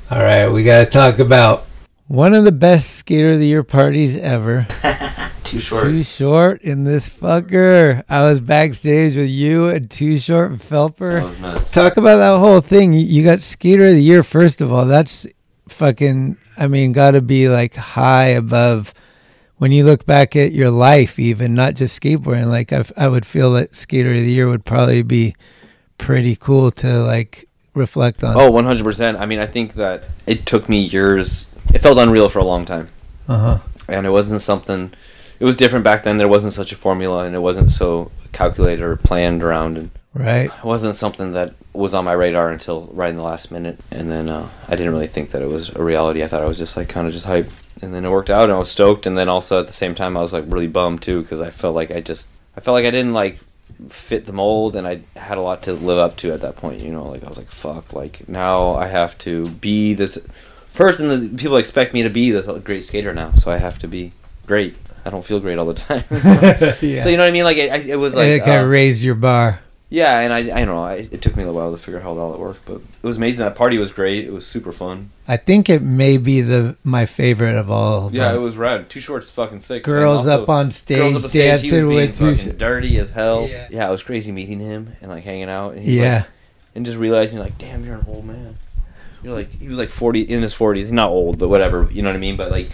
All 0.10 0.22
right, 0.22 0.48
we 0.48 0.64
got 0.64 0.86
to 0.86 0.90
talk 0.92 1.20
about 1.20 1.66
one 2.08 2.34
of 2.34 2.44
the 2.44 2.52
best 2.52 2.92
skater 2.96 3.30
of 3.32 3.40
the 3.40 3.48
year 3.48 3.64
parties 3.64 4.16
ever. 4.16 4.68
Too 5.44 5.60
short. 5.60 5.84
Too 5.84 6.04
short 6.04 6.62
in 6.64 6.84
this 6.86 7.08
fucker. 7.08 8.04
I 8.10 8.24
was 8.24 8.42
backstage 8.42 9.16
with 9.16 9.30
you 9.30 9.68
and 9.68 9.90
Too 9.90 10.18
Short 10.18 10.50
and 10.52 10.60
That 10.60 10.68
Felper. 10.68 11.24
was 11.24 11.40
nuts. 11.40 11.70
Talk 11.70 11.98
about 11.98 12.18
that 12.18 12.40
whole 12.40 12.62
thing. 12.62 12.94
You, 12.94 13.02
you 13.06 13.24
got 13.24 13.42
skater 13.42 13.86
of 13.86 13.92
the 13.94 14.02
year 14.02 14.24
first 14.24 14.62
of 14.62 14.74
all. 14.74 14.86
That's 14.86 15.28
fucking. 15.70 16.38
I 16.58 16.68
mean, 16.68 16.94
got 16.94 17.12
to 17.12 17.22
be 17.22 17.48
like 17.48 17.76
high 17.76 18.28
above. 18.30 18.92
When 19.58 19.72
you 19.72 19.86
look 19.86 20.06
back 20.06 20.36
at 20.36 20.52
your 20.52 20.70
life, 20.70 21.18
even 21.18 21.56
not 21.56 21.76
just 21.76 22.00
skateboarding, 22.02 22.48
like 22.48 22.74
I, 22.74 22.84
I 22.98 23.08
would 23.08 23.26
feel 23.26 23.54
that 23.54 23.76
skater 23.76 24.10
of 24.12 24.18
the 24.20 24.32
year 24.32 24.50
would 24.50 24.66
probably 24.66 25.02
be 25.02 25.36
pretty 25.98 26.36
cool 26.36 26.72
to 26.72 27.00
like 27.04 27.48
reflect 27.74 28.24
on. 28.24 28.36
Oh, 28.36 28.52
100%. 28.52 29.18
I 29.20 29.26
mean, 29.26 29.40
I 29.40 29.46
think 29.46 29.74
that 29.76 30.04
it 30.26 30.46
took 30.46 30.68
me 30.68 30.80
years. 30.82 31.50
It 31.74 31.80
felt 31.80 31.98
unreal 31.98 32.28
for 32.30 32.40
a 32.40 32.44
long 32.44 32.66
time. 32.66 32.90
uh 33.28 33.38
huh. 33.38 33.60
And 33.88 34.06
it 34.06 34.10
wasn't 34.10 34.42
something. 34.42 34.92
It 35.40 35.46
was 35.46 35.56
different 35.56 35.84
back 35.84 36.04
then. 36.04 36.18
There 36.18 36.28
wasn't 36.28 36.54
such 36.54 36.72
a 36.72 36.76
formula, 36.76 37.24
and 37.26 37.36
it 37.36 37.40
wasn't 37.40 37.70
so 37.72 38.10
calculated 38.32 38.82
or 38.84 38.96
planned 38.96 39.44
around. 39.44 39.78
And 39.78 39.92
Right. 40.14 40.46
it 40.46 40.64
wasn't 40.64 40.96
something 40.96 41.34
that 41.34 41.54
was 41.74 41.94
on 41.94 42.06
my 42.06 42.14
radar 42.14 42.50
until 42.50 42.88
right 42.94 43.10
in 43.10 43.18
the 43.18 43.22
last 43.24 43.52
minute. 43.52 43.78
And 43.92 44.10
then 44.10 44.30
uh, 44.30 44.50
I 44.68 44.76
didn't 44.76 44.94
really 44.94 45.08
think 45.08 45.32
that 45.32 45.42
it 45.42 45.50
was 45.50 45.70
a 45.70 45.84
reality. 45.84 46.24
I 46.24 46.28
thought 46.28 46.42
I 46.42 46.46
was 46.46 46.58
just 46.58 46.76
like 46.78 46.88
kind 46.90 47.06
of 47.08 47.14
just 47.14 47.26
hype. 47.26 47.50
And 47.82 47.94
then 47.94 48.06
it 48.06 48.10
worked 48.10 48.30
out, 48.30 48.46
and 48.46 48.54
I 48.54 48.60
was 48.60 48.72
stoked. 48.72 49.06
And 49.06 49.18
then 49.18 49.30
also 49.30 49.60
at 49.60 49.68
the 49.68 49.74
same 49.74 49.96
time, 49.96 50.16
I 50.16 50.22
was 50.22 50.34
like 50.34 50.46
really 50.48 50.68
bummed 50.68 51.02
too 51.02 51.22
because 51.22 51.42
I 51.42 51.50
felt 51.50 51.76
like 51.76 51.92
I 51.92 52.02
just. 52.02 52.28
I 52.58 52.62
felt 52.62 52.76
like 52.76 52.86
I 52.86 52.92
didn't 52.92 53.14
like 53.14 53.40
fit 53.90 54.26
the 54.26 54.34
mold 54.34 54.76
and 54.76 54.88
I 54.88 55.02
had 55.16 55.38
a 55.38 55.42
lot 55.42 55.64
to 55.64 55.74
live 55.74 55.98
up 55.98 56.18
to 56.18 56.32
at 56.32 56.42
that 56.42 56.56
point, 56.56 56.82
you 56.82 56.92
know, 56.92 57.04
like 57.04 57.24
I 57.24 57.28
was 57.28 57.38
like 57.38 57.50
fuck, 57.50 57.94
like 57.94 58.28
now 58.30 58.76
I 58.76 58.88
have 58.88 59.18
to 59.20 59.50
be 59.50 59.94
this 59.94 60.18
person 60.74 61.08
that 61.10 61.38
people 61.38 61.58
expect 61.58 61.94
me 61.94 62.04
to 62.04 62.10
be 62.10 62.32
this 62.32 62.46
great 62.64 62.84
skater 62.84 63.14
now, 63.14 63.34
so 63.36 63.52
I 63.52 63.58
have 63.58 63.80
to 63.80 63.88
be 63.88 64.14
great. 64.46 64.76
I 65.04 65.10
don't 65.10 65.26
feel 65.26 65.40
great 65.40 65.60
all 65.60 65.66
the 65.66 65.74
time. 65.74 66.04
yeah. 66.82 67.04
So 67.04 67.10
you 67.10 67.18
know 67.18 67.24
what 67.24 67.30
I 67.30 67.32
mean? 67.32 67.44
Like 67.44 67.58
it, 67.58 67.88
it 67.88 67.96
was 67.96 68.16
like 68.16 68.28
it 68.28 68.40
kind 68.40 68.62
uh, 68.62 68.64
of 68.64 68.70
raised 68.70 69.02
your 69.02 69.16
bar. 69.16 69.62
Yeah, 69.96 70.20
and 70.20 70.34
I 70.34 70.40
I 70.40 70.66
don't 70.66 70.76
know. 70.76 70.84
I, 70.84 70.96
it 70.96 71.22
took 71.22 71.38
me 71.38 71.44
a 71.44 71.54
while 71.54 71.72
to 71.72 71.78
figure 71.78 72.00
out 72.00 72.04
how 72.04 72.18
all 72.18 72.32
that 72.34 72.40
worked, 72.40 72.66
but 72.66 72.76
it 72.78 73.04
was 73.04 73.16
amazing. 73.18 73.46
That 73.46 73.56
party 73.56 73.78
was 73.78 73.92
great. 73.94 74.26
It 74.26 74.34
was 74.34 74.46
super 74.46 74.72
fun. 74.74 75.12
I 75.28 75.38
think 75.38 75.70
it 75.70 75.82
may 75.82 76.18
be 76.18 76.42
the 76.42 76.76
my 76.84 77.06
favorite 77.06 77.56
of 77.56 77.72
all. 77.72 78.08
Of 78.08 78.14
Yeah, 78.14 78.28
them. 78.34 78.36
it 78.42 78.44
was 78.44 78.58
rad. 78.58 78.90
Too 78.90 79.00
Short's 79.00 79.30
fucking 79.30 79.60
sick. 79.62 79.84
girls 79.84 80.28
also- 80.28 80.44
up 80.44 80.50
on 80.50 80.72
stage 80.72 80.98
girls 80.98 81.16
up 81.16 81.24
on 81.24 81.30
stage, 81.30 81.42
he 81.44 81.52
was 81.52 81.62
dancing 81.62 81.88
being 81.90 82.10
with 82.10 82.22
you. 82.22 82.36
fucking 82.36 82.58
dirty 82.58 82.98
as 83.00 83.10
hell. 83.12 83.48
Yeah. 83.50 83.68
Yeah. 83.72 83.88
it 83.88 83.92
was 83.92 84.04
crazy 84.04 84.32
meeting 84.34 84.60
him 84.60 84.96
and 85.02 85.10
like 85.10 85.24
hanging 85.24 85.50
out. 85.50 85.76
And 85.76 85.84
he's, 85.84 85.94
Yeah, 85.96 86.16
like- 86.18 86.26
and 86.76 86.86
just 86.86 86.98
realizing 86.98 87.40
like, 87.40 87.58
damn, 87.58 87.86
you're 87.86 87.96
an 87.96 88.06
old 88.10 88.26
man. 88.26 88.58
You're 89.24 89.34
like 89.34 89.50
he 89.60 89.68
was 89.70 89.78
like 89.78 89.90
forty 89.90 90.22
in 90.22 90.42
his 90.42 90.54
forties, 90.54 90.92
not 90.92 91.10
old, 91.10 91.40
but 91.40 91.48
whatever. 91.48 91.88
You 91.90 92.02
know 92.02 92.10
what 92.10 92.18
I 92.18 92.20
mean? 92.20 92.36
But 92.36 92.52
like 92.52 92.70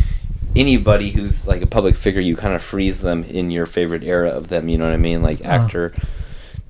anybody 0.56 1.12
who's 1.12 1.46
like 1.46 1.62
a 1.62 1.68
public 1.68 1.96
figure, 1.96 2.20
you 2.22 2.36
kind 2.36 2.56
of 2.56 2.64
freeze 2.64 3.00
them 3.02 3.24
in 3.26 3.52
your 3.52 3.66
favorite 3.68 4.04
era 4.04 4.32
of 4.32 4.48
them. 4.48 4.68
You 4.70 4.78
know 4.80 4.86
what 4.86 4.94
I 4.96 4.98
mean? 4.98 5.22
Like 5.22 5.40
Uh-huh. 5.46 5.68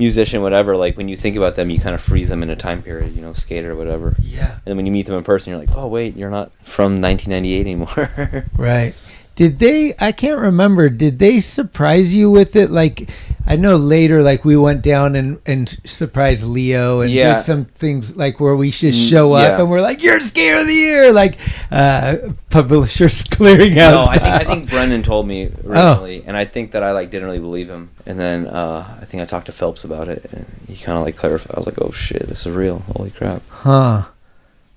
Musician, 0.02 0.42
whatever. 0.42 0.76
Like 0.76 0.98
when 0.98 1.08
you 1.08 1.16
think 1.16 1.36
about 1.38 1.56
them, 1.56 1.70
you 1.70 1.80
kind 1.80 1.96
of 1.96 2.02
freeze 2.02 2.30
them 2.30 2.42
in 2.44 2.50
a 2.50 2.56
time 2.56 2.82
period. 2.82 3.16
You 3.16 3.22
know, 3.22 3.34
skater, 3.34 3.76
whatever. 3.76 4.16
yeah, 4.20 4.52
And 4.54 4.62
then 4.66 4.76
when 4.78 4.86
you 4.86 4.92
meet 4.92 5.06
them 5.06 5.16
in 5.16 5.24
person, 5.24 5.52
you're 5.52 5.60
like, 5.60 5.76
oh 5.78 5.88
wait, 5.88 6.18
you're 6.18 6.30
not 6.30 6.52
from 6.66 7.02
1998 7.02 7.62
anymore. 7.62 8.46
right. 8.58 8.94
Did 9.36 9.60
they? 9.60 9.94
I 10.00 10.12
can't 10.12 10.42
remember. 10.42 10.90
Did 10.90 11.20
they 11.20 11.40
surprise 11.40 12.14
you 12.14 12.30
with 12.30 12.56
it? 12.56 12.70
Like, 12.70 13.10
I 13.48 13.56
know 13.56 13.76
later, 13.76 14.22
like 14.22 14.46
we 14.46 14.56
went 14.56 14.82
down 14.82 15.16
and 15.16 15.40
and 15.46 15.68
surprised 15.86 16.44
Leo 16.44 17.02
and 17.02 17.12
Yeah. 17.12 17.34
did 17.34 17.42
some 17.42 17.66
things 17.66 18.16
like 18.16 18.40
where 18.40 18.56
we 18.56 18.72
should 18.72 18.94
Mm, 18.94 19.10
show 19.10 19.34
up 19.34 19.42
yeah. 19.58 19.60
and 19.60 19.70
we're 19.70 19.82
like, 19.82 20.04
"You're 20.04 20.20
Skater 20.22 20.60
of 20.60 20.68
the 20.68 20.74
Year!" 20.74 21.12
Like, 21.12 21.38
uh, 21.72 22.18
publishers 22.50 23.24
clearing 23.32 23.76
no, 23.76 23.88
out. 24.00 24.10
I 24.10 24.14
think, 24.16 24.24
I 24.24 24.44
think 24.46 24.70
Brendan 24.70 25.04
told 25.04 25.28
me 25.28 25.50
Oh. 25.66 25.70
originally, 25.70 26.24
and 26.28 26.38
I 26.38 26.46
think 26.46 26.72
that 26.72 26.84
I 26.84 26.92
like 26.92 27.10
didn't 27.10 27.26
really 27.28 27.40
believe 27.40 27.70
him. 27.70 27.90
And 28.06 28.20
then 28.20 28.48
uh, 28.48 28.98
I 29.02 29.06
think 29.06 29.24
I 29.24 29.26
talked 29.26 29.48
to 29.48 29.52
Phelps 29.52 29.84
about 29.84 30.08
it, 30.08 30.30
and 30.32 30.46
he 30.68 30.76
kind 30.76 30.98
of 30.98 31.04
like 31.04 31.16
clarified. 31.18 31.56
I 31.56 31.60
was 31.60 31.66
like, 31.68 31.82
oh 31.82 31.92
shit, 31.92 32.28
this 32.28 32.46
is 32.46 32.52
real. 32.54 32.80
Holy 32.96 33.10
crap. 33.10 33.42
Huh. 33.50 34.04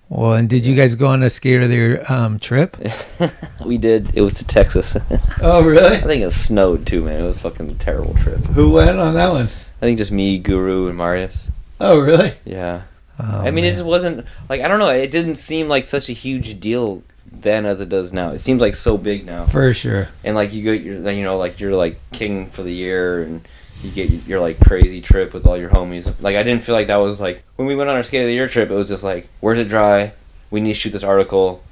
Well, 0.08 0.34
and 0.34 0.48
did 0.48 0.66
you 0.66 0.76
guys 0.76 0.94
go 0.94 1.08
on 1.08 1.22
a 1.22 1.30
Skater 1.30 1.62
of 1.62 1.70
the 1.70 2.12
um, 2.12 2.38
trip? 2.38 2.76
we 3.64 3.78
did. 3.78 4.14
It 4.14 4.20
was 4.20 4.34
to 4.34 4.46
Texas. 4.46 4.96
Oh, 5.40 5.62
really? 5.62 5.96
I 5.96 6.00
think 6.00 6.22
it 6.22 6.30
snowed 6.30 6.86
too, 6.86 7.02
man. 7.04 7.20
It 7.20 7.24
was 7.26 7.36
a 7.36 7.40
fucking 7.40 7.76
terrible 7.76 8.14
trip. 8.14 8.40
Who 8.46 8.70
went 8.70 8.98
on 8.98 9.14
that 9.14 9.30
one? 9.30 9.46
I 9.46 9.80
think 9.80 9.98
just 9.98 10.12
me, 10.12 10.38
Guru, 10.38 10.86
and 10.88 10.96
Marius. 10.96 11.48
Oh, 11.80 11.98
really? 11.98 12.32
Yeah. 12.44 12.82
Oh, 13.18 13.40
I 13.42 13.50
mean, 13.50 13.64
it 13.64 13.72
just 13.72 13.84
wasn't 13.84 14.26
like 14.48 14.60
I 14.62 14.68
don't 14.68 14.78
know. 14.78 14.88
It 14.88 15.10
didn't 15.10 15.36
seem 15.36 15.68
like 15.68 15.84
such 15.84 16.08
a 16.08 16.12
huge 16.12 16.60
deal 16.60 17.02
then 17.30 17.66
as 17.66 17.80
it 17.80 17.88
does 17.88 18.12
now. 18.12 18.30
It 18.30 18.38
seems 18.38 18.60
like 18.60 18.74
so 18.74 18.96
big 18.96 19.26
now. 19.26 19.44
for 19.46 19.74
sure. 19.74 20.08
and 20.22 20.34
like 20.34 20.52
you 20.52 20.62
get 20.62 20.82
your 20.82 21.10
you 21.10 21.22
know 21.22 21.36
like 21.36 21.60
you're 21.60 21.74
like 21.76 21.98
king 22.12 22.46
for 22.46 22.62
the 22.62 22.72
year 22.72 23.22
and 23.22 23.46
you 23.84 23.90
get 23.92 24.10
your 24.26 24.40
like 24.40 24.58
crazy 24.60 25.00
trip 25.00 25.32
with 25.34 25.46
all 25.46 25.56
your 25.56 25.70
homies. 25.70 26.12
Like 26.20 26.36
i 26.36 26.42
didn't 26.42 26.64
feel 26.64 26.74
like 26.74 26.86
that 26.88 26.96
was 26.96 27.20
like 27.20 27.44
when 27.56 27.68
we 27.68 27.74
went 27.76 27.90
on 27.90 27.96
our 27.96 28.02
skate 28.02 28.22
of 28.22 28.26
the 28.28 28.32
year 28.34 28.48
trip 28.48 28.70
it 28.70 28.74
was 28.74 28.88
just 28.88 29.04
like 29.04 29.28
where's 29.40 29.58
it 29.58 29.68
dry? 29.68 30.12
We 30.50 30.60
need 30.60 30.70
to 30.70 30.74
shoot 30.78 30.90
this 30.90 31.02
article. 31.02 31.62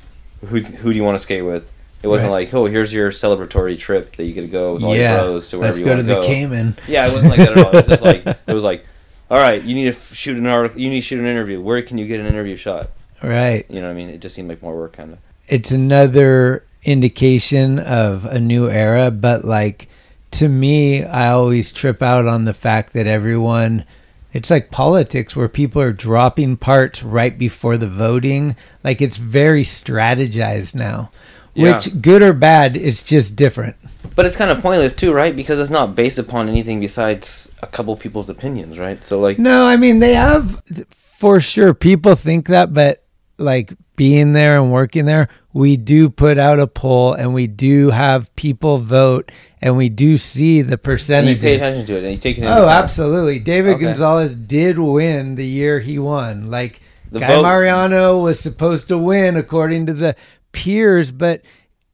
Who's 0.46 0.66
who 0.68 0.90
do 0.92 0.96
you 0.96 1.04
want 1.04 1.14
to 1.16 1.22
skate 1.22 1.44
with? 1.44 1.70
It 2.02 2.08
wasn't 2.08 2.30
Right. 2.32 2.46
like 2.48 2.54
oh 2.54 2.66
here's 2.66 2.92
your 2.92 3.10
celebratory 3.10 3.78
trip 3.78 4.16
that 4.16 4.24
you 4.24 4.32
get 4.32 4.42
to 4.42 4.48
go 4.48 4.74
with 4.74 4.82
all 4.84 4.96
yeah. 4.96 5.14
your 5.22 5.24
bros 5.30 5.48
to 5.50 5.58
wherever 5.58 5.68
Let's 5.70 5.78
you 5.78 5.84
go 5.86 5.94
want 5.94 6.06
to 6.06 6.14
to 6.14 6.20
the 6.20 6.26
Cayman. 6.26 6.76
yeah 6.88 7.06
it 7.08 7.12
wasn't 7.12 7.30
like 7.36 7.38
that 7.46 7.56
at 7.56 7.64
all. 7.64 7.70
It 7.72 7.74
was 7.76 7.88
just 7.88 8.02
like 8.02 8.26
it 8.46 8.52
was 8.52 8.64
like 8.64 8.84
all 9.30 9.38
right 9.38 9.62
you 9.62 9.74
need 9.74 9.84
to 9.84 9.90
f- 9.96 10.12
shoot 10.14 10.36
an 10.36 10.46
article 10.46 10.80
you 10.80 10.90
need 10.90 11.00
to 11.00 11.06
shoot 11.06 11.20
an 11.20 11.26
interview. 11.26 11.60
Where 11.60 11.80
can 11.82 11.98
you 11.98 12.06
get 12.06 12.20
an 12.20 12.26
interview 12.26 12.56
shot? 12.56 12.90
Right. 13.22 13.64
you 13.70 13.80
know 13.80 13.86
what 13.86 13.92
i 13.92 13.94
mean? 13.94 14.08
It 14.10 14.20
just 14.20 14.34
seemed 14.34 14.48
like 14.48 14.62
more 14.62 14.76
work 14.76 14.94
kind 14.94 15.12
of 15.12 15.18
It's 15.46 15.70
another 15.70 16.64
indication 16.82 17.78
of 17.78 18.24
a 18.24 18.40
new 18.40 18.68
era, 18.68 19.12
but 19.12 19.44
like 19.44 19.88
to 20.32 20.48
me, 20.48 21.04
I 21.04 21.30
always 21.30 21.72
trip 21.72 22.02
out 22.02 22.26
on 22.26 22.44
the 22.44 22.54
fact 22.54 22.92
that 22.92 23.06
everyone. 23.06 23.84
It's 24.32 24.50
like 24.50 24.70
politics 24.70 25.36
where 25.36 25.48
people 25.48 25.82
are 25.82 25.92
dropping 25.92 26.56
parts 26.56 27.02
right 27.02 27.36
before 27.36 27.76
the 27.76 27.88
voting. 27.88 28.56
Like 28.82 29.02
it's 29.02 29.18
very 29.18 29.62
strategized 29.62 30.74
now. 30.74 31.10
Yeah. 31.54 31.74
Which 31.74 32.00
good 32.00 32.22
or 32.22 32.32
bad, 32.32 32.74
it's 32.74 33.02
just 33.02 33.36
different. 33.36 33.76
But 34.16 34.24
it's 34.24 34.36
kind 34.36 34.50
of 34.50 34.62
pointless 34.62 34.94
too, 34.94 35.12
right? 35.12 35.36
Because 35.36 35.60
it's 35.60 35.70
not 35.70 35.94
based 35.94 36.18
upon 36.18 36.48
anything 36.48 36.80
besides 36.80 37.52
a 37.62 37.66
couple 37.66 37.94
people's 37.94 38.30
opinions, 38.30 38.78
right? 38.78 39.04
So 39.04 39.20
like, 39.20 39.38
No, 39.38 39.66
I 39.66 39.76
mean 39.76 39.98
they 39.98 40.14
have 40.14 40.62
for 40.94 41.40
sure. 41.40 41.74
People 41.74 42.14
think 42.14 42.48
that, 42.48 42.72
but 42.72 43.04
like 43.36 43.74
being 44.02 44.32
there 44.32 44.60
and 44.60 44.72
working 44.72 45.04
there, 45.04 45.28
we 45.52 45.76
do 45.76 46.10
put 46.10 46.36
out 46.36 46.58
a 46.58 46.66
poll 46.66 47.12
and 47.12 47.32
we 47.32 47.46
do 47.46 47.90
have 47.90 48.34
people 48.34 48.78
vote 48.78 49.30
and 49.60 49.76
we 49.76 49.88
do 49.88 50.18
see 50.18 50.60
the 50.60 50.64
and 50.64 50.70
you 50.72 50.76
percentages. 50.78 51.44
pay 51.44 51.54
attention 51.54 51.86
to 51.86 51.96
it 51.98 52.02
and 52.02 52.10
you 52.14 52.18
take 52.18 52.36
it. 52.36 52.42
Oh, 52.42 52.66
absolutely. 52.68 53.38
David 53.38 53.74
Okay. 53.76 53.84
Gonzalez 53.84 54.34
did 54.34 54.76
win 54.76 55.36
the 55.36 55.46
year 55.46 55.78
he 55.78 56.00
won. 56.00 56.50
Like 56.50 56.80
The 57.12 57.20
Guy 57.20 57.28
vote- 57.28 57.42
Mariano 57.42 58.18
was 58.18 58.40
supposed 58.40 58.88
to 58.88 58.98
win 58.98 59.36
according 59.36 59.86
to 59.86 59.92
the 59.92 60.16
peers, 60.50 61.12
but 61.12 61.42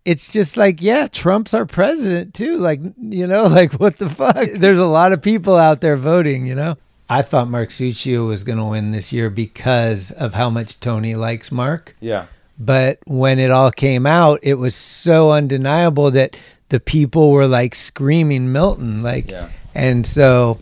it's 0.06 0.32
just 0.32 0.56
like, 0.56 0.80
yeah, 0.80 1.08
Trump's 1.08 1.52
our 1.52 1.66
president 1.66 2.32
too. 2.32 2.56
Like, 2.56 2.80
you 2.98 3.26
know, 3.26 3.46
like 3.58 3.74
what 3.74 3.98
the 3.98 4.08
fuck? 4.08 4.48
There's 4.54 4.78
a 4.78 4.86
lot 4.86 5.12
of 5.12 5.20
people 5.20 5.56
out 5.56 5.82
there 5.82 5.98
voting, 5.98 6.46
you 6.46 6.54
know? 6.54 6.78
I 7.10 7.22
thought 7.22 7.48
Mark 7.48 7.70
Suciu 7.70 8.26
was 8.26 8.44
going 8.44 8.58
to 8.58 8.64
win 8.64 8.90
this 8.92 9.12
year 9.12 9.30
because 9.30 10.10
of 10.10 10.34
how 10.34 10.50
much 10.50 10.78
Tony 10.78 11.14
likes 11.14 11.50
Mark. 11.50 11.96
Yeah, 12.00 12.26
But 12.58 12.98
when 13.06 13.38
it 13.38 13.50
all 13.50 13.70
came 13.70 14.04
out, 14.06 14.40
it 14.42 14.54
was 14.54 14.74
so 14.74 15.32
undeniable 15.32 16.10
that 16.10 16.36
the 16.68 16.80
people 16.80 17.30
were 17.30 17.46
like 17.46 17.74
screaming 17.74 18.52
Milton. 18.52 19.00
Like, 19.02 19.30
yeah, 19.30 19.48
and 19.74 20.06
so 20.06 20.60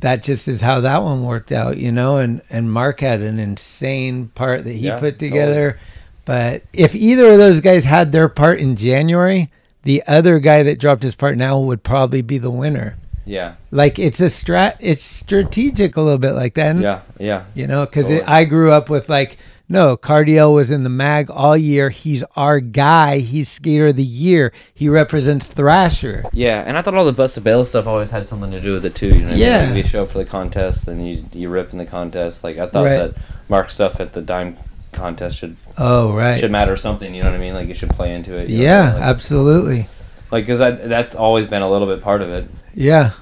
that 0.00 0.22
just 0.22 0.46
is 0.46 0.60
how 0.60 0.80
that 0.82 1.02
one 1.02 1.24
worked 1.24 1.50
out, 1.50 1.76
you 1.78 1.90
know. 1.90 2.18
And 2.18 2.40
and 2.50 2.70
Mark 2.70 3.00
had 3.00 3.20
an 3.20 3.38
insane 3.40 4.28
part 4.34 4.64
that 4.64 4.72
he 4.72 4.86
Yeah, 4.86 4.98
put 5.00 5.18
together. 5.18 5.80
But 6.24 6.62
if 6.72 6.94
either 6.94 7.32
of 7.32 7.38
those 7.38 7.60
guys 7.60 7.84
had 7.84 8.12
their 8.12 8.28
part 8.28 8.60
in 8.60 8.76
January, 8.76 9.50
the 9.82 10.02
other 10.06 10.38
guy 10.38 10.62
that 10.62 10.78
dropped 10.78 11.02
his 11.02 11.14
part 11.14 11.36
now 11.36 11.58
would 11.58 11.82
probably 11.82 12.22
be 12.22 12.38
the 12.38 12.50
winner. 12.50 12.96
Yeah, 13.26 13.54
Like 13.70 13.98
it's 13.98 14.20
a 14.20 14.26
strat, 14.26 14.76
it's 14.80 15.02
strategic 15.02 15.96
a 15.96 16.00
little 16.00 16.18
bit 16.18 16.32
like 16.32 16.54
that. 16.54 16.70
And, 16.72 16.82
yeah, 16.82 17.00
yeah. 17.18 17.44
You 17.54 17.66
know, 17.66 17.84
because 17.86 18.06
Totally. 18.08 18.22
I 18.26 18.44
grew 18.44 18.70
up 18.72 18.88
with 18.90 19.08
like. 19.08 19.38
No, 19.66 19.96
Cardiel 19.96 20.52
was 20.52 20.70
in 20.70 20.82
the 20.82 20.90
mag 20.90 21.30
all 21.30 21.56
year. 21.56 21.88
He's 21.88 22.22
our 22.36 22.60
guy. 22.60 23.20
He's 23.20 23.48
skater 23.48 23.86
of 23.86 23.96
the 23.96 24.02
year. 24.04 24.52
He 24.74 24.90
represents 24.90 25.46
Thrasher. 25.46 26.22
Yeah, 26.34 26.62
and 26.66 26.76
I 26.76 26.82
thought 26.82 26.94
all 26.94 27.06
the 27.06 27.12
Bust 27.14 27.38
or 27.38 27.40
Bail 27.40 27.64
stuff 27.64 27.86
always 27.86 28.10
had 28.10 28.26
something 28.26 28.50
to 28.50 28.60
do 28.60 28.74
with 28.74 28.84
it 28.84 28.94
too. 28.94 29.06
You 29.06 29.14
know, 29.20 29.24
what 29.24 29.26
I 29.28 29.32
mean? 29.32 29.40
Yeah. 29.40 29.64
Like, 29.64 29.74
we 29.74 29.82
show 29.84 30.02
up 30.02 30.10
for 30.10 30.18
the 30.18 30.26
contest 30.26 30.86
and 30.86 31.08
you 31.08 31.24
you 31.32 31.48
rip 31.48 31.72
in 31.72 31.78
the 31.78 31.86
contest. 31.86 32.44
Like 32.44 32.58
I 32.58 32.66
thought 32.66 32.84
Right. 32.84 32.98
that 32.98 33.14
Mark 33.48 33.70
stuff 33.70 34.00
at 34.00 34.12
the 34.12 34.20
dime 34.20 34.58
contest 34.92 35.38
should 35.38 35.56
Oh, 35.78 36.12
right. 36.12 36.38
should 36.38 36.50
matter 36.52 36.76
something. 36.76 37.14
You 37.14 37.22
know 37.22 37.30
what 37.30 37.36
I 37.36 37.40
mean? 37.40 37.54
Like 37.54 37.70
it 37.70 37.78
should 37.78 37.88
play 37.90 38.12
into 38.14 38.36
it. 38.36 38.50
you 38.50 38.58
know? 38.58 38.64
yeah, 38.64 38.92
like, 38.92 39.02
absolutely. 39.02 39.86
like 40.30 40.44
because 40.44 40.58
that's 40.58 41.14
always 41.14 41.46
been 41.46 41.62
a 41.62 41.70
little 41.70 41.88
bit 41.88 42.02
part 42.02 42.20
of 42.20 42.28
it. 42.28 42.46
Yeah. 42.74 43.12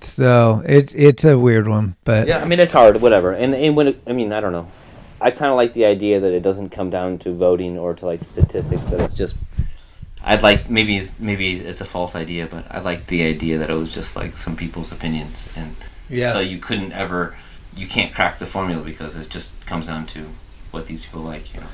So 0.00 0.62
it's 0.66 0.92
it's 0.94 1.24
a 1.24 1.38
weird 1.38 1.66
one, 1.66 1.96
but 2.04 2.28
Yeah, 2.28 2.38
I 2.38 2.44
mean 2.44 2.60
it's 2.60 2.72
hard, 2.72 3.00
whatever. 3.00 3.32
And 3.32 3.54
and 3.54 3.76
when 3.76 3.88
it, 3.88 4.02
I 4.06 4.12
mean 4.12 4.32
I 4.32 4.40
don't 4.40 4.52
know, 4.52 4.68
I 5.20 5.30
kind 5.30 5.50
of 5.50 5.56
like 5.56 5.72
the 5.72 5.84
idea 5.84 6.20
that 6.20 6.32
it 6.32 6.42
doesn't 6.42 6.70
come 6.70 6.90
down 6.90 7.18
to 7.18 7.34
voting 7.34 7.78
or 7.78 7.94
to 7.94 8.06
like 8.06 8.20
statistics. 8.20 8.86
That 8.86 9.00
it's 9.00 9.14
just. 9.14 9.36
I'd 10.28 10.42
like 10.42 10.68
maybe 10.68 10.96
it's, 10.96 11.18
maybe 11.20 11.54
it's 11.60 11.80
a 11.80 11.84
false 11.84 12.16
idea, 12.16 12.48
but 12.48 12.66
I 12.68 12.80
like 12.80 13.06
the 13.06 13.22
idea 13.22 13.58
that 13.58 13.70
it 13.70 13.74
was 13.74 13.94
just 13.94 14.16
like 14.16 14.36
some 14.36 14.56
people's 14.56 14.90
opinions, 14.90 15.48
and 15.54 15.76
yeah, 16.08 16.32
so 16.32 16.40
you 16.40 16.58
couldn't 16.58 16.92
ever, 16.92 17.36
you 17.76 17.86
can't 17.86 18.12
crack 18.12 18.40
the 18.40 18.46
formula 18.46 18.82
because 18.82 19.14
it 19.14 19.30
just 19.30 19.64
comes 19.66 19.86
down 19.86 20.04
to 20.06 20.30
what 20.72 20.88
these 20.88 21.04
people 21.04 21.20
like, 21.20 21.54
you 21.54 21.60
know. 21.60 21.66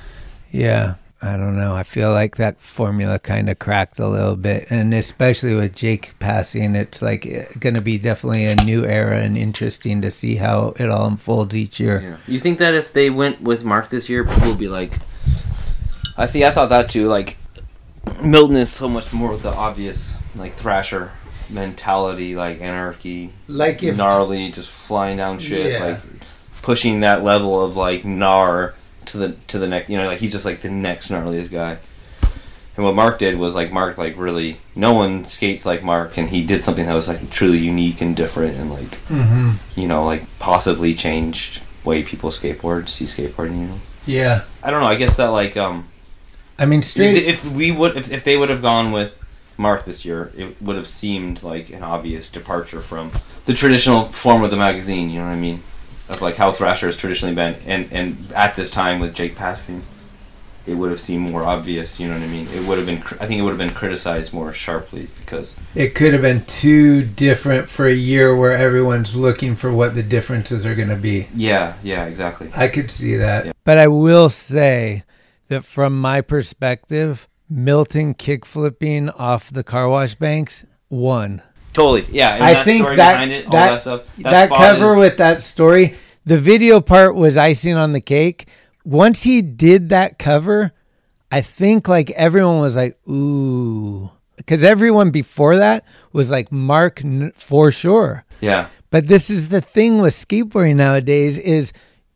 yeah. 0.51 0.95
I 1.25 1.37
don't 1.37 1.57
know. 1.57 1.77
I 1.77 1.85
feel 1.85 2.11
like 2.11 2.37
that 2.37 2.59
formula 2.61 3.19
kind 3.21 3.49
of 3.49 3.61
cracked 3.61 4.01
a 4.01 4.09
little 4.09 4.35
bit, 4.35 4.67
and 4.71 4.93
especially 4.93 5.55
with 5.55 5.75
Jake 5.77 6.15
passing, 6.19 6.75
it's 6.75 7.01
like 7.01 7.25
eh, 7.27 7.47
going 7.61 7.75
to 7.77 7.81
be 7.81 7.97
definitely 7.97 8.45
a 8.47 8.57
new 8.57 8.85
era 8.85 9.19
and 9.21 9.39
interesting 9.39 10.03
to 10.03 10.11
see 10.11 10.35
how 10.37 10.75
it 10.81 10.89
all 10.91 11.07
unfolds 11.07 11.55
each 11.55 11.79
year. 11.79 12.01
Yeah. 12.03 12.17
You 12.35 12.41
think 12.41 12.59
that 12.59 12.75
if 12.75 12.93
they 12.93 13.09
went 13.09 13.41
with 13.41 13.63
Mark 13.63 13.89
this 13.89 14.09
year, 14.09 14.25
people 14.25 14.49
would 14.49 14.59
be 14.59 14.69
like, 14.69 14.99
I 16.17 16.27
see. 16.27 16.45
I 16.45 16.51
thought 16.51 16.71
that 16.71 16.89
too. 16.89 17.07
Like 17.09 17.37
Milton 18.21 18.57
is 18.57 18.71
so 18.73 18.89
much 18.89 19.13
more 19.13 19.31
with 19.31 19.43
the 19.43 19.55
obvious, 19.55 20.17
like 20.35 20.57
Thrasher 20.57 21.13
mentality, 21.49 22.35
like 22.35 22.61
anarchy, 22.61 23.31
Like 23.47 23.83
if 23.83 23.97
gnarly, 23.97 24.51
just 24.51 24.69
flying 24.71 25.19
down 25.19 25.39
shit, 25.39 25.73
Yeah. 25.73 25.85
like 25.87 26.01
pushing 26.63 27.01
that 27.01 27.23
level 27.23 27.65
of 27.65 27.77
like 27.77 28.03
gnar 28.03 28.73
to 29.07 29.19
the 29.19 29.29
to 29.49 29.59
the 29.59 29.67
next. 29.69 29.91
You 29.91 29.99
know, 29.99 30.07
like 30.07 30.19
he's 30.19 30.33
just 30.33 30.45
like 30.45 30.63
the 30.63 30.71
next 30.71 31.11
gnarliest 31.11 31.51
guy. 31.51 31.79
And 32.75 32.87
what 32.87 32.95
Mark 32.95 33.19
did 33.19 33.37
was 33.39 33.55
like 33.55 33.71
Mark 33.71 33.99
like 33.99 34.17
really 34.17 34.59
no 34.75 34.95
one 34.95 35.25
skates 35.25 35.67
like 35.67 35.83
Mark, 35.83 36.17
and 36.17 36.31
he 36.31 36.45
did 36.45 36.65
something 36.65 36.87
that 36.87 36.95
was 36.95 37.09
like 37.09 37.31
truly 37.31 37.59
unique 37.59 38.01
and 38.01 38.17
different, 38.17 38.57
and 38.57 38.71
like 38.71 38.95
hmm 39.07 39.53
you 39.77 39.87
know 39.87 40.05
like 40.05 40.23
possibly 40.39 40.95
changed 40.95 41.63
way 41.85 42.03
people 42.03 42.31
skateboard, 42.31 42.89
see 42.89 43.05
skateboarding. 43.05 43.61
You 43.61 43.67
know, 43.67 43.81
yeah. 44.07 44.45
I 44.63 44.71
don't 44.71 44.81
know. 44.81 44.89
I 44.89 44.95
guess 44.95 45.17
that 45.17 45.29
like 45.29 45.57
um 45.57 45.89
I 46.59 46.67
mean, 46.67 46.83
straight. 46.83 47.17
if 47.17 47.45
we 47.51 47.73
would 47.73 47.97
if, 47.97 48.11
if 48.11 48.25
they 48.25 48.37
would 48.37 48.49
have 48.49 48.63
gone 48.63 48.93
with 48.93 49.23
Mark 49.57 49.85
this 49.85 50.05
year, 50.05 50.33
it 50.37 50.61
would 50.63 50.77
have 50.77 50.87
seemed 50.87 51.43
like 51.43 51.71
an 51.71 51.83
obvious 51.83 52.29
departure 52.31 52.81
from 52.81 53.13
the 53.45 53.53
traditional 53.55 54.07
form 54.07 54.43
of 54.43 54.51
the 54.51 54.57
magazine. 54.57 55.11
You 55.11 55.21
know 55.21 55.27
what 55.27 55.33
I 55.33 55.37
mean? 55.37 55.63
Of 56.15 56.23
like 56.23 56.37
how 56.37 56.53
Thrasher 56.53 56.87
has 56.87 56.97
traditionally 56.97 57.35
been, 57.35 57.55
and 57.67 57.89
and 57.93 58.33
at 58.33 58.55
this 58.57 58.71
time 58.71 59.01
with 59.01 59.15
Jake 59.15 59.35
passing, 59.37 59.83
it 60.67 60.75
would 60.75 60.91
have 60.91 61.01
seemed 61.01 61.31
more 61.31 61.43
obvious. 61.43 61.99
You 61.99 62.09
know 62.09 62.15
what 62.15 62.23
I 62.23 62.29
mean? 62.29 62.47
It 62.49 62.67
would 62.67 62.79
have 62.79 62.87
been. 62.87 62.99
I 63.21 63.27
think 63.27 63.39
it 63.39 63.43
would 63.43 63.51
have 63.51 63.59
been 63.59 63.75
criticized 63.75 64.33
more 64.33 64.53
sharply 64.53 65.09
because 65.19 65.57
It 65.75 65.95
could 65.95 66.13
have 66.13 66.23
been 66.23 66.45
too 66.45 67.05
different 67.05 67.69
for 67.69 67.87
a 67.87 67.95
year 67.95 68.37
where 68.37 68.57
everyone's 68.57 69.17
looking 69.17 69.57
for 69.57 69.73
what 69.73 69.95
the 69.95 70.03
differences 70.03 70.65
are 70.67 70.75
going 70.75 70.89
to 70.91 70.97
be. 70.97 71.29
yeah, 71.35 71.75
yeah, 71.83 72.05
exactly. 72.05 72.51
I 72.55 72.69
could 72.69 72.91
see 72.91 73.17
that. 73.17 73.47
Yeah. 73.47 73.53
But 73.65 73.79
I 73.79 73.89
will 73.89 74.29
say 74.29 75.05
that 75.49 75.65
from 75.65 76.01
my 76.01 76.21
perspective, 76.21 77.29
Milton 77.49 78.15
kick 78.15 78.47
flipping 78.47 79.11
off 79.11 79.53
the 79.53 79.65
car 79.65 79.89
wash 79.89 80.15
banks 80.15 80.65
won. 80.89 81.43
Totally, 81.73 82.07
yeah. 82.11 82.35
And 82.35 82.45
I 82.45 82.55
that 82.55 82.65
think 82.65 82.83
story 82.85 82.97
that 82.97 83.13
behind 83.13 83.33
it, 83.33 83.45
all 83.47 83.51
that, 83.53 83.71
that 83.71 83.81
stuff. 83.81 84.17
that 84.19 84.47
spot 84.49 84.59
cover 84.59 84.93
is- 84.93 84.99
with 84.99 85.17
that 85.19 85.41
story, 85.41 85.95
the 86.27 86.39
video 86.39 86.81
part 86.81 87.15
was 87.15 87.37
icing 87.37 87.77
on 87.77 87.93
the 87.93 88.01
cake. 88.01 88.47
Once 88.85 89.23
he 89.23 89.43
did 89.43 89.89
that 89.89 90.19
cover, 90.19 90.73
I 91.31 91.41
think 91.41 91.89
like 91.89 92.11
everyone 92.13 92.61
was 92.61 92.77
like, 92.77 92.99
"Ooh," 93.09 94.11
because 94.37 94.63
everyone 94.63 95.11
before 95.11 95.57
that 95.57 95.85
was 96.13 96.31
like 96.31 96.51
Mark 96.53 97.03
for 97.37 97.71
sure. 97.73 98.25
yeah, 98.41 98.67
But 98.91 99.07
this 99.09 99.31
is 99.31 99.49
the 99.49 99.61
thing 99.61 99.99
with 100.03 100.15
skateboarding 100.15 100.77
nowadays 100.77 101.39
is 101.39 101.73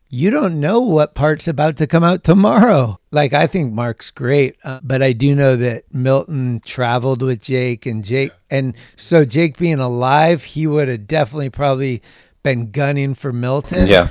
you 0.09 0.29
don't 0.29 0.59
know 0.59 0.79
what 0.79 1.15
part's 1.15 1.47
about 1.47 1.77
to 1.77 1.87
come 1.87 2.03
out 2.03 2.23
tomorrow. 2.23 2.99
Like 3.11 3.33
I 3.33 3.47
think 3.47 3.73
Mark's 3.73 4.11
great, 4.11 4.55
uh, 4.63 4.79
but 4.83 5.01
I 5.01 5.13
do 5.13 5.35
know 5.35 5.55
that 5.55 5.83
Milton 5.93 6.61
traveled 6.65 7.21
with 7.21 7.41
Jake 7.41 7.85
and 7.85 8.03
Jake 8.03 8.31
and 8.49 8.75
so 8.95 9.25
Jake 9.25 9.57
being 9.57 9.79
alive, 9.79 10.43
he 10.43 10.67
would 10.67 10.87
have 10.87 11.07
definitely 11.07 11.49
probably 11.49 12.01
been 12.43 12.71
gunning 12.71 13.13
for 13.13 13.33
Milton. 13.33 13.87
yeah, 13.87 14.09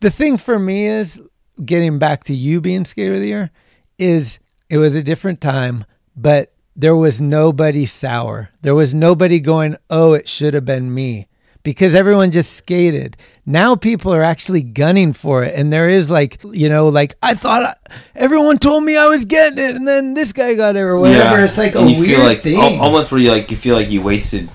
The 0.00 0.10
thing 0.10 0.36
for 0.36 0.58
me 0.58 0.86
is 0.86 1.20
getting 1.64 1.98
back 1.98 2.24
to 2.24 2.34
you 2.34 2.60
being 2.60 2.84
skater 2.84 3.14
of 3.14 3.20
the 3.20 3.26
year 3.28 3.50
is 3.98 4.38
it 4.70 4.78
was 4.78 4.94
a 4.94 5.02
different 5.02 5.40
time, 5.40 5.84
but 6.16 6.52
there 6.76 6.94
was 6.94 7.20
nobody 7.20 7.86
sour. 7.86 8.50
There 8.62 8.74
was 8.74 8.94
nobody 8.94 9.40
going, 9.40 9.76
"Oh, 9.90 10.12
it 10.12 10.28
should 10.28 10.54
have 10.54 10.64
been 10.64 10.94
me." 10.94 11.27
Because 11.68 11.94
everyone 11.94 12.30
just 12.30 12.54
skated. 12.54 13.18
Now 13.44 13.76
people 13.76 14.10
are 14.14 14.22
actually 14.22 14.62
gunning 14.62 15.12
for 15.12 15.44
it 15.44 15.52
and 15.54 15.70
there 15.70 15.86
is 15.86 16.08
like, 16.08 16.40
you 16.42 16.70
know, 16.70 16.88
like 16.88 17.14
I 17.22 17.34
thought 17.34 17.62
I, 17.62 17.74
everyone 18.16 18.56
told 18.56 18.84
me 18.84 18.96
I 18.96 19.06
was 19.06 19.26
getting 19.26 19.58
it 19.62 19.76
and 19.76 19.86
then 19.86 20.14
this 20.14 20.32
guy 20.32 20.54
got 20.54 20.76
it 20.76 20.80
or 20.80 20.98
whatever. 20.98 21.36
Yeah. 21.38 21.44
It's 21.44 21.58
like 21.58 21.74
a 21.74 21.80
And 21.80 21.90
you 21.90 22.00
weird 22.00 22.16
feel 22.16 22.24
like, 22.24 22.42
thing. 22.42 22.58
al- 22.58 22.80
almost 22.80 23.12
where 23.12 23.20
you 23.20 23.30
like 23.30 23.50
you 23.50 23.56
feel 23.58 23.74
like 23.76 23.90
you 23.90 24.00
wasted 24.00 24.48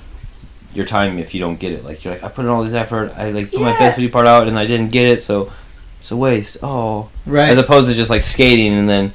your 0.73 0.87
time 0.87 1.19
if 1.19 1.35
you 1.35 1.39
don't 1.39 1.59
get 1.59 1.73
it. 1.73 1.85
Like 1.85 2.03
you're 2.03 2.15
like 2.15 2.23
I 2.23 2.29
put 2.29 2.45
in 2.45 2.49
all 2.49 2.63
this 2.63 2.73
effort, 2.73 3.13
I 3.15 3.29
like 3.29 3.51
put 3.51 3.61
my 3.61 3.77
best 3.77 3.97
video 3.97 4.09
part 4.11 4.25
out 4.25 4.47
and 4.47 4.57
I 4.57 4.65
didn't 4.65 4.89
get 4.91 5.05
it, 5.05 5.21
so 5.21 5.51
it's 5.99 6.09
a 6.09 6.17
waste. 6.17 6.57
Oh, 6.63 7.11
right. 7.27 7.49
as 7.51 7.59
opposed 7.59 7.89
to 7.91 7.95
just 7.95 8.09
like 8.09 8.23
skating 8.23 8.73
and 8.73 8.89
then 8.89 9.13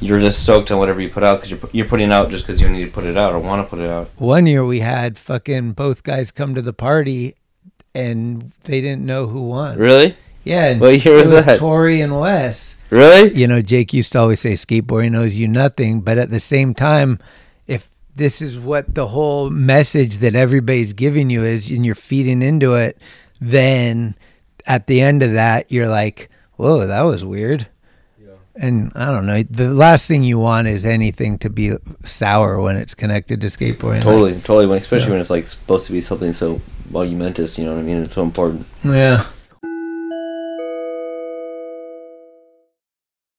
you're 0.00 0.20
just 0.20 0.40
stoked 0.42 0.70
on 0.70 0.78
whatever 0.78 1.00
you 1.00 1.10
put 1.10 1.24
out 1.24 1.38
because 1.38 1.50
you're 1.50 1.60
you're 1.72 1.86
putting 1.88 2.06
it 2.10 2.12
out 2.12 2.30
just 2.30 2.46
because 2.46 2.60
you 2.60 2.68
need 2.68 2.84
to 2.84 2.90
put 2.92 3.02
it 3.04 3.16
out 3.16 3.32
or 3.34 3.40
want 3.40 3.60
to 3.66 3.68
put 3.68 3.80
it 3.80 3.90
out. 3.90 4.08
One 4.18 4.46
year 4.46 4.64
we 4.64 4.80
had 4.80 5.18
fucking 5.18 5.72
both 5.72 6.04
guys 6.04 6.30
come 6.30 6.54
to 6.54 6.62
the 6.62 6.72
party 6.72 7.34
and 7.94 8.52
they 8.62 8.80
didn't 8.80 9.04
know 9.04 9.26
who 9.26 9.42
won. 9.48 9.78
Really, 9.78 10.16
Yeah. 10.44 10.78
What 10.78 11.04
year 11.04 11.16
it 11.16 11.20
was 11.20 11.30
that? 11.30 11.58
Tori 11.58 12.00
and 12.00 12.18
Wes. 12.20 12.76
really? 12.90 13.34
You 13.36 13.46
know, 13.46 13.62
Jake 13.62 13.92
used 13.92 14.12
to 14.12 14.18
always 14.18 14.40
say 14.40 14.52
skateboarding 14.54 15.12
knows 15.12 15.36
you 15.36 15.46
nothing, 15.48 16.00
but 16.00 16.18
at 16.18 16.28
the 16.30 16.40
same 16.40 16.74
time, 16.74 17.18
if 17.66 17.88
this 18.16 18.40
is 18.42 18.58
what 18.58 18.94
the 18.94 19.08
whole 19.08 19.50
message 19.50 20.18
that 20.18 20.34
everybody's 20.34 20.92
giving 20.92 21.30
you 21.30 21.44
is 21.44 21.70
and 21.70 21.84
you're 21.86 21.94
feeding 21.94 22.42
into 22.42 22.74
it, 22.74 22.98
then 23.40 24.14
at 24.66 24.86
the 24.86 25.00
end 25.00 25.22
of 25.22 25.32
that, 25.32 25.70
you're 25.70 25.88
like, 25.88 26.28
whoa, 26.56 26.86
that 26.86 27.02
was 27.02 27.24
weird. 27.24 27.66
And 28.56 28.92
I 28.94 29.06
don't 29.12 29.26
know. 29.26 29.42
The 29.42 29.68
last 29.70 30.06
thing 30.08 30.22
you 30.24 30.38
want 30.38 30.66
is 30.68 30.84
anything 30.84 31.38
to 31.38 31.50
be 31.50 31.72
sour 32.04 32.60
when 32.60 32.76
it's 32.76 32.94
connected 32.94 33.40
to 33.42 33.46
skateboarding. 33.46 34.02
Totally, 34.02 34.32
totally. 34.40 34.66
When, 34.66 34.78
especially 34.78 35.06
So- 35.06 35.10
when 35.12 35.20
it's 35.20 35.30
like 35.30 35.46
supposed 35.46 35.86
to 35.86 35.92
be 35.92 36.00
something 36.00 36.32
so 36.32 36.60
monumentous. 36.90 37.58
You 37.58 37.64
know 37.66 37.74
what 37.74 37.80
I 37.80 37.82
mean? 37.82 38.02
It's 38.02 38.14
so 38.14 38.22
important. 38.22 38.66
yeah. 38.84 39.24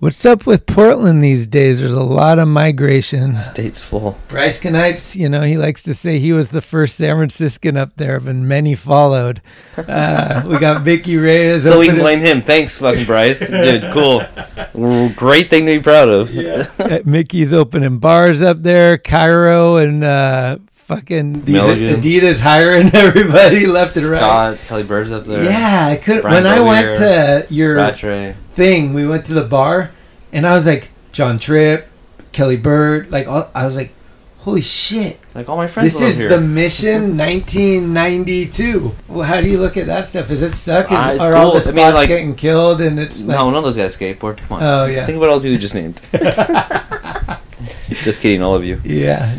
What's 0.00 0.24
up 0.24 0.46
with 0.46 0.64
Portland 0.64 1.24
these 1.24 1.48
days? 1.48 1.80
There's 1.80 1.90
a 1.90 2.00
lot 2.04 2.38
of 2.38 2.46
migration. 2.46 3.34
State's 3.34 3.80
full. 3.80 4.16
Bryce 4.28 4.60
Kanights, 4.62 5.16
you 5.16 5.28
know, 5.28 5.42
he 5.42 5.56
likes 5.56 5.82
to 5.82 5.92
say 5.92 6.20
he 6.20 6.32
was 6.32 6.50
the 6.50 6.60
first 6.60 6.94
San 6.94 7.16
Franciscan 7.16 7.76
up 7.76 7.96
there, 7.96 8.18
and 8.18 8.46
many 8.46 8.76
followed. 8.76 9.42
Uh, 9.76 10.44
we 10.46 10.56
got 10.58 10.84
Mickey 10.84 11.16
Reyes. 11.16 11.64
So 11.64 11.80
we 11.80 11.86
can 11.86 11.96
blame 11.98 12.20
him. 12.20 12.42
Thanks, 12.42 12.78
fucking 12.78 13.06
Bryce. 13.06 13.48
Dude, 13.50 13.92
cool. 13.92 14.22
Great 15.16 15.50
thing 15.50 15.66
to 15.66 15.78
be 15.78 15.82
proud 15.82 16.08
of. 16.08 16.30
Uh, 16.30 17.00
Mickey's 17.04 17.52
opening 17.52 17.98
bars 17.98 18.40
up 18.40 18.62
there. 18.62 18.98
Cairo 18.98 19.78
and 19.78 20.04
uh, 20.04 20.58
fucking 20.88 21.44
these 21.44 21.52
Milligan. 21.54 22.00
Adidas 22.00 22.40
hiring 22.40 22.90
everybody 22.94 23.66
left 23.66 23.96
and 23.96 24.06
right. 24.06 24.18
Scott, 24.20 24.58
Kelly 24.60 24.82
Bird's 24.84 25.12
up 25.12 25.24
there. 25.26 25.44
Yeah, 25.44 25.86
I 25.86 25.96
could. 25.96 26.22
Brian 26.22 26.44
When 26.44 26.52
I 26.52 26.60
went 26.60 26.96
to 26.96 27.46
your 27.54 27.76
Rattray. 27.76 28.34
thing, 28.54 28.94
we 28.94 29.06
went 29.06 29.26
to 29.26 29.34
the 29.34 29.44
bar, 29.44 29.90
and 30.32 30.46
I 30.46 30.54
was 30.54 30.64
like, 30.66 30.88
John 31.12 31.38
Tripp, 31.38 31.86
Kelly 32.32 32.56
Bird, 32.56 33.10
like 33.10 33.28
all, 33.28 33.50
I 33.54 33.66
was 33.66 33.76
like, 33.76 33.92
holy 34.38 34.60
shit. 34.62 35.20
Like 35.34 35.48
all 35.48 35.56
my 35.56 35.66
friends 35.66 35.92
This 35.92 36.02
is 36.14 36.18
here. 36.18 36.28
the 36.30 36.40
mission 36.40 37.16
1992. 37.18 38.92
Well, 39.08 39.24
how 39.24 39.40
do 39.42 39.48
you 39.48 39.58
look 39.58 39.76
at 39.76 39.86
that 39.86 40.08
stuff? 40.08 40.30
Is 40.30 40.40
it 40.42 40.54
suck? 40.54 40.86
Is, 40.86 40.92
ah, 40.92 41.12
it's 41.12 41.22
are 41.22 41.34
all 41.34 41.52
cool. 41.52 41.60
the 41.60 41.68
I 41.68 41.72
mean, 41.72 41.84
spots 41.84 41.94
like- 41.96 42.08
getting 42.08 42.34
killed? 42.34 42.80
And 42.80 42.98
it's 42.98 43.20
like, 43.20 43.36
no, 43.38 43.46
none 43.50 43.58
of 43.58 43.64
those 43.64 43.76
guys 43.76 43.94
skateboard. 43.96 44.38
Come 44.38 44.56
on. 44.56 44.62
Oh, 44.62 44.86
yeah. 44.86 45.04
Think 45.06 45.18
about 45.18 45.28
all 45.28 45.38
the 45.38 45.42
people 45.42 45.52
you 45.52 45.58
just 45.58 45.74
named. 45.74 46.00
just 48.02 48.20
kidding, 48.20 48.42
all 48.42 48.54
of 48.54 48.64
you. 48.64 48.80
yeah, 48.84 49.34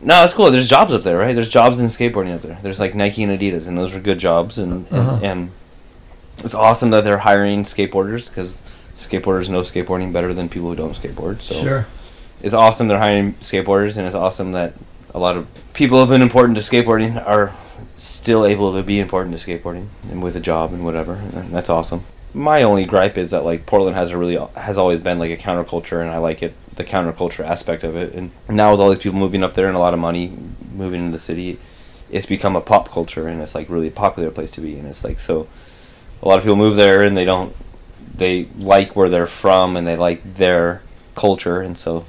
No, 0.00 0.22
it's 0.24 0.32
cool. 0.32 0.50
There's 0.50 0.68
jobs 0.68 0.92
up 0.92 1.02
there, 1.02 1.18
right? 1.18 1.34
There's 1.34 1.48
jobs 1.48 1.80
in 1.80 1.86
skateboarding 1.86 2.34
up 2.34 2.42
there. 2.42 2.58
There's 2.62 2.78
like 2.80 2.94
Nike 2.94 3.22
and 3.24 3.38
Adidas, 3.38 3.66
and 3.66 3.76
those 3.76 3.94
are 3.94 4.00
good 4.00 4.18
jobs, 4.18 4.58
and 4.58 4.86
and, 4.90 4.92
Uh-huh. 4.92 5.18
and 5.22 5.50
it's 6.44 6.54
awesome 6.54 6.90
that 6.90 7.02
they're 7.04 7.18
hiring 7.18 7.64
skateboarders 7.64 8.28
because 8.28 8.62
skateboarders 8.94 9.48
know 9.48 9.62
skateboarding 9.62 10.12
better 10.12 10.32
than 10.32 10.48
people 10.48 10.68
who 10.68 10.76
don't 10.76 10.94
skateboard. 10.94 11.42
So 11.42 11.54
sure. 11.60 11.86
it's 12.42 12.54
awesome 12.54 12.86
they're 12.88 12.98
hiring 12.98 13.34
skateboarders, 13.34 13.96
and 13.96 14.06
it's 14.06 14.14
awesome 14.14 14.52
that 14.52 14.74
a 15.14 15.18
lot 15.18 15.36
of 15.36 15.46
people 15.74 15.98
who've 15.98 16.08
been 16.08 16.22
important 16.22 16.56
to 16.58 16.62
skateboarding 16.62 17.24
are 17.26 17.54
still 17.96 18.46
able 18.46 18.72
to 18.74 18.82
be 18.84 19.00
important 19.00 19.36
to 19.36 19.44
skateboarding 19.44 19.88
and 20.10 20.22
with 20.22 20.36
a 20.36 20.40
job 20.40 20.72
and 20.72 20.84
whatever. 20.84 21.14
And 21.34 21.50
that's 21.50 21.68
awesome. 21.70 22.04
My 22.34 22.62
only 22.62 22.84
gripe 22.84 23.16
is 23.16 23.30
that 23.30 23.44
like 23.44 23.66
Portland 23.66 23.96
has 23.96 24.10
a 24.10 24.18
really 24.18 24.38
has 24.56 24.78
always 24.78 25.00
been 25.00 25.18
like 25.18 25.30
a 25.30 25.36
counterculture, 25.36 26.00
and 26.00 26.10
I 26.10 26.18
like 26.18 26.42
it 26.42 26.54
the 26.74 26.84
counterculture 26.84 27.44
aspect 27.44 27.82
of 27.84 27.96
it. 27.96 28.14
And 28.14 28.30
now 28.48 28.70
with 28.70 28.80
all 28.80 28.90
these 28.90 29.02
people 29.02 29.18
moving 29.18 29.42
up 29.42 29.54
there 29.54 29.66
and 29.66 29.76
a 29.76 29.80
lot 29.80 29.94
of 29.94 30.00
money 30.00 30.32
moving 30.72 31.00
into 31.00 31.12
the 31.16 31.20
city, 31.20 31.58
it's 32.10 32.26
become 32.26 32.54
a 32.54 32.60
pop 32.60 32.90
culture, 32.90 33.26
and 33.26 33.40
it's 33.40 33.54
like 33.54 33.68
really 33.68 33.88
a 33.88 33.92
popular 33.92 34.30
place 34.30 34.50
to 34.52 34.60
be. 34.60 34.78
And 34.78 34.86
it's 34.86 35.04
like 35.04 35.18
so, 35.18 35.48
a 36.22 36.28
lot 36.28 36.38
of 36.38 36.44
people 36.44 36.56
move 36.56 36.76
there 36.76 37.02
and 37.02 37.16
they 37.16 37.24
don't 37.24 37.54
they 38.14 38.44
like 38.58 38.96
where 38.96 39.08
they're 39.08 39.26
from 39.26 39.76
and 39.76 39.86
they 39.86 39.96
like 39.96 40.36
their 40.36 40.82
culture, 41.14 41.60
and 41.60 41.76
so 41.78 42.04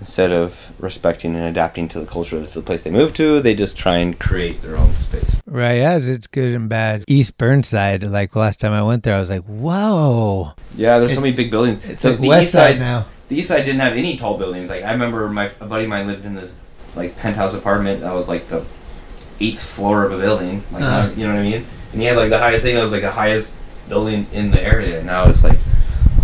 instead 0.00 0.32
of 0.32 0.72
respecting 0.80 1.34
and 1.36 1.44
adapting 1.44 1.88
to 1.90 2.00
the 2.00 2.06
culture 2.06 2.36
of 2.38 2.52
the 2.52 2.62
place 2.62 2.82
they 2.82 2.90
move 2.90 3.14
to, 3.14 3.40
they 3.40 3.54
just 3.54 3.76
try 3.76 3.96
and 3.98 4.18
create 4.18 4.62
their 4.62 4.76
own 4.76 4.94
space. 4.96 5.36
Right, 5.46 5.80
as 5.80 6.08
it's 6.08 6.26
good 6.26 6.54
and 6.54 6.68
bad. 6.68 7.04
East 7.06 7.36
Burnside, 7.38 8.02
like 8.04 8.34
last 8.34 8.60
time 8.60 8.72
I 8.72 8.82
went 8.82 9.02
there, 9.02 9.14
I 9.14 9.20
was 9.20 9.30
like, 9.30 9.44
whoa. 9.44 10.52
Yeah, 10.76 10.98
there's 10.98 11.14
so 11.14 11.20
many 11.20 11.34
big 11.36 11.50
buildings. 11.50 11.84
It's 11.84 12.02
The- 12.02 12.10
like 12.12 12.20
the 12.20 12.28
West 12.28 12.42
east 12.44 12.52
Side 12.52 12.78
now. 12.78 13.06
The 13.28 13.36
east 13.36 13.46
side 13.48 13.64
didn't 13.64 13.80
have 13.80 13.92
any 13.92 14.16
tall 14.16 14.36
buildings. 14.38 14.70
Like 14.70 14.82
I 14.82 14.90
remember 14.90 15.28
my 15.28 15.50
a 15.60 15.66
buddy 15.66 15.84
of 15.84 15.90
mine 15.90 16.08
lived 16.08 16.24
in 16.24 16.34
this 16.34 16.58
like 16.96 17.16
penthouse 17.16 17.54
apartment 17.54 18.00
that 18.00 18.12
was 18.12 18.26
like 18.26 18.48
the 18.48 18.64
eighth 19.38 19.62
floor 19.62 20.04
of 20.04 20.10
a 20.10 20.18
building. 20.18 20.64
Like 20.72 20.82
Uh-huh. 20.82 21.12
you 21.16 21.28
know 21.28 21.34
what 21.34 21.40
I 21.40 21.42
mean? 21.44 21.64
And 21.92 22.00
he 22.00 22.08
had 22.08 22.16
like 22.16 22.30
the 22.30 22.40
highest 22.40 22.64
thing 22.64 22.74
that 22.74 22.82
was 22.82 22.90
like 22.90 23.02
the 23.02 23.12
highest 23.12 23.52
building 23.88 24.26
in 24.32 24.50
the 24.50 24.60
area. 24.60 24.96
And 24.98 25.06
now 25.06 25.28
it's 25.28 25.44
like 25.44 25.58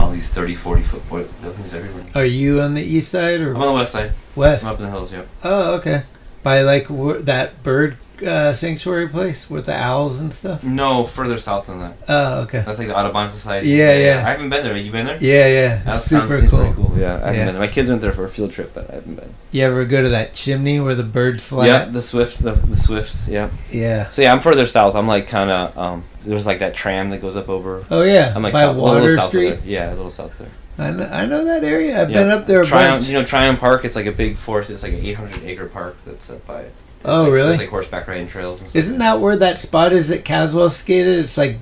all 0.06 0.12
these 0.12 0.28
30, 0.28 0.54
40 0.54 0.82
foot 0.82 1.08
buildings 1.42 1.74
everywhere. 1.74 2.04
Are 2.14 2.24
you 2.24 2.60
on 2.60 2.74
the 2.74 2.82
east 2.82 3.10
side 3.10 3.40
or 3.40 3.50
I'm 3.54 3.62
on 3.62 3.66
the 3.68 3.72
west 3.74 3.92
side. 3.92 4.12
west? 4.36 4.64
I'm 4.64 4.72
up 4.74 4.78
in 4.78 4.84
the 4.84 4.90
hills. 4.90 5.12
Yeah. 5.12 5.24
Oh, 5.42 5.74
okay. 5.76 6.04
By 6.44 6.62
like 6.62 6.86
wh- 6.86 7.24
that 7.24 7.62
bird 7.64 7.96
uh, 8.22 8.52
sanctuary 8.52 9.08
place 9.08 9.48
with 9.50 9.66
the 9.66 9.74
owls 9.74 10.20
and 10.20 10.32
stuff. 10.32 10.62
No, 10.64 11.04
further 11.04 11.38
south 11.38 11.66
than 11.66 11.80
that. 11.80 11.96
Oh, 12.08 12.40
okay. 12.42 12.62
That's 12.64 12.78
like 12.78 12.88
the 12.88 12.96
Audubon 12.96 13.28
Society. 13.28 13.68
Yeah, 13.70 13.94
yeah. 13.96 14.16
I 14.26 14.30
haven't 14.30 14.48
been 14.50 14.64
there. 14.64 14.76
You 14.76 14.90
been 14.92 15.06
there? 15.06 15.18
Yeah, 15.20 15.46
yeah. 15.46 15.82
That 15.84 15.98
Super 15.98 16.46
cool. 16.48 16.72
cool. 16.74 16.92
Yeah, 16.98 17.14
I 17.14 17.18
haven't 17.18 17.34
Yeah. 17.34 17.44
been 17.46 17.54
there. 17.54 17.60
My 17.60 17.66
kids 17.66 17.88
went 17.88 18.00
there 18.00 18.12
for 18.12 18.24
a 18.24 18.28
field 18.28 18.52
trip, 18.52 18.72
but 18.74 18.90
I 18.90 18.94
haven't 18.96 19.16
been. 19.16 19.34
You 19.52 19.64
ever 19.64 19.84
go 19.84 20.02
to 20.02 20.08
that 20.10 20.32
chimney 20.34 20.80
where 20.80 20.94
the 20.94 21.02
birds 21.02 21.42
fly? 21.42 21.66
Yeah, 21.66 21.84
the 21.86 22.02
Swift, 22.02 22.42
the, 22.42 22.52
the 22.52 22.76
Swifts. 22.76 23.28
Yeah. 23.28 23.50
Yeah. 23.70 24.08
So 24.08 24.22
yeah, 24.22 24.32
I'm 24.32 24.40
further 24.40 24.66
south. 24.66 24.94
I'm 24.94 25.06
like 25.08 25.26
kind 25.28 25.50
of 25.50 25.76
um. 25.78 26.04
There's 26.24 26.46
like 26.46 26.58
that 26.58 26.74
tram 26.74 27.10
that 27.10 27.20
goes 27.20 27.36
up 27.36 27.48
over. 27.48 27.84
Oh 27.90 28.02
yeah. 28.02 28.32
I'm 28.34 28.42
like 28.42 28.52
by 28.52 28.62
south, 28.62 28.76
a 28.76 28.80
little 28.80 29.00
Water 29.00 29.14
south 29.14 29.24
of 29.24 29.28
Street. 29.30 29.48
there. 29.50 29.60
Yeah, 29.64 29.90
a 29.90 29.94
little 29.94 30.10
south 30.10 30.36
there. 30.38 30.48
I 30.78 30.90
know, 30.90 31.06
I 31.06 31.24
know 31.24 31.44
that 31.46 31.64
area. 31.64 32.02
I've 32.02 32.10
Yeah. 32.10 32.22
been 32.24 32.30
up 32.32 32.46
there 32.46 32.60
a 32.60 32.66
Tryon, 32.66 33.02
you 33.04 33.14
know, 33.14 33.24
Tryon 33.24 33.56
Park. 33.56 33.84
It's 33.86 33.96
like 33.96 34.04
a 34.06 34.12
big 34.12 34.36
forest. 34.36 34.70
It's 34.70 34.82
like 34.82 34.92
an 34.92 35.02
800 35.04 35.42
acre 35.44 35.66
park 35.66 35.96
that's 36.04 36.28
up 36.28 36.46
by. 36.46 36.62
There's 36.62 36.72
Oh, 37.06 37.22
like, 37.24 37.32
really? 37.32 37.48
There's 37.48 37.58
like 37.60 37.68
horseback 37.70 38.08
riding 38.08 38.26
trails 38.26 38.60
and 38.60 38.68
stuff. 38.70 38.78
Isn't 38.78 38.98
that 38.98 39.20
where 39.20 39.36
that 39.36 39.58
spot 39.58 39.92
is 39.92 40.08
that 40.08 40.24
Caswell 40.24 40.70
skated? 40.70 41.20
It's 41.20 41.36
like 41.38 41.58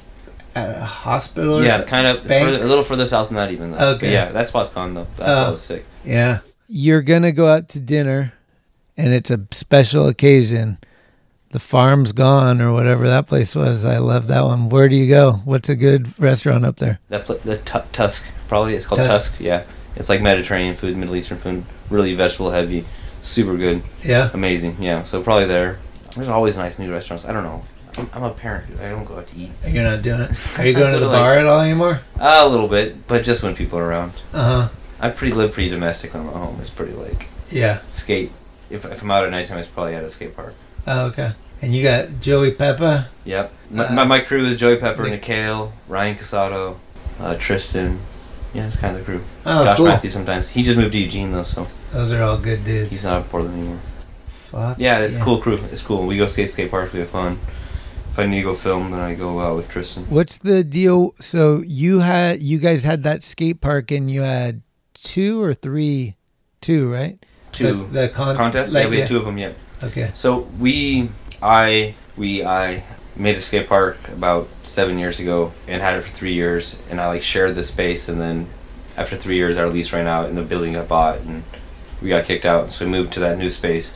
at 0.54 0.70
a 0.76 0.84
hospital 0.84 1.58
or 1.58 1.64
Yeah, 1.64 1.82
kind 1.82 2.06
of 2.06 2.22
further, 2.22 2.62
a 2.62 2.66
little 2.66 2.84
further 2.84 3.06
south 3.06 3.28
than 3.28 3.36
that 3.36 3.50
even. 3.52 3.72
Though. 3.72 3.90
Okay. 3.96 4.12
Yeah, 4.12 4.30
that 4.32 4.48
spot's 4.48 4.70
gone 4.70 4.94
though. 4.94 5.06
That 5.16 5.28
Oh. 5.28 5.42
spot 5.42 5.50
was 5.52 5.62
sick. 5.62 5.84
Yeah. 6.04 6.38
You're 6.68 7.02
gonna 7.02 7.32
go 7.32 7.48
out 7.52 7.68
to 7.70 7.80
dinner, 7.80 8.32
and 8.96 9.12
it's 9.12 9.30
a 9.30 9.40
special 9.50 10.08
occasion. 10.08 10.78
The 11.50 11.60
farm's 11.60 12.10
gone, 12.12 12.60
or 12.60 12.72
whatever 12.72 13.06
that 13.08 13.26
place 13.28 13.54
was. 13.54 13.84
I 13.84 13.98
love 13.98 14.26
that 14.28 14.42
one. 14.44 14.68
Where 14.70 14.88
do 14.88 14.96
you 14.96 15.08
go? 15.08 15.40
What's 15.44 15.68
a 15.68 15.76
good 15.76 16.12
restaurant 16.18 16.64
up 16.64 16.78
there? 16.78 16.98
That 17.10 17.26
pla 17.26 17.36
the 17.44 17.58
tu- 17.58 17.82
Tusk 17.92 18.24
probably 18.48 18.74
it's 18.74 18.86
called 18.86 18.98
Tusk. 18.98 19.32
Tusk. 19.32 19.40
Yeah, 19.40 19.62
it's 19.94 20.08
like 20.08 20.20
Mediterranean 20.20 20.74
food, 20.74 20.96
Middle 20.96 21.14
Eastern 21.14 21.38
food, 21.38 21.64
really 21.90 22.14
vegetable 22.14 22.50
heavy, 22.50 22.84
super 23.24 23.56
good, 23.56 23.82
Yeah. 24.02 24.30
amazing. 24.34 24.76
Yeah, 24.80 25.02
so 25.02 25.22
probably 25.22 25.46
there. 25.46 25.78
There's 26.14 26.28
always 26.28 26.56
nice 26.56 26.78
new 26.78 26.92
restaurants. 26.92 27.24
I 27.24 27.32
don't 27.32 27.42
know. 27.44 27.62
I'm, 27.96 28.10
I'm 28.12 28.22
a 28.24 28.30
parent. 28.30 28.78
I 28.80 28.88
don't 28.90 29.04
go 29.04 29.16
out 29.16 29.26
to 29.28 29.38
eat. 29.38 29.50
You're 29.66 29.84
not 29.84 30.02
doing 30.02 30.20
it. 30.20 30.58
Are 30.58 30.66
you 30.66 30.74
going 30.74 30.92
to 30.92 30.98
the 31.00 31.06
Like- 31.08 31.18
bar 31.18 31.34
at 31.38 31.46
all 31.46 31.60
anymore? 31.60 32.00
a 32.18 32.48
little 32.48 32.68
bit, 32.68 33.06
but 33.06 33.22
just 33.24 33.42
when 33.42 33.54
people 33.56 33.78
are 33.78 33.84
around. 33.86 34.12
Uh 34.32 34.62
huh. 34.62 34.68
I 35.00 35.10
pretty 35.10 35.34
live 35.34 35.52
pretty 35.52 35.70
domestic 35.70 36.14
when 36.14 36.22
I'm 36.22 36.28
at 36.28 36.34
home. 36.36 36.56
It's 36.60 36.70
pretty 36.70 36.92
like 36.92 37.28
Yeah. 37.50 37.80
skate. 37.90 38.30
If, 38.70 38.84
if 38.84 39.02
I'm 39.02 39.10
out 39.10 39.24
at 39.24 39.30
nighttime, 39.30 39.58
it's 39.58 39.68
probably 39.68 39.94
at 39.94 40.04
a 40.04 40.10
skate 40.10 40.34
park. 40.34 40.54
Oh, 40.86 41.06
okay. 41.06 41.32
And 41.62 41.74
you 41.74 41.82
got 41.82 42.20
Joey 42.20 42.50
Pepper. 42.52 43.08
Yep. 43.24 43.52
My, 43.70 43.86
Uh, 43.86 43.92
my, 43.92 44.04
my 44.04 44.20
crew 44.20 44.44
is 44.46 44.56
Joey 44.56 44.76
Pepper, 44.76 45.02
Nick- 45.04 45.12
Nikhil, 45.28 45.72
Ryan 45.88 46.16
Casado, 46.16 46.76
uh, 47.20 47.34
Tristan. 47.36 48.00
Yeah, 48.54 48.66
it's 48.66 48.76
kind 48.76 48.96
of 48.96 49.04
the 49.04 49.12
crew. 49.12 49.24
Oh, 49.46 49.64
Josh 49.64 49.76
cool. 49.78 49.86
Matthews 49.86 50.12
sometimes. 50.12 50.48
He 50.48 50.62
just 50.62 50.78
moved 50.78 50.92
to 50.92 50.98
Eugene 50.98 51.32
though, 51.32 51.42
so 51.42 51.66
Those 51.94 52.12
are 52.12 52.22
all 52.22 52.36
good 52.36 52.64
dudes. 52.64 52.90
he's 52.90 53.04
not 53.04 53.22
in 53.22 53.28
Portland 53.28 53.56
anymore. 53.56 53.80
Fuck. 54.50 54.78
Yeah, 54.78 54.98
it's 54.98 55.16
a 55.16 55.20
cool 55.20 55.38
crew. 55.38 55.58
It's 55.70 55.80
cool. 55.80 56.06
We 56.06 56.16
go 56.16 56.26
skate 56.26 56.50
skate 56.50 56.70
parks. 56.70 56.92
We 56.92 57.00
have 57.00 57.08
fun. 57.08 57.38
If 58.10 58.18
I 58.18 58.26
need 58.26 58.38
to 58.38 58.42
go 58.42 58.54
film, 58.54 58.90
then 58.90 59.00
I 59.00 59.14
go 59.14 59.40
out 59.40 59.56
with 59.56 59.68
Tristan. 59.68 60.04
What's 60.10 60.36
the 60.38 60.62
deal? 60.62 61.14
So 61.20 61.62
you 61.66 62.00
had 62.00 62.42
you 62.42 62.58
guys 62.58 62.84
had 62.84 63.02
that 63.04 63.24
skate 63.24 63.60
park 63.60 63.90
and 63.90 64.10
you 64.10 64.22
had 64.22 64.62
two 64.94 65.40
or 65.42 65.54
three, 65.54 66.16
two 66.60 66.92
right? 66.92 67.24
Two 67.52 67.84
the, 67.84 68.00
the 68.00 68.08
con- 68.08 68.36
contests. 68.36 68.72
like, 68.72 68.84
yeah, 68.84 68.90
we 68.90 68.98
had 69.00 69.08
two 69.08 69.16
of 69.16 69.24
them. 69.24 69.38
Yeah. 69.38 69.52
Okay. 69.82 70.10
So 70.14 70.40
we, 70.58 71.10
I, 71.42 71.94
we, 72.16 72.44
I 72.44 72.82
made 73.16 73.36
a 73.36 73.40
skate 73.40 73.68
park 73.68 73.96
about 74.08 74.48
seven 74.64 74.98
years 74.98 75.20
ago 75.20 75.52
and 75.68 75.80
had 75.80 75.96
it 75.96 76.02
for 76.02 76.10
three 76.10 76.34
years. 76.34 76.78
And 76.90 77.00
I 77.00 77.06
like 77.06 77.22
shared 77.22 77.54
the 77.54 77.62
space, 77.62 78.08
and 78.08 78.20
then 78.20 78.48
after 78.96 79.16
three 79.16 79.36
years, 79.36 79.56
our 79.56 79.68
lease 79.68 79.92
ran 79.92 80.06
out, 80.06 80.28
and 80.28 80.36
the 80.36 80.42
building 80.42 80.72
got 80.72 80.88
bought, 80.88 81.18
and 81.20 81.44
we 82.04 82.10
got 82.10 82.24
kicked 82.24 82.44
out. 82.44 82.70
So 82.72 82.84
we 82.84 82.90
moved 82.90 83.12
to 83.14 83.20
that 83.20 83.38
new 83.38 83.50
space. 83.50 83.92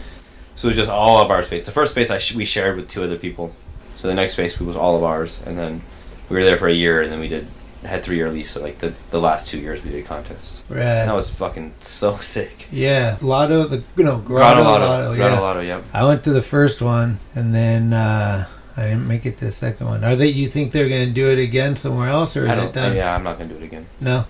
So 0.56 0.66
it 0.66 0.70
was 0.70 0.76
just 0.76 0.90
all 0.90 1.22
of 1.22 1.30
our 1.30 1.44
space. 1.44 1.66
The 1.66 1.72
first 1.72 1.92
space 1.92 2.10
I 2.10 2.18
sh- 2.18 2.34
we 2.34 2.44
shared 2.44 2.74
with 2.76 2.88
two 2.88 3.04
other 3.04 3.16
people. 3.16 3.54
So 3.94 4.08
the 4.08 4.14
next 4.14 4.32
space 4.32 4.58
was 4.58 4.74
all 4.76 4.96
of 4.96 5.04
ours, 5.04 5.38
and 5.46 5.56
then 5.58 5.82
we 6.28 6.36
were 6.36 6.44
there 6.44 6.56
for 6.56 6.68
a 6.68 6.72
year, 6.72 7.02
and 7.02 7.12
then 7.12 7.20
we 7.20 7.28
did 7.28 7.46
had 7.84 8.02
three 8.02 8.16
year 8.16 8.30
lease. 8.30 8.50
So 8.50 8.60
like 8.60 8.78
the 8.78 8.92
the 9.10 9.20
last 9.20 9.46
two 9.46 9.58
years 9.58 9.84
we 9.84 9.90
did 9.90 10.06
contests. 10.06 10.62
Right. 10.68 10.80
And 10.82 11.08
that 11.08 11.14
was 11.14 11.30
fucking 11.30 11.74
so 11.80 12.16
sick. 12.34 12.66
yeah. 12.72 13.18
Lotto, 13.20 13.68
the 13.68 13.84
no 13.96 14.18
Grotto, 14.18 14.24
Grotto 14.24 14.62
Lotto, 14.62 14.86
Lotto. 14.86 15.14
Grotto 15.16 15.34
yeah. 15.34 15.40
Lotto, 15.40 15.60
yep. 15.60 15.84
I 15.92 16.04
went 16.04 16.24
to 16.24 16.30
the 16.32 16.42
first 16.42 16.82
one 16.82 17.18
and 17.34 17.54
then 17.54 17.92
uh, 17.92 18.46
I 18.76 18.82
didn't 18.82 19.06
make 19.06 19.26
it 19.26 19.38
to 19.38 19.44
the 19.46 19.52
second 19.52 19.86
one. 19.86 20.02
Are 20.04 20.16
they? 20.16 20.28
You 20.28 20.48
think 20.48 20.72
they're 20.72 20.88
gonna 20.88 21.06
do 21.06 21.30
it 21.30 21.38
again 21.38 21.76
somewhere 21.76 22.08
else, 22.08 22.36
or 22.36 22.46
is 22.48 22.56
it 22.56 22.72
done? 22.72 22.96
yeah, 22.96 23.14
I'm 23.14 23.22
not 23.22 23.38
gonna 23.38 23.50
do 23.50 23.56
it 23.56 23.62
again. 23.64 23.86
No. 24.00 24.24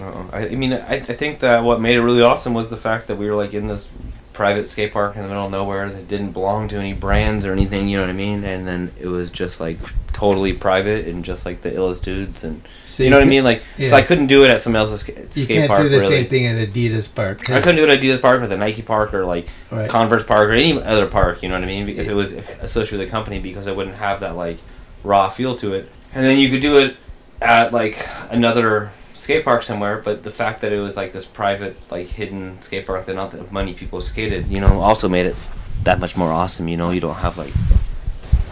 Uh-uh. 0.00 0.26
I, 0.32 0.46
I 0.48 0.54
mean, 0.54 0.72
I, 0.72 0.94
I 0.96 1.00
think 1.00 1.40
that 1.40 1.62
what 1.64 1.80
made 1.80 1.96
it 1.96 2.02
really 2.02 2.22
awesome 2.22 2.54
was 2.54 2.70
the 2.70 2.76
fact 2.76 3.06
that 3.08 3.16
we 3.16 3.28
were 3.28 3.36
like 3.36 3.54
in 3.54 3.66
this 3.66 3.88
private 4.32 4.68
skate 4.68 4.92
park 4.92 5.16
in 5.16 5.22
the 5.22 5.28
middle 5.28 5.46
of 5.46 5.50
nowhere 5.50 5.88
that 5.90 6.06
didn't 6.06 6.30
belong 6.30 6.68
to 6.68 6.76
any 6.78 6.92
brands 6.92 7.44
or 7.44 7.52
anything. 7.52 7.88
You 7.88 7.96
know 7.98 8.04
what 8.04 8.10
I 8.10 8.14
mean? 8.14 8.44
And 8.44 8.66
then 8.68 8.92
it 9.00 9.08
was 9.08 9.30
just 9.30 9.58
like 9.60 9.78
totally 10.12 10.52
private 10.52 11.06
and 11.06 11.24
just 11.24 11.44
like 11.44 11.60
the 11.62 11.70
illest 11.70 12.02
dudes 12.02 12.44
and 12.44 12.60
So 12.86 13.02
you 13.02 13.10
know 13.10 13.16
what 13.16 13.24
I 13.24 13.28
mean? 13.28 13.42
Like, 13.44 13.62
yeah. 13.76 13.88
so 13.90 13.96
I 13.96 14.02
couldn't 14.02 14.28
do 14.28 14.44
it 14.44 14.50
at 14.50 14.60
somebody 14.60 14.80
else's 14.88 15.08
You 15.08 15.26
skate 15.44 15.48
can't 15.48 15.68
park. 15.68 15.80
do 15.80 15.88
the 15.88 15.98
really. 15.98 16.08
same 16.22 16.26
thing 16.28 16.46
at 16.46 16.68
Adidas 16.68 17.12
Park. 17.12 17.50
I 17.50 17.60
couldn't 17.60 17.76
do 17.76 17.84
it 17.84 17.90
at 17.90 18.00
Adidas 18.00 18.20
Park 18.22 18.42
or 18.42 18.46
the 18.46 18.56
Nike 18.56 18.82
Park 18.82 19.12
or 19.12 19.24
like 19.26 19.48
Right. 19.72 19.90
Converse 19.90 20.22
Park 20.24 20.48
or 20.48 20.52
any 20.52 20.80
other 20.80 21.06
park. 21.08 21.42
You 21.42 21.48
know 21.48 21.56
what 21.56 21.64
I 21.64 21.66
mean? 21.66 21.84
Because 21.86 22.06
it 22.06 22.14
was 22.14 22.32
associated 22.32 22.98
with 23.00 23.08
the 23.08 23.10
company 23.10 23.38
because 23.40 23.66
I 23.66 23.72
wouldn't 23.72 23.96
have 23.96 24.20
that 24.20 24.36
like 24.36 24.58
raw 25.02 25.28
feel 25.28 25.56
to 25.56 25.74
it. 25.74 25.90
And 26.14 26.24
then 26.24 26.38
you 26.38 26.48
could 26.50 26.60
do 26.62 26.78
it 26.78 26.96
at 27.42 27.72
like 27.72 28.08
another 28.30 28.90
skate 29.18 29.44
park 29.44 29.62
somewhere, 29.62 29.98
but 29.98 30.22
the 30.22 30.30
fact 30.30 30.60
that 30.60 30.72
it 30.72 30.78
was 30.78 30.96
like 30.96 31.12
this 31.12 31.24
private, 31.24 31.76
like 31.90 32.06
hidden 32.06 32.60
skate 32.62 32.86
park 32.86 33.04
that 33.06 33.14
not 33.14 33.32
that 33.32 33.52
many 33.52 33.74
people 33.74 34.00
skated, 34.00 34.46
you 34.46 34.60
know, 34.60 34.80
also 34.80 35.08
made 35.08 35.26
it 35.26 35.36
that 35.82 35.98
much 35.98 36.16
more 36.16 36.32
awesome. 36.32 36.68
You 36.68 36.76
know, 36.76 36.90
you 36.90 37.00
don't 37.00 37.16
have 37.16 37.36
like 37.36 37.52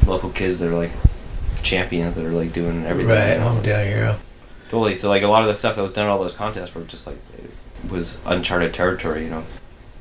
local 0.07 0.31
kids 0.31 0.59
that 0.59 0.69
are 0.69 0.75
like 0.77 0.91
champions 1.63 2.17
that 2.17 2.25
are 2.25 2.33
like 2.33 2.53
doing 2.53 2.85
everything. 2.85 3.13
Right, 3.13 3.33
you 3.35 3.39
know? 3.39 3.49
Oh, 3.49 3.61
hometown 3.63 3.87
hero. 3.87 4.17
Totally. 4.69 4.97
So 4.97 5.09
like 5.09 5.23
a 5.23 5.29
lot 5.29 5.43
of 5.43 5.49
the 5.49 5.55
stuff 5.55 5.77
that 5.77 5.83
was 5.83 5.93
done 5.93 6.07
at 6.07 6.11
all 6.11 6.19
those 6.19 6.35
contests 6.35 6.75
were 6.75 6.83
just 6.83 7.07
like 7.07 7.19
it 7.39 7.91
was 7.91 8.19
uncharted 8.27 8.75
territory, 8.75 9.25
you 9.25 9.31
know. 9.31 9.45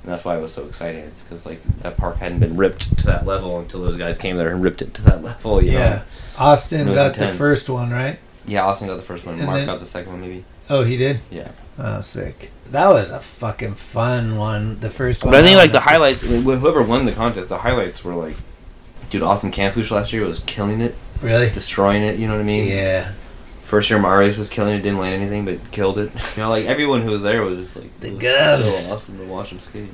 And 0.04 0.12
that's 0.12 0.24
why 0.26 0.38
it 0.38 0.42
was 0.42 0.54
so 0.54 0.66
exciting. 0.66 1.02
It's 1.04 1.22
because 1.22 1.46
like 1.46 1.62
that 1.82 1.98
park 1.98 2.18
hadn't 2.18 2.40
been 2.40 2.58
ripped 2.58 2.98
to 3.00 3.06
that 3.08 3.26
level 3.26 3.60
until 3.60 3.82
those 3.82 3.98
guys 3.98 4.18
came 4.18 4.38
there 4.38 4.50
and 4.50 4.64
ripped 4.64 4.82
it 4.82 4.94
to 4.96 5.02
that 5.04 5.24
level. 5.24 5.64
You 5.64 5.74
Yeah. 5.74 5.90
Know? 5.90 6.02
Austin 6.38 6.94
got 6.94 7.14
the 7.16 7.30
first 7.34 7.70
one, 7.70 7.92
right? 7.92 8.20
Yeah. 8.46 8.66
Austin 8.66 8.88
got 8.88 8.98
the 8.98 9.04
first 9.04 9.26
one. 9.26 9.36
And 9.36 9.46
Mark 9.46 9.58
then- 9.58 9.66
got 9.68 9.80
the 9.80 9.86
second 9.86 10.12
one, 10.12 10.22
maybe. 10.22 10.44
Oh, 10.70 10.84
he 10.84 10.98
did. 10.98 11.20
Yeah. 11.30 11.52
Oh, 11.78 12.02
sick. 12.02 12.52
That 12.72 12.90
was 12.90 13.12
a 13.12 13.20
fucking 13.20 13.76
fun 13.76 14.38
one. 14.38 14.80
The 14.80 14.90
first 14.90 15.24
one. 15.24 15.32
But 15.34 15.42
I 15.42 15.44
think 15.44 15.58
like 15.58 15.72
the 15.72 15.80
highlight. 15.80 16.16
highlights, 16.18 16.26
I 16.26 16.30
mean, 16.30 16.60
whoever 16.60 16.82
won 16.82 17.06
the 17.06 17.12
contest, 17.12 17.50
the 17.50 17.60
highlights 17.60 18.04
were 18.04 18.16
like, 18.16 18.36
dude, 19.10 19.22
Austin 19.22 19.52
Kanfoush 19.52 19.92
last 19.92 20.12
year 20.14 20.26
was 20.26 20.40
killing 20.42 20.82
it, 20.82 20.96
Really? 21.22 21.50
destroying 21.52 22.02
it. 22.04 22.18
You 22.18 22.28
know 22.28 22.34
what 22.34 22.42
I 22.42 22.46
mean? 22.46 22.68
Yeah. 22.68 23.12
First 23.66 23.90
year 23.90 24.00
Marius 24.00 24.38
was 24.38 24.50
killing 24.50 24.76
it, 24.76 24.82
didn't 24.82 25.00
land 25.00 25.22
anything, 25.22 25.46
but 25.46 25.72
killed 25.72 25.98
it. 26.00 26.12
You 26.38 26.44
know, 26.44 26.50
like 26.50 26.66
everyone 26.66 27.02
who 27.02 27.12
was 27.12 27.22
there 27.22 27.42
was 27.44 27.60
just 27.60 27.76
like 27.76 28.00
The 28.00 28.08
it 28.10 28.66
was 28.66 28.86
so 28.88 28.96
awesome 28.96 29.18
to 29.20 29.26
watch 29.26 29.50
him 29.50 29.60
skate. 29.60 29.90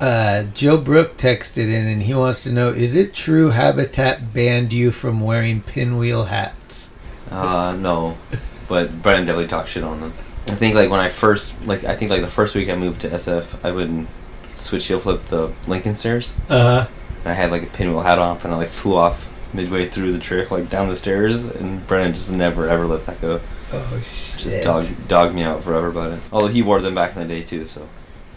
Uh, 0.00 0.44
Joe 0.54 0.78
Brook 0.78 1.16
texted 1.16 1.68
in 1.68 1.86
and 1.86 2.02
he 2.02 2.14
wants 2.14 2.42
to 2.42 2.50
know: 2.52 2.68
Is 2.68 2.94
it 2.96 3.14
true 3.14 3.50
Habitat 3.50 4.32
banned 4.34 4.72
you 4.72 4.90
from 4.90 5.20
wearing 5.20 5.62
pinwheel 5.62 6.24
hats? 6.24 6.90
Uh, 7.30 7.76
no, 7.78 8.16
but 8.72 9.02
Brennan 9.02 9.26
definitely 9.26 9.48
talked 9.48 9.68
shit 9.68 9.84
on 9.84 10.00
them. 10.00 10.12
I 10.48 10.54
think 10.54 10.74
like 10.74 10.88
when 10.90 10.98
I 10.98 11.10
first 11.10 11.54
like 11.66 11.84
I 11.84 11.94
think 11.94 12.10
like 12.10 12.22
the 12.22 12.34
first 12.40 12.54
week 12.54 12.70
I 12.70 12.74
moved 12.74 13.02
to 13.02 13.08
SF, 13.10 13.62
I 13.62 13.70
would 13.70 14.06
switch 14.54 14.86
heel 14.86 14.98
flip 14.98 15.24
the 15.26 15.52
Lincoln 15.66 15.94
stairs. 15.94 16.32
Uh, 16.48 16.86
And 17.24 17.28
I 17.28 17.34
had 17.34 17.50
like 17.50 17.62
a 17.64 17.66
pinwheel 17.66 18.00
hat 18.00 18.18
on, 18.18 18.38
and 18.42 18.52
I 18.54 18.56
like 18.56 18.68
flew 18.68 18.96
off 18.96 19.28
midway 19.54 19.88
through 19.88 20.12
the 20.12 20.18
trick, 20.18 20.50
like 20.50 20.70
down 20.70 20.88
the 20.88 20.96
stairs, 20.96 21.44
and 21.44 21.86
Brennan 21.86 22.14
just 22.14 22.30
never 22.32 22.66
ever 22.68 22.86
let 22.86 23.04
that 23.06 23.20
go. 23.20 23.40
oh 23.74 24.00
shit. 24.02 24.40
Just 24.40 24.64
dog 24.64 24.86
dogged 25.06 25.34
me 25.34 25.42
out 25.42 25.62
forever 25.62 25.88
about 25.88 26.12
it. 26.12 26.20
Although 26.32 26.48
he 26.48 26.62
wore 26.62 26.80
them 26.80 26.94
back 26.94 27.14
in 27.14 27.20
the 27.22 27.28
day 27.34 27.42
too, 27.42 27.66
so. 27.66 27.86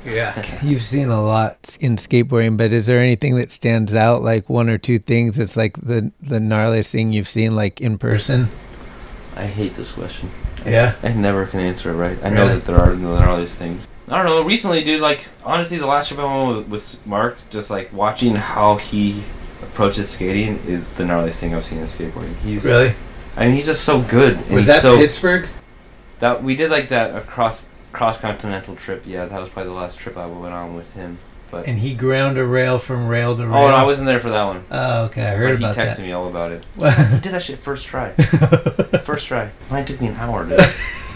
Yeah. 0.05 0.45
You've 0.63 0.83
seen 0.83 1.09
a 1.09 1.23
lot 1.23 1.77
in 1.79 1.95
skateboarding, 1.95 2.57
but 2.57 2.71
is 2.71 2.85
there 2.85 2.99
anything 2.99 3.37
that 3.37 3.49
stands 3.49 3.95
out? 3.95 4.21
Like 4.21 4.47
one 4.49 4.69
or 4.69 4.77
two 4.77 4.99
things 4.99 5.37
that's 5.37 5.57
like 5.57 5.73
the 5.81 6.11
the 6.21 6.39
gnarliest 6.39 6.91
thing 6.91 7.13
you've 7.13 7.29
seen, 7.29 7.55
like 7.55 7.81
in 7.81 7.97
person? 7.97 8.49
I 9.35 9.45
hate 9.45 9.75
this 9.75 9.91
question. 9.91 10.29
Yeah. 10.65 10.95
I 11.03 11.13
never 11.13 11.45
can 11.45 11.59
answer 11.59 11.91
it 11.91 11.95
right. 11.95 12.17
I 12.23 12.29
know 12.29 12.47
that 12.47 12.65
there 12.65 12.77
are 12.77 12.95
there 12.95 13.27
are 13.27 13.39
these 13.39 13.55
things. 13.55 13.87
I 14.07 14.17
don't 14.17 14.25
know. 14.25 14.41
Recently, 14.41 14.83
dude, 14.83 15.01
like 15.01 15.27
honestly, 15.43 15.77
the 15.77 15.87
last 15.87 16.07
trip 16.07 16.19
I 16.19 16.25
went 16.25 16.57
with, 16.57 16.67
with 16.69 17.07
Mark, 17.07 17.37
just 17.49 17.69
like 17.69 17.91
watching 17.91 18.35
how 18.35 18.77
he 18.77 19.23
approaches 19.61 20.09
skating 20.09 20.59
is 20.67 20.93
the 20.93 21.03
gnarliest 21.03 21.39
thing 21.39 21.53
I've 21.53 21.65
seen 21.65 21.79
in 21.79 21.85
skateboarding. 21.85 22.35
He's 22.37 22.63
Really? 22.63 22.93
I 23.35 23.45
mean, 23.45 23.55
he's 23.55 23.65
just 23.65 23.83
so 23.83 24.01
good. 24.01 24.37
Was 24.37 24.47
he's 24.47 24.67
that 24.67 24.81
so 24.81 24.97
Pittsburgh? 24.97 25.49
that 26.19 26.43
we 26.43 26.55
did 26.55 26.71
like 26.71 26.89
that 26.89 27.15
across 27.15 27.65
cross 27.91 28.19
continental 28.19 28.75
trip? 28.75 29.03
Yeah, 29.05 29.25
that 29.25 29.39
was 29.39 29.49
probably 29.49 29.71
the 29.73 29.77
last 29.77 29.97
trip 29.97 30.17
I 30.17 30.25
went 30.27 30.53
on 30.53 30.75
with 30.75 30.93
him. 30.93 31.17
But 31.55 31.67
And 31.67 31.79
he 31.79 31.93
ground 31.95 32.37
a 32.37 32.45
rail 32.45 32.79
from 32.79 33.07
rail 33.07 33.35
to 33.37 33.43
rail. 33.47 33.55
oh, 33.63 33.67
no, 33.69 33.75
I 33.75 33.83
wasn't 33.83 34.07
there 34.07 34.19
for 34.19 34.29
that 34.29 34.43
one. 34.43 34.63
Oh, 34.69 35.05
okay. 35.05 35.25
I 35.25 35.35
heard 35.35 35.59
but 35.61 35.73
he 35.73 35.81
texted 35.81 35.97
that. 35.97 36.01
me 36.03 36.11
all 36.11 36.27
about 36.27 36.51
it. 36.51 36.63
He 36.75 37.19
did 37.19 37.31
that 37.33 37.43
shit 37.43 37.59
first 37.59 37.85
try. 37.87 38.11
first 39.03 39.27
try. 39.27 39.49
Mine 39.71 39.85
took 39.85 40.01
me 40.01 40.07
an 40.07 40.15
hour. 40.15 40.45
Dude. 40.45 40.59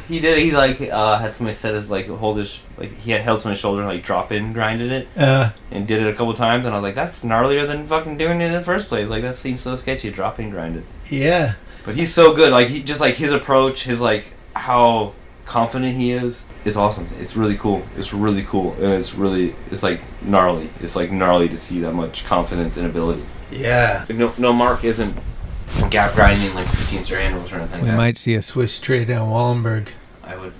He 0.07 0.19
did. 0.19 0.39
He 0.39 0.51
like 0.51 0.81
uh, 0.81 1.19
had 1.19 1.35
somebody 1.35 1.53
set 1.55 1.75
his 1.75 1.91
like 1.91 2.07
hold 2.07 2.37
his 2.37 2.61
like 2.77 2.91
he 2.99 3.11
had 3.11 3.21
held 3.21 3.41
somebody's 3.41 3.59
shoulder 3.59 3.81
and 3.81 3.89
like 3.89 4.03
drop 4.03 4.31
in 4.31 4.53
grinded 4.53 4.91
it 4.91 5.07
Uh, 5.15 5.51
and 5.71 5.85
did 5.87 6.01
it 6.01 6.07
a 6.07 6.13
couple 6.13 6.33
times 6.33 6.65
and 6.65 6.73
I 6.73 6.77
was 6.79 6.83
like 6.83 6.95
that's 6.95 7.23
gnarlier 7.23 7.67
than 7.67 7.85
fucking 7.85 8.17
doing 8.17 8.41
it 8.41 8.45
in 8.47 8.53
the 8.53 8.61
first 8.63 8.87
place. 8.87 9.09
Like 9.09 9.21
that 9.21 9.35
seems 9.35 9.61
so 9.61 9.75
sketchy. 9.75 10.09
Drop 10.09 10.39
in 10.39 10.49
grinded. 10.49 10.83
yeah. 11.09 11.53
But 11.85 11.95
he's 11.95 12.13
so 12.13 12.33
good. 12.33 12.51
Like 12.51 12.67
he 12.69 12.81
just 12.81 13.01
like 13.01 13.15
his 13.15 13.31
approach, 13.33 13.83
his 13.83 14.01
like 14.01 14.31
how 14.55 15.13
confident 15.45 15.95
he 15.95 16.11
is 16.11 16.41
is 16.65 16.75
awesome. 16.75 17.07
It's 17.19 17.35
really 17.35 17.57
cool. 17.57 17.83
It's 17.97 18.13
really 18.13 18.43
cool 18.43 18.73
and 18.73 18.93
it's 18.93 19.15
really 19.15 19.55
it's 19.71 19.83
like 19.83 20.01
gnarly. 20.21 20.69
It's 20.81 20.95
like 20.95 21.11
gnarly 21.11 21.49
to 21.49 21.57
see 21.57 21.79
that 21.81 21.93
much 21.93 22.25
confidence 22.25 22.77
and 22.77 22.85
ability. 22.85 23.23
Yeah. 23.51 24.05
No, 24.09 24.33
no, 24.37 24.53
Mark 24.53 24.83
isn't 24.83 25.17
gap 25.89 26.15
grinding 26.15 26.53
like 26.55 26.67
15 26.67 27.01
star 27.01 27.17
handles 27.19 27.51
or 27.51 27.57
anything. 27.57 27.81
We 27.81 27.87
like 27.87 27.91
that. 27.91 27.97
might 27.97 28.17
see 28.17 28.35
a 28.35 28.41
Swiss 28.41 28.79
trade 28.79 29.07
down 29.07 29.29
Wallenberg. 29.29 29.87
I 30.23 30.35
would. 30.35 30.53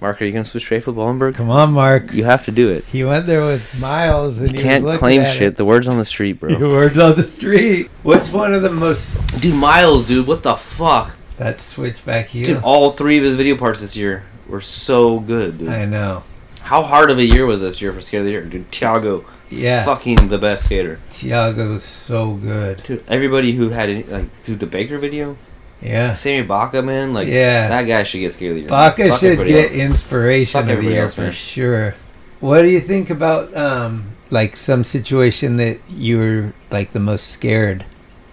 Mark, 0.00 0.22
are 0.22 0.24
you 0.24 0.32
gonna 0.32 0.44
switch 0.44 0.64
trade 0.64 0.82
for 0.82 0.92
Wallenberg? 0.92 1.34
Come 1.34 1.50
on, 1.50 1.72
Mark. 1.72 2.14
You 2.14 2.24
have 2.24 2.44
to 2.46 2.50
do 2.50 2.70
it. 2.70 2.84
He 2.86 3.04
went 3.04 3.26
there 3.26 3.44
with 3.44 3.78
Miles 3.80 4.38
and 4.38 4.50
You 4.50 4.56
he 4.56 4.62
can't 4.62 4.84
was 4.84 4.96
claim 4.98 5.20
at 5.20 5.34
shit. 5.34 5.42
It. 5.48 5.56
The 5.56 5.64
word's 5.66 5.88
on 5.88 5.98
the 5.98 6.04
street, 6.06 6.40
bro. 6.40 6.56
bro. 6.58 6.70
words 6.70 6.98
on 6.98 7.16
the 7.16 7.26
street. 7.26 7.90
What's 8.02 8.32
one 8.32 8.54
of 8.54 8.62
the 8.62 8.70
most 8.70 9.18
dude, 9.42 9.54
Miles, 9.54 10.06
dude, 10.06 10.26
what 10.26 10.42
the 10.42 10.56
fuck? 10.56 11.16
that 11.36 11.60
switchback 11.60 12.26
heel? 12.26 12.44
Dude, 12.44 12.62
all 12.62 12.92
three 12.92 13.16
of 13.16 13.24
his 13.24 13.34
video 13.34 13.56
parts 13.56 13.80
this 13.80 13.96
year 13.96 14.24
were 14.50 14.60
so 14.60 15.20
good, 15.20 15.58
dude. 15.58 15.68
I 15.68 15.84
know. 15.84 16.22
How 16.62 16.82
hard 16.82 17.10
of 17.10 17.18
a 17.18 17.24
year 17.24 17.46
was 17.46 17.60
this 17.60 17.80
year 17.80 17.92
for 17.92 18.00
Skater 18.00 18.20
of 18.20 18.24
the 18.26 18.30
Year? 18.32 18.42
Dude, 18.42 18.70
Tiago, 18.70 19.24
Yeah. 19.48 19.84
fucking 19.84 20.28
the 20.28 20.38
best 20.38 20.66
skater. 20.66 20.98
Tiago 21.12 21.72
was 21.72 21.82
so 21.84 22.32
good. 22.34 22.82
Dude, 22.82 23.02
everybody 23.08 23.52
who 23.52 23.70
had 23.70 23.88
any, 23.88 24.02
like, 24.04 24.26
dude, 24.44 24.60
the 24.60 24.66
Baker 24.66 24.98
video, 24.98 25.36
Yeah. 25.82 26.12
Sammy 26.12 26.42
Baca, 26.46 26.82
man, 26.82 27.14
like, 27.14 27.26
Yeah. 27.28 27.68
that 27.68 27.84
guy 27.84 28.02
should 28.02 28.18
get 28.20 28.32
Skater 28.32 28.50
of 28.50 28.54
the 28.56 28.60
Year. 28.62 28.68
Baca 28.68 29.08
Fuck 29.08 29.20
should 29.20 29.46
get 29.46 29.64
else. 29.70 29.74
inspiration 29.74 30.60
Fuck 30.62 30.70
of 30.70 30.84
the 30.84 30.90
year 30.90 31.02
else, 31.04 31.14
for 31.14 31.32
sure. 31.32 31.94
What 32.40 32.62
do 32.62 32.68
you 32.68 32.80
think 32.80 33.10
about 33.10 33.54
um 33.56 34.04
like 34.30 34.56
some 34.56 34.84
situation 34.84 35.56
that 35.56 35.78
you 35.94 36.18
were 36.18 36.52
like 36.70 36.92
the 36.92 37.00
most 37.00 37.28
scared? 37.28 37.84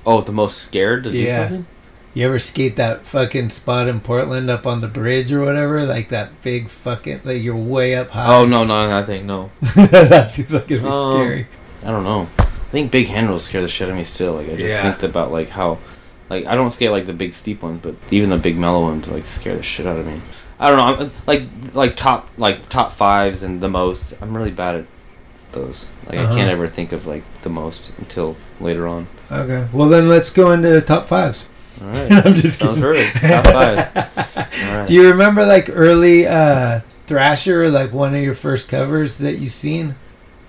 Oh, 0.05 0.21
the 0.21 0.31
most 0.31 0.59
scared 0.59 1.03
to 1.05 1.11
do 1.11 1.17
Yeah. 1.17 1.39
something? 1.47 1.65
You 2.17 2.25
ever 2.25 2.39
skate 2.39 2.77
that 2.77 3.05
fucking 3.05 3.51
spot 3.51 3.87
in 3.87 3.99
Portland 3.99 4.49
up 4.49 4.65
on 4.65 4.81
the 4.81 4.87
bridge 4.87 5.31
or 5.31 5.45
whatever? 5.45 5.83
Like 5.85 6.09
that 6.09 6.41
big 6.41 6.67
fucking 6.67 7.21
like 7.23 7.43
you're 7.43 7.55
way 7.55 7.95
up 7.95 8.09
high. 8.09 8.35
Oh, 8.35 8.43
no, 8.43 8.63
no, 8.63 8.97
I 8.97 9.03
think, 9.03 9.25
no. 9.25 9.51
that 9.75 10.27
seems 10.27 10.51
like 10.51 10.63
it'd 10.71 10.81
be 10.81 10.89
Um, 10.89 11.13
scary. 11.13 11.45
I 11.85 11.91
don't 11.91 12.03
know. 12.03 12.27
I 12.39 12.43
think 12.71 12.89
big 12.89 13.05
handles 13.05 13.43
scare 13.43 13.61
the 13.61 13.67
shit 13.67 13.85
out 13.87 13.91
of 13.91 13.97
me 13.97 14.03
still. 14.03 14.33
Like 14.33 14.47
I 14.49 14.55
just 14.55 14.73
Yeah. 14.73 14.81
think 14.93 15.03
about 15.03 15.31
like 15.31 15.49
how, 15.49 15.77
like 16.27 16.47
I 16.47 16.55
don't 16.55 16.71
skate 16.71 16.89
like 16.89 17.05
the 17.05 17.13
big 17.13 17.33
steep 17.35 17.61
ones, 17.61 17.81
but 17.83 17.93
even 18.09 18.31
the 18.31 18.37
big 18.37 18.57
mellow 18.57 18.81
ones 18.81 19.07
like 19.07 19.25
scare 19.25 19.55
the 19.55 19.61
shit 19.61 19.85
out 19.85 19.99
of 19.99 20.07
me. 20.07 20.19
I 20.59 20.71
don't 20.71 20.79
know. 20.79 21.05
I'm, 21.05 21.11
like 21.27 21.43
like 21.75 21.95
top 21.95 22.29
like 22.35 22.67
top 22.67 22.93
fives 22.93 23.43
and 23.43 23.61
the 23.61 23.69
most. 23.69 24.15
I'm 24.23 24.35
really 24.35 24.49
bad 24.49 24.73
at 24.73 24.85
those. 25.51 25.87
Like 26.07 26.17
Uh-huh. 26.17 26.31
I 26.33 26.35
can't 26.35 26.49
ever 26.49 26.67
think 26.67 26.93
of 26.93 27.05
like 27.05 27.21
the 27.43 27.49
most 27.49 27.91
until 27.99 28.37
later 28.59 28.87
on. 28.87 29.05
Okay. 29.31 29.67
Well 29.71 29.87
then 29.87 30.09
let's 30.09 30.31
go 30.31 30.49
into 30.49 30.81
top 30.81 31.07
fives. 31.07 31.47
All 31.81 31.87
right. 31.87 32.11
I'm 32.25 32.33
just 32.33 32.59
Sounds 32.59 32.79
kidding. 32.79 32.81
perfect. 32.81 33.21
Top 33.21 33.45
five. 33.45 34.37
All 34.71 34.77
right. 34.79 34.87
Do 34.87 34.93
you 34.93 35.09
remember 35.09 35.45
like 35.45 35.69
early 35.69 36.27
uh 36.27 36.81
Thrasher, 37.07 37.69
like 37.69 37.93
one 37.93 38.13
of 38.15 38.21
your 38.21 38.33
first 38.33 38.67
covers 38.69 39.17
that 39.19 39.37
you 39.39 39.47
seen? 39.47 39.95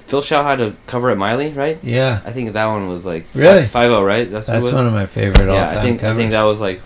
Phil 0.06 0.22
Shao 0.22 0.42
had 0.42 0.60
a 0.60 0.74
cover 0.86 1.10
at 1.10 1.18
Miley, 1.18 1.50
right? 1.52 1.78
Yeah. 1.82 2.20
I 2.24 2.32
think 2.32 2.52
that 2.54 2.66
one 2.66 2.88
was 2.88 3.04
like 3.04 3.26
Really? 3.34 3.66
five 3.66 3.90
zero, 3.92 4.02
right? 4.02 4.28
That's, 4.30 4.48
what 4.48 4.54
it 4.54 4.60
That's 4.60 4.64
was? 4.64 4.74
one 4.74 4.86
of 4.86 4.92
my 4.92 5.06
favorite 5.06 5.48
all 5.48 5.54
yeah, 5.54 5.66
time 5.68 5.78
I 5.78 5.82
think 5.82 6.00
covers. 6.00 6.16
I 6.16 6.20
think 6.20 6.30
that 6.32 6.42
was 6.44 6.60
like 6.60 6.80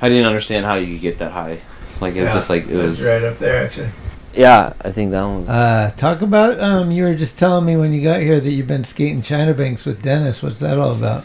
I 0.00 0.08
didn't 0.08 0.26
understand 0.26 0.64
how 0.66 0.74
you 0.76 0.94
could 0.94 1.02
get 1.02 1.18
that 1.18 1.32
high. 1.32 1.58
Like 2.00 2.14
it 2.14 2.20
was 2.20 2.28
Yeah, 2.28 2.32
just 2.32 2.48
like 2.50 2.66
it 2.68 2.76
was. 2.76 3.04
right 3.04 3.22
up 3.24 3.38
there 3.38 3.64
actually. 3.64 3.90
Yeah, 4.32 4.72
I 4.80 4.92
think 4.92 5.10
that 5.10 5.22
one 5.24 5.40
was. 5.40 5.48
Uh, 5.50 5.92
talk 5.96 6.22
about 6.22 6.60
um, 6.60 6.92
you 6.92 7.02
were 7.02 7.14
just 7.16 7.36
telling 7.36 7.64
me 7.66 7.76
when 7.76 7.92
you 7.92 8.00
got 8.02 8.20
here 8.20 8.38
that 8.40 8.50
you've 8.50 8.68
been 8.68 8.84
skating 8.84 9.20
China 9.22 9.52
Banks 9.52 9.84
with 9.84 10.00
Dennis. 10.02 10.40
What's 10.42 10.60
that 10.60 10.78
all 10.78 10.92
about? 10.92 11.24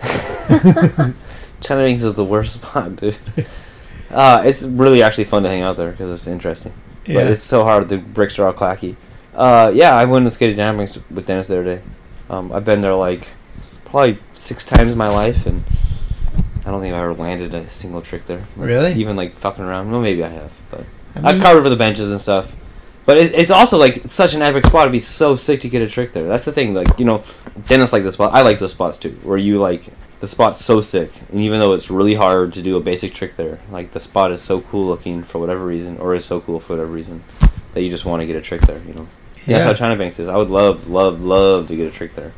China 1.60 1.82
Wings 1.82 2.04
is 2.04 2.14
the 2.14 2.24
worst 2.24 2.54
spot, 2.54 2.96
dude. 2.96 3.16
Uh, 4.10 4.42
it's 4.44 4.62
really 4.62 5.02
actually 5.02 5.24
fun 5.24 5.42
to 5.42 5.48
hang 5.48 5.62
out 5.62 5.76
there 5.76 5.90
because 5.92 6.10
it's 6.10 6.26
interesting. 6.26 6.72
Yeah. 7.06 7.14
But 7.14 7.26
it's 7.28 7.42
so 7.42 7.64
hard. 7.64 7.88
The 7.88 7.98
bricks 7.98 8.38
are 8.38 8.46
all 8.46 8.52
clacky. 8.52 8.96
Uh, 9.34 9.70
yeah, 9.74 9.94
I 9.94 10.04
went 10.04 10.24
and 10.24 10.32
skated 10.32 10.56
China 10.56 10.76
Wings 10.76 10.98
with 11.10 11.26
Dennis 11.26 11.48
the 11.48 11.60
other 11.60 11.76
day. 11.76 11.82
Um, 12.28 12.52
I've 12.52 12.64
been 12.64 12.80
there 12.80 12.94
like 12.94 13.28
probably 13.84 14.18
six 14.34 14.64
times 14.64 14.92
in 14.92 14.98
my 14.98 15.08
life, 15.08 15.46
and 15.46 15.62
I 16.64 16.70
don't 16.70 16.80
think 16.80 16.94
I've 16.94 17.02
ever 17.02 17.14
landed 17.14 17.54
a 17.54 17.68
single 17.68 18.02
trick 18.02 18.24
there. 18.26 18.44
Like, 18.56 18.68
Really? 18.68 18.92
Even 18.94 19.16
like 19.16 19.32
fucking 19.34 19.64
around. 19.64 19.90
Well, 19.90 20.00
maybe 20.00 20.24
I 20.24 20.28
have, 20.28 20.52
but 20.70 20.84
I 21.16 21.28
I've 21.28 21.34
mean- 21.36 21.42
covered 21.42 21.62
for 21.62 21.68
the 21.70 21.76
benches 21.76 22.10
and 22.10 22.20
stuff. 22.20 22.54
But 23.06 23.16
it, 23.16 23.34
it's 23.34 23.50
also 23.50 23.76
like 23.78 24.02
such 24.06 24.34
an 24.34 24.42
epic 24.42 24.64
spot. 24.66 24.82
It'd 24.82 24.92
be 24.92 25.00
so 25.00 25.34
sick 25.34 25.60
to 25.60 25.68
get 25.68 25.82
a 25.82 25.88
trick 25.88 26.12
there. 26.12 26.26
That's 26.28 26.44
the 26.44 26.52
thing. 26.52 26.74
Like 26.74 26.98
you 26.98 27.04
know, 27.04 27.24
Dennis 27.66 27.92
like 27.92 28.02
the 28.02 28.12
spot. 28.12 28.34
I 28.34 28.42
like 28.42 28.58
those 28.58 28.72
spots 28.72 28.98
too, 28.98 29.10
where 29.22 29.38
you 29.38 29.58
like 29.58 29.84
the 30.20 30.28
spot's 30.28 30.62
so 30.62 30.80
sick, 30.80 31.10
and 31.30 31.40
even 31.40 31.60
though 31.60 31.72
it's 31.72 31.90
really 31.90 32.14
hard 32.14 32.52
to 32.52 32.62
do 32.62 32.76
a 32.76 32.80
basic 32.80 33.14
trick 33.14 33.36
there, 33.36 33.58
like 33.70 33.92
the 33.92 34.00
spot 34.00 34.30
is 34.30 34.42
so 34.42 34.60
cool 34.60 34.86
looking 34.86 35.22
for 35.22 35.38
whatever 35.38 35.64
reason, 35.64 35.98
or 35.98 36.14
is 36.14 36.24
so 36.24 36.40
cool 36.40 36.60
for 36.60 36.74
whatever 36.74 36.92
reason, 36.92 37.24
that 37.72 37.82
you 37.82 37.90
just 37.90 38.04
want 38.04 38.20
to 38.20 38.26
get 38.26 38.36
a 38.36 38.40
trick 38.42 38.60
there. 38.62 38.78
You 38.86 38.92
know, 38.92 39.08
yeah. 39.46 39.58
that's 39.58 39.64
how 39.64 39.74
China 39.74 39.96
Banks 39.96 40.18
is. 40.18 40.28
I 40.28 40.36
would 40.36 40.50
love, 40.50 40.88
love, 40.88 41.22
love 41.22 41.68
to 41.68 41.76
get 41.76 41.88
a 41.88 41.90
trick 41.90 42.14
there. 42.14 42.32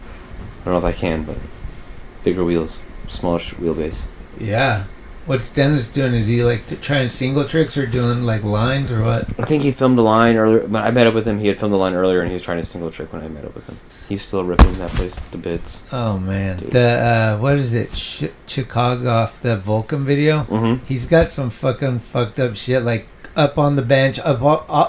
I 0.60 0.64
don't 0.64 0.74
know 0.74 0.78
if 0.78 0.84
I 0.84 0.96
can, 0.96 1.24
but 1.24 1.36
bigger 2.22 2.44
wheels, 2.44 2.80
smaller 3.08 3.40
wheelbase. 3.40 4.04
Yeah. 4.38 4.84
What's 5.24 5.52
Dennis 5.52 5.88
doing? 5.88 6.14
Is 6.14 6.26
he 6.26 6.42
like 6.42 6.80
trying 6.80 7.08
single 7.08 7.46
tricks 7.46 7.76
or 7.76 7.86
doing 7.86 8.22
like 8.24 8.42
lines 8.42 8.90
or 8.90 9.02
what? 9.02 9.22
I 9.38 9.44
think 9.44 9.62
he 9.62 9.70
filmed 9.70 9.98
a 9.98 10.02
line 10.02 10.36
earlier. 10.36 10.66
When 10.66 10.82
I 10.82 10.90
met 10.90 11.06
up 11.06 11.14
with 11.14 11.26
him, 11.28 11.38
he 11.38 11.46
had 11.46 11.60
filmed 11.60 11.74
a 11.74 11.78
line 11.78 11.94
earlier, 11.94 12.18
and 12.18 12.28
he 12.28 12.34
was 12.34 12.42
trying 12.42 12.58
a 12.58 12.64
single 12.64 12.90
trick 12.90 13.12
when 13.12 13.22
I 13.22 13.28
met 13.28 13.44
up 13.44 13.54
with 13.54 13.66
him. 13.66 13.78
He's 14.08 14.22
still 14.22 14.42
ripping 14.42 14.74
that 14.78 14.90
place 14.90 15.20
to 15.30 15.38
bits. 15.38 15.82
Oh 15.92 16.18
man, 16.18 16.56
the 16.56 16.80
uh, 16.80 17.38
what 17.38 17.56
is 17.56 17.72
it? 17.72 17.92
Ch- 17.92 18.30
Chicago 18.46 19.10
off 19.10 19.40
the 19.40 19.56
Vulcan 19.56 20.04
video. 20.04 20.42
Mm-hmm. 20.44 20.84
He's 20.86 21.06
got 21.06 21.30
some 21.30 21.50
fucking 21.50 22.00
fucked 22.00 22.40
up 22.40 22.56
shit 22.56 22.82
like 22.82 23.06
up 23.36 23.58
on 23.58 23.76
the 23.76 23.82
bench, 23.82 24.18
up 24.18 24.42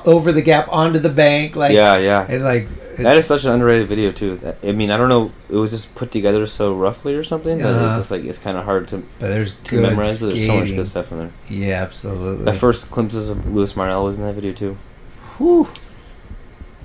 over 0.08 0.32
the 0.32 0.42
gap 0.42 0.68
onto 0.72 1.00
the 1.00 1.10
bank, 1.10 1.56
like 1.56 1.74
yeah, 1.74 1.98
yeah. 1.98 2.26
and 2.30 2.44
like 2.44 2.68
That 2.98 3.18
is 3.18 3.26
such 3.26 3.44
an 3.46 3.52
underrated 3.52 3.88
video 3.88 4.12
too. 4.12 4.40
I 4.64 4.72
mean, 4.74 4.92
I 4.92 4.98
don't 4.98 5.10
know. 5.10 5.32
It 5.50 5.56
was 5.56 5.72
just 5.72 5.96
put 5.96 6.12
together 6.12 6.46
so 6.46 6.74
roughly 6.76 7.16
or 7.16 7.24
something 7.24 7.58
that 7.60 7.74
Uh-huh. 7.74 7.88
it's 7.88 7.98
just 7.98 8.12
like 8.12 8.24
it's 8.24 8.38
kind 8.38 8.58
of 8.58 8.66
hard 8.66 8.88
to, 8.90 8.98
But 9.20 9.30
there's 9.30 9.54
to 9.54 9.82
memorize. 9.82 10.20
But 10.20 10.28
There's 10.36 10.46
so 10.46 10.58
much 10.60 10.70
good 10.70 10.86
stuff 10.86 11.12
in 11.12 11.18
there. 11.20 11.32
Yeah, 11.50 11.82
absolutely. 11.82 12.46
The 12.46 12.54
first 12.54 12.92
glimpses 12.92 13.30
of 13.30 13.52
Lewis 13.54 13.74
Marnell 13.74 14.04
was 14.04 14.16
in 14.16 14.22
that 14.24 14.34
video 14.36 14.54
too. 14.54 14.78
Whew. 15.38 15.68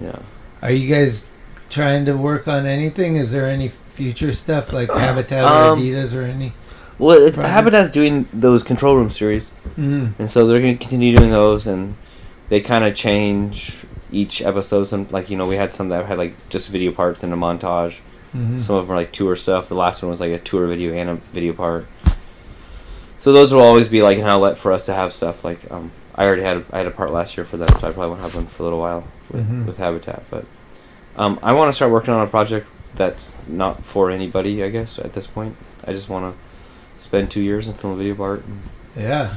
Yeah. 0.00 0.18
Are 0.62 0.70
you 0.70 0.88
guys 0.92 1.26
trying 1.70 2.06
to 2.06 2.14
work 2.16 2.48
on 2.48 2.66
anything? 2.66 3.16
Is 3.16 3.30
there 3.30 3.46
any 3.46 3.68
future 3.68 4.32
stuff 4.32 4.72
like 4.72 4.90
Habitat 5.06 5.44
or 5.44 5.72
Um, 5.72 5.80
Adidas 5.80 6.14
or 6.14 6.22
any? 6.22 6.52
Well, 6.98 7.16
it's, 7.26 7.36
Project? 7.36 7.52
Habitat's 7.54 7.90
doing 7.90 8.26
those 8.32 8.62
control 8.62 8.96
room 8.96 9.10
series, 9.10 9.50
Mm. 9.78 10.12
and 10.18 10.30
so 10.30 10.46
they're 10.46 10.60
going 10.60 10.76
to 10.76 10.80
continue 10.82 11.16
doing 11.16 11.30
those, 11.30 11.66
and 11.66 11.94
they 12.48 12.60
kind 12.60 12.84
of 12.84 12.94
change 12.94 13.76
each 14.10 14.42
episode. 14.42 14.84
Some 14.84 15.06
like 15.10 15.30
you 15.30 15.36
know 15.36 15.46
we 15.46 15.56
had 15.56 15.72
some 15.74 15.90
that 15.90 16.06
had 16.06 16.18
like 16.18 16.34
just 16.48 16.68
video 16.70 16.90
parts 16.92 17.22
and 17.22 17.32
a 17.32 17.36
montage. 17.36 17.98
hmm 18.32 18.58
Some 18.58 18.76
of 18.76 18.86
them 18.86 18.92
are 18.94 18.96
like 19.00 19.12
tour 19.12 19.36
stuff. 19.36 19.68
The 19.68 19.74
last 19.76 20.02
one 20.02 20.10
was 20.10 20.20
like 20.20 20.32
a 20.32 20.38
tour 20.38 20.66
video 20.66 20.92
and 20.92 21.10
a 21.10 21.14
video 21.32 21.52
part. 21.52 21.86
So 23.16 23.32
those 23.32 23.52
will 23.52 23.62
always 23.62 23.88
be 23.88 24.02
like 24.02 24.18
an 24.18 24.24
outlet 24.26 24.58
for 24.58 24.72
us 24.72 24.86
to 24.86 24.94
have 24.94 25.12
stuff. 25.12 25.44
Like 25.44 25.70
um, 25.70 25.90
I 26.14 26.24
already 26.26 26.42
had 26.42 26.58
a, 26.58 26.64
I 26.72 26.78
had 26.78 26.86
a 26.86 26.90
part 26.90 27.12
last 27.12 27.36
year 27.36 27.44
for 27.44 27.56
that, 27.58 27.70
so 27.80 27.88
I 27.88 27.92
probably 27.92 28.08
won't 28.10 28.22
have 28.22 28.34
one 28.34 28.46
for 28.46 28.62
a 28.62 28.66
little 28.66 28.80
while 28.80 29.04
with, 29.30 29.48
Mhm. 29.48 29.66
with 29.66 29.76
Habitat. 29.76 30.22
But 30.30 30.44
um, 31.16 31.38
I 31.42 31.52
want 31.52 31.68
to 31.68 31.72
start 31.72 31.92
working 31.92 32.12
on 32.14 32.26
a 32.26 32.30
project 32.30 32.66
that's 32.96 33.32
not 33.46 33.84
for 33.84 34.10
anybody. 34.10 34.64
I 34.64 34.68
guess 34.68 34.98
at 34.98 35.12
this 35.12 35.26
point, 35.28 35.54
I 35.86 35.92
just 35.92 36.08
want 36.08 36.32
to 36.34 36.47
spend 36.98 37.30
two 37.30 37.40
years 37.40 37.66
and 37.68 37.78
film 37.78 37.94
a 37.94 37.96
video 37.96 38.22
art. 38.22 38.44
And 38.44 38.60
Yeah, 38.96 39.36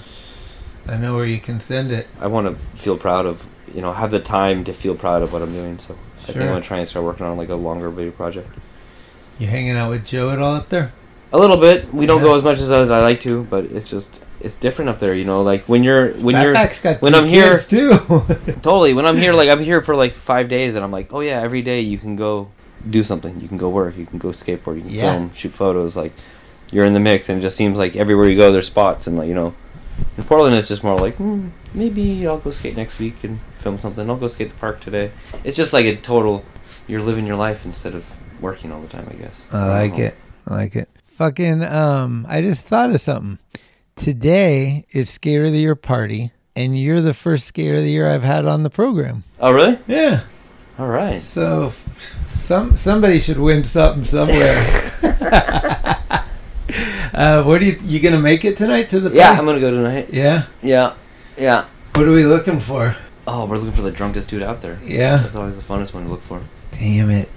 I 0.87 0.97
know 0.97 1.15
where 1.15 1.25
you 1.25 1.39
can 1.39 1.59
send 1.59 1.91
it. 1.91 2.07
I 2.19 2.27
want 2.27 2.47
to 2.47 2.55
feel 2.77 2.97
proud 2.97 3.25
of 3.25 3.45
you 3.73 3.81
know 3.81 3.93
have 3.93 4.11
the 4.11 4.19
time 4.19 4.63
to 4.65 4.73
feel 4.73 4.95
proud 4.95 5.21
of 5.21 5.31
what 5.31 5.41
I'm 5.41 5.53
doing. 5.53 5.77
So 5.77 5.95
I 6.23 6.25
think 6.25 6.37
I'm 6.39 6.47
gonna 6.47 6.61
try 6.61 6.79
and 6.79 6.87
start 6.87 7.05
working 7.05 7.25
on 7.25 7.37
like 7.37 7.49
a 7.49 7.55
longer 7.55 7.89
video 7.89 8.11
project. 8.11 8.49
You 9.39 9.47
hanging 9.47 9.71
out 9.77 9.89
with 9.89 10.05
Joe 10.05 10.29
at 10.29 10.39
all 10.39 10.55
up 10.55 10.69
there? 10.69 10.91
A 11.33 11.39
little 11.39 11.57
bit. 11.57 11.93
We 11.93 12.05
don't 12.05 12.21
go 12.21 12.35
as 12.35 12.43
much 12.43 12.59
as 12.59 12.71
I 12.71 12.99
like 12.99 13.21
to, 13.21 13.43
but 13.45 13.65
it's 13.65 13.89
just 13.89 14.19
it's 14.41 14.55
different 14.55 14.89
up 14.89 14.99
there. 14.99 15.13
You 15.13 15.23
know, 15.23 15.41
like 15.41 15.63
when 15.69 15.83
you're 15.83 16.11
when 16.13 16.41
you're 16.41 16.53
Fatback's 16.53 17.01
when 17.01 17.15
I'm 17.15 17.27
here- 17.27 17.57
too. 17.57 17.97
totally 18.61 18.93
when 18.93 19.05
I'm 19.05 19.17
here. 19.17 19.33
Like 19.33 19.49
I'm 19.49 19.59
here 19.61 19.81
for 19.81 19.95
like 19.95 20.13
five 20.13 20.49
days, 20.49 20.75
and 20.75 20.83
I'm 20.83 20.91
like, 20.91 21.13
oh 21.13 21.21
yeah, 21.21 21.39
every 21.41 21.61
day 21.61 21.81
you 21.81 21.97
can 21.97 22.15
go 22.15 22.49
do 22.89 23.01
something. 23.03 23.39
You 23.39 23.47
can 23.47 23.57
go 23.57 23.69
work. 23.69 23.97
You 23.97 24.05
can 24.05 24.17
go 24.19 24.29
skateboard. 24.29 24.75
You 24.77 24.81
can 24.81 24.91
Yeah. 24.91 25.01
film, 25.13 25.31
shoot 25.33 25.53
photos. 25.53 25.95
Like 25.95 26.11
you're 26.71 26.85
in 26.85 26.93
the 26.93 26.99
mix, 26.99 27.29
and 27.29 27.37
it 27.39 27.41
just 27.41 27.57
seems 27.57 27.77
like 27.77 27.95
everywhere 27.95 28.27
you 28.27 28.37
go, 28.37 28.51
there's 28.51 28.67
spots, 28.67 29.07
and 29.07 29.17
like 29.17 29.27
you 29.27 29.33
know, 29.35 29.53
in 30.17 30.23
Portland 30.23 30.55
it's 30.55 30.67
just 30.67 30.83
more 30.83 30.97
like 30.99 31.15
hmm, 31.15 31.49
maybe 31.73 32.25
I'll 32.27 32.39
go 32.39 32.51
skate 32.51 32.75
next 32.75 32.99
week 32.99 33.23
and 33.23 33.39
film 33.59 33.77
something. 33.77 34.09
I'll 34.09 34.17
go 34.17 34.27
skate 34.27 34.49
the 34.49 34.55
park 34.55 34.79
today. 34.81 35.11
It's 35.43 35.57
just 35.57 35.73
like 35.73 35.85
a 35.85 35.95
total. 35.95 36.43
You're 36.87 37.01
living 37.01 37.25
your 37.27 37.35
life 37.37 37.65
instead 37.65 37.93
of 37.95 38.05
working 38.41 38.71
all 38.71 38.81
the 38.81 38.87
time. 38.87 39.07
I 39.09 39.13
guess. 39.15 39.45
I 39.51 39.67
like 39.67 39.99
it. 39.99 40.15
I 40.47 40.53
like 40.55 40.75
it. 40.75 40.89
Fucking 41.17 41.63
um 41.63 42.25
I 42.27 42.41
just 42.41 42.65
thought 42.65 42.89
of 42.89 42.99
something. 42.99 43.37
today 43.95 44.85
is 44.91 45.09
Skater 45.09 45.43
of 45.45 45.51
the 45.51 45.59
Year 45.59 45.75
party, 45.75 46.31
and 46.55 46.79
you're 46.79 47.01
the 47.01 47.13
first 47.13 47.45
Skater 47.45 47.75
of 47.75 47.83
the 47.83 47.91
Year 47.91 48.09
I've 48.09 48.23
had 48.23 48.45
on 48.45 48.63
the 48.63 48.69
program. 48.71 49.23
Oh, 49.39 49.51
really? 49.51 49.77
Yeah. 49.87 50.21
All 50.79 50.87
right. 50.87 51.21
So 51.21 51.73
some 52.33 52.75
somebody 52.77 53.19
should 53.19 53.37
win 53.37 53.63
something 53.63 54.03
somewhere. 54.03 54.89
uh, 57.13 57.43
what 57.43 57.61
are 57.61 57.65
you 57.65 57.79
you 57.83 57.99
gonna 57.99 58.19
make 58.19 58.45
it 58.45 58.57
tonight 58.57 58.89
to 58.89 58.99
the 58.99 59.09
Yeah, 59.11 59.27
party? 59.27 59.39
I'm 59.39 59.45
gonna 59.45 59.59
go 59.59 59.71
tonight. 59.71 60.09
yeah. 60.11 60.45
Yeah, 60.61 60.93
yeah. 61.37 61.65
What 61.95 62.07
are 62.07 62.11
we 62.11 62.25
looking 62.25 62.59
for? 62.59 62.95
Oh, 63.27 63.45
we're 63.45 63.57
looking 63.57 63.71
for 63.73 63.81
the 63.81 63.91
drunkest 63.91 64.29
dude 64.29 64.41
out 64.43 64.61
there. 64.61 64.79
Yeah. 64.83 65.17
That's 65.17 65.35
always 65.35 65.55
the 65.57 65.61
funnest 65.63 65.93
one 65.93 66.03
to 66.05 66.09
look 66.09 66.23
for. 66.23 66.41
Damn 66.71 67.09
it. 67.11 67.29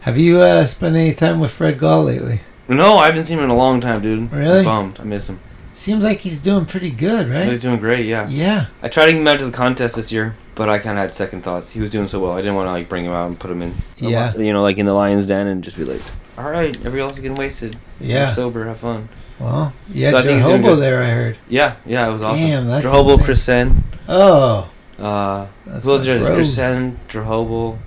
Have 0.00 0.18
you 0.18 0.40
uh, 0.40 0.66
spent 0.66 0.96
any 0.96 1.14
time 1.14 1.40
with 1.40 1.50
Fred 1.52 1.78
Gall 1.78 2.04
lately? 2.04 2.40
No, 2.68 2.96
I 2.96 3.06
haven't 3.06 3.24
seen 3.24 3.38
him 3.38 3.44
in 3.44 3.50
a 3.50 3.56
long 3.56 3.80
time, 3.80 4.00
dude. 4.02 4.32
Really? 4.32 4.58
I'm 4.60 4.64
bummed. 4.64 5.00
I 5.00 5.04
miss 5.04 5.28
him. 5.28 5.38
Seems 5.74 6.02
like 6.04 6.20
he's 6.20 6.38
doing 6.40 6.66
pretty 6.66 6.90
good, 6.90 7.28
right? 7.30 7.48
He's 7.48 7.60
doing 7.60 7.78
great. 7.78 8.06
Yeah. 8.06 8.28
Yeah. 8.28 8.66
I 8.82 8.88
tried 8.88 9.06
to 9.06 9.12
get 9.12 9.20
him 9.20 9.28
out 9.28 9.38
to 9.40 9.46
the 9.46 9.52
contest 9.52 9.96
this 9.96 10.10
year, 10.12 10.34
but 10.54 10.68
I 10.68 10.78
kind 10.78 10.98
of 10.98 11.02
had 11.04 11.14
second 11.14 11.42
thoughts. 11.42 11.70
He 11.70 11.80
was 11.80 11.90
doing 11.90 12.06
so 12.08 12.20
well, 12.20 12.32
I 12.32 12.38
didn't 12.38 12.54
want 12.54 12.68
to 12.68 12.72
like 12.72 12.88
bring 12.88 13.04
him 13.04 13.12
out 13.12 13.26
and 13.26 13.38
put 13.38 13.50
him 13.50 13.60
in. 13.60 13.74
Yeah. 13.98 14.34
You 14.36 14.52
know, 14.52 14.62
like 14.62 14.78
in 14.78 14.86
the 14.86 14.92
lion's 14.94 15.26
den, 15.26 15.46
and 15.46 15.62
just 15.64 15.76
be 15.76 15.84
like, 15.84 16.00
"All 16.38 16.50
right, 16.50 16.76
everybody 16.78 17.00
else 17.00 17.14
is 17.14 17.20
getting 17.20 17.36
wasted. 17.36 17.76
Yeah. 18.00 18.26
You're 18.26 18.28
sober, 18.34 18.64
have 18.66 18.78
fun." 18.78 19.08
Well, 19.40 19.72
yeah, 19.92 20.10
So 20.10 20.18
I 20.18 20.22
think 20.22 20.36
he's 20.38 20.46
doing 20.46 20.62
Hobo 20.62 20.76
there, 20.76 21.02
I 21.02 21.08
heard. 21.10 21.36
Yeah, 21.48 21.74
yeah, 21.84 22.08
it 22.08 22.12
was 22.12 22.22
awesome. 22.22 22.46
Damn, 22.46 22.66
that's 22.68 22.86
Drehobl, 22.86 23.10
insane. 23.12 23.24
Chris 23.24 23.42
Senn, 23.42 23.82
Oh. 24.08 24.70
uh, 24.98 25.46
That's 25.66 25.84
who 25.84 25.90
else 25.92 26.06
my 26.06 26.12
is 26.12 26.18
there? 26.18 26.18
bros. 26.20 26.36
Chris 26.36 26.54
Senn, 26.54 26.98
Drehobl, 27.08 27.78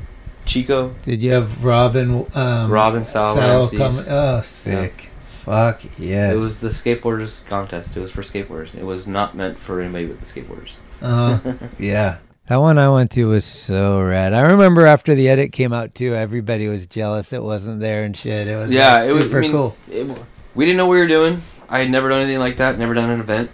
Chico, 0.45 0.93
Did 1.03 1.23
you 1.23 1.31
have 1.31 1.63
Robin? 1.63 2.25
Um, 2.33 2.69
Robin, 2.69 3.03
Sal, 3.05 3.33
Sal? 3.35 4.05
Oh, 4.09 4.41
sick. 4.41 5.09
Fuck 5.45 5.81
yes. 5.97 6.33
It 6.33 6.37
was 6.37 6.59
the 6.59 6.67
skateboarders 6.67 7.47
contest. 7.47 7.95
It 7.95 8.01
was 8.01 8.11
for 8.11 8.21
skateboarders. 8.21 8.75
It 8.75 8.83
was 8.83 9.07
not 9.07 9.33
meant 9.33 9.57
for 9.57 9.79
anybody 9.79 10.05
but 10.07 10.19
the 10.19 10.25
skateboarders. 10.25 10.71
Uh, 11.01 11.39
yeah. 11.79 12.17
That 12.47 12.57
one 12.57 12.77
I 12.77 12.89
went 12.89 13.11
to 13.11 13.25
was 13.25 13.43
so 13.43 14.01
rad. 14.01 14.33
I 14.33 14.41
remember 14.51 14.85
after 14.85 15.13
the 15.13 15.27
edit 15.27 15.51
came 15.51 15.73
out 15.73 15.93
too, 15.93 16.15
everybody 16.15 16.67
was 16.69 16.87
jealous 16.87 17.33
it 17.33 17.43
wasn't 17.43 17.81
there 17.81 18.03
and 18.03 18.15
shit. 18.15 18.47
It 18.47 18.55
was 18.55 18.71
Yeah, 18.71 18.99
like, 18.99 19.09
it 19.09 19.13
was 19.13 19.25
super 19.25 19.37
I 19.37 19.41
mean, 19.41 19.51
cool. 19.51 19.75
it- 19.91 20.07
we 20.55 20.65
didn't 20.65 20.77
know 20.77 20.85
what 20.87 20.93
we 20.93 20.99
were 20.99 21.07
doing. 21.07 21.41
I 21.69 21.79
had 21.79 21.89
never 21.91 22.07
done 22.09 22.21
anything 22.21 22.39
like 22.39 22.57
that. 22.57 22.79
Never 22.79 22.93
done 22.93 23.09
an 23.09 23.19
event, 23.19 23.49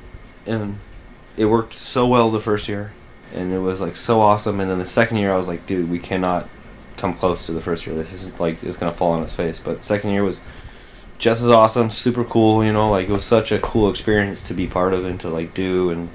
and 0.45 0.77
it 1.35 1.45
worked 1.45 1.73
so 1.73 2.05
well 2.05 2.29
the 2.29 2.39
first 2.39 2.69
year, 2.69 2.93
and 3.35 3.51
it 3.51 3.59
was 3.59 3.81
like 3.81 3.95
so 3.97 4.21
awesome. 4.21 4.59
And 4.59 4.69
then 4.69 4.77
the 4.77 4.85
second 4.85 5.17
year, 5.17 5.33
I 5.33 5.37
was 5.37 5.47
like, 5.47 5.65
dude, 5.65 5.89
we 5.89 5.97
cannot 5.99 6.47
come 6.95 7.15
close 7.15 7.47
to 7.47 7.51
the 7.51 7.61
first 7.61 7.87
year. 7.87 7.95
This 7.95 8.13
isn't 8.13 8.39
like 8.39 8.63
it's 8.63 8.77
gonna 8.77 8.93
fall 8.93 9.13
on 9.13 9.23
its 9.23 9.33
face. 9.33 9.57
But 9.59 9.83
second 9.83 10.11
year 10.11 10.23
was 10.23 10.39
just 11.17 11.41
as 11.41 11.49
awesome, 11.49 11.89
super 11.89 12.23
cool. 12.23 12.63
You 12.63 12.71
know, 12.71 12.91
like 12.91 13.09
it 13.09 13.11
was 13.11 13.25
such 13.25 13.51
a 13.51 13.57
cool 13.59 13.89
experience 13.89 14.41
to 14.43 14.53
be 14.53 14.67
part 14.67 14.93
of 14.93 15.03
and 15.03 15.19
to 15.21 15.29
like 15.29 15.55
do 15.55 15.89
and 15.89 16.09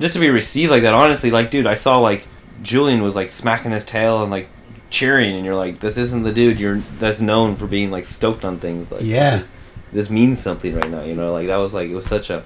just 0.00 0.14
to 0.14 0.20
be 0.20 0.30
received 0.30 0.70
like 0.70 0.82
that. 0.82 0.94
Honestly, 0.94 1.30
like 1.30 1.50
dude, 1.50 1.66
I 1.66 1.74
saw 1.74 1.98
like 1.98 2.26
Julian 2.62 3.02
was 3.02 3.14
like 3.16 3.28
smacking 3.28 3.72
his 3.72 3.84
tail 3.84 4.22
and 4.22 4.30
like 4.30 4.48
cheering, 4.90 5.34
and 5.36 5.44
you're 5.44 5.56
like, 5.56 5.80
this 5.80 5.96
isn't 5.98 6.22
the 6.22 6.32
dude 6.32 6.60
you're 6.60 6.78
that's 6.98 7.20
known 7.20 7.56
for 7.56 7.66
being 7.66 7.90
like 7.90 8.04
stoked 8.04 8.44
on 8.44 8.58
things. 8.58 8.90
Like 8.92 9.02
Yeah. 9.02 9.36
this, 9.36 9.44
is, 9.46 9.52
this 9.92 10.10
means 10.10 10.38
something 10.40 10.74
right 10.74 10.90
now. 10.90 11.02
You 11.02 11.14
know, 11.14 11.32
like 11.32 11.46
that 11.48 11.56
was 11.56 11.74
like 11.74 11.88
it 11.90 11.94
was 11.94 12.06
such 12.06 12.30
a 12.30 12.44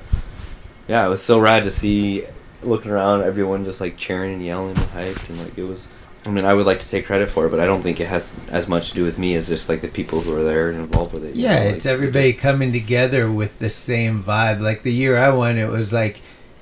yeah, 0.88 1.04
it 1.04 1.08
was 1.08 1.22
so 1.22 1.38
rad 1.38 1.64
to 1.64 1.70
see 1.70 2.24
looking 2.62 2.90
around 2.90 3.22
everyone 3.22 3.64
just 3.64 3.80
like 3.80 3.96
cheering 3.96 4.32
and 4.34 4.44
yelling 4.44 4.70
and 4.76 4.86
hyped 4.88 5.28
and 5.28 5.38
like 5.38 5.56
it 5.58 5.64
was. 5.64 5.88
I 6.26 6.30
mean, 6.30 6.44
I 6.44 6.52
would 6.52 6.66
like 6.66 6.80
to 6.80 6.88
take 6.88 7.06
credit 7.06 7.30
for 7.30 7.46
it, 7.46 7.50
but 7.50 7.60
I 7.60 7.64
don't 7.64 7.80
think 7.80 8.00
it 8.00 8.08
has 8.08 8.36
as 8.50 8.66
much 8.68 8.88
to 8.90 8.94
do 8.96 9.04
with 9.04 9.18
me 9.18 9.34
as 9.36 9.46
just 9.48 9.68
like 9.68 9.80
the 9.82 9.88
people 9.88 10.20
who 10.20 10.34
are 10.36 10.42
there 10.42 10.68
and 10.68 10.78
involved 10.80 11.14
with 11.14 11.24
it. 11.24 11.36
Yeah, 11.36 11.62
know, 11.62 11.70
it's 11.70 11.84
like, 11.84 11.94
everybody 11.94 12.32
just- 12.32 12.42
coming 12.42 12.72
together 12.72 13.30
with 13.30 13.56
the 13.60 13.70
same 13.70 14.22
vibe. 14.22 14.60
Like 14.60 14.82
the 14.82 14.92
year 14.92 15.16
I 15.16 15.30
went, 15.30 15.58
it 15.58 15.68
was 15.68 15.92
like 15.92 16.20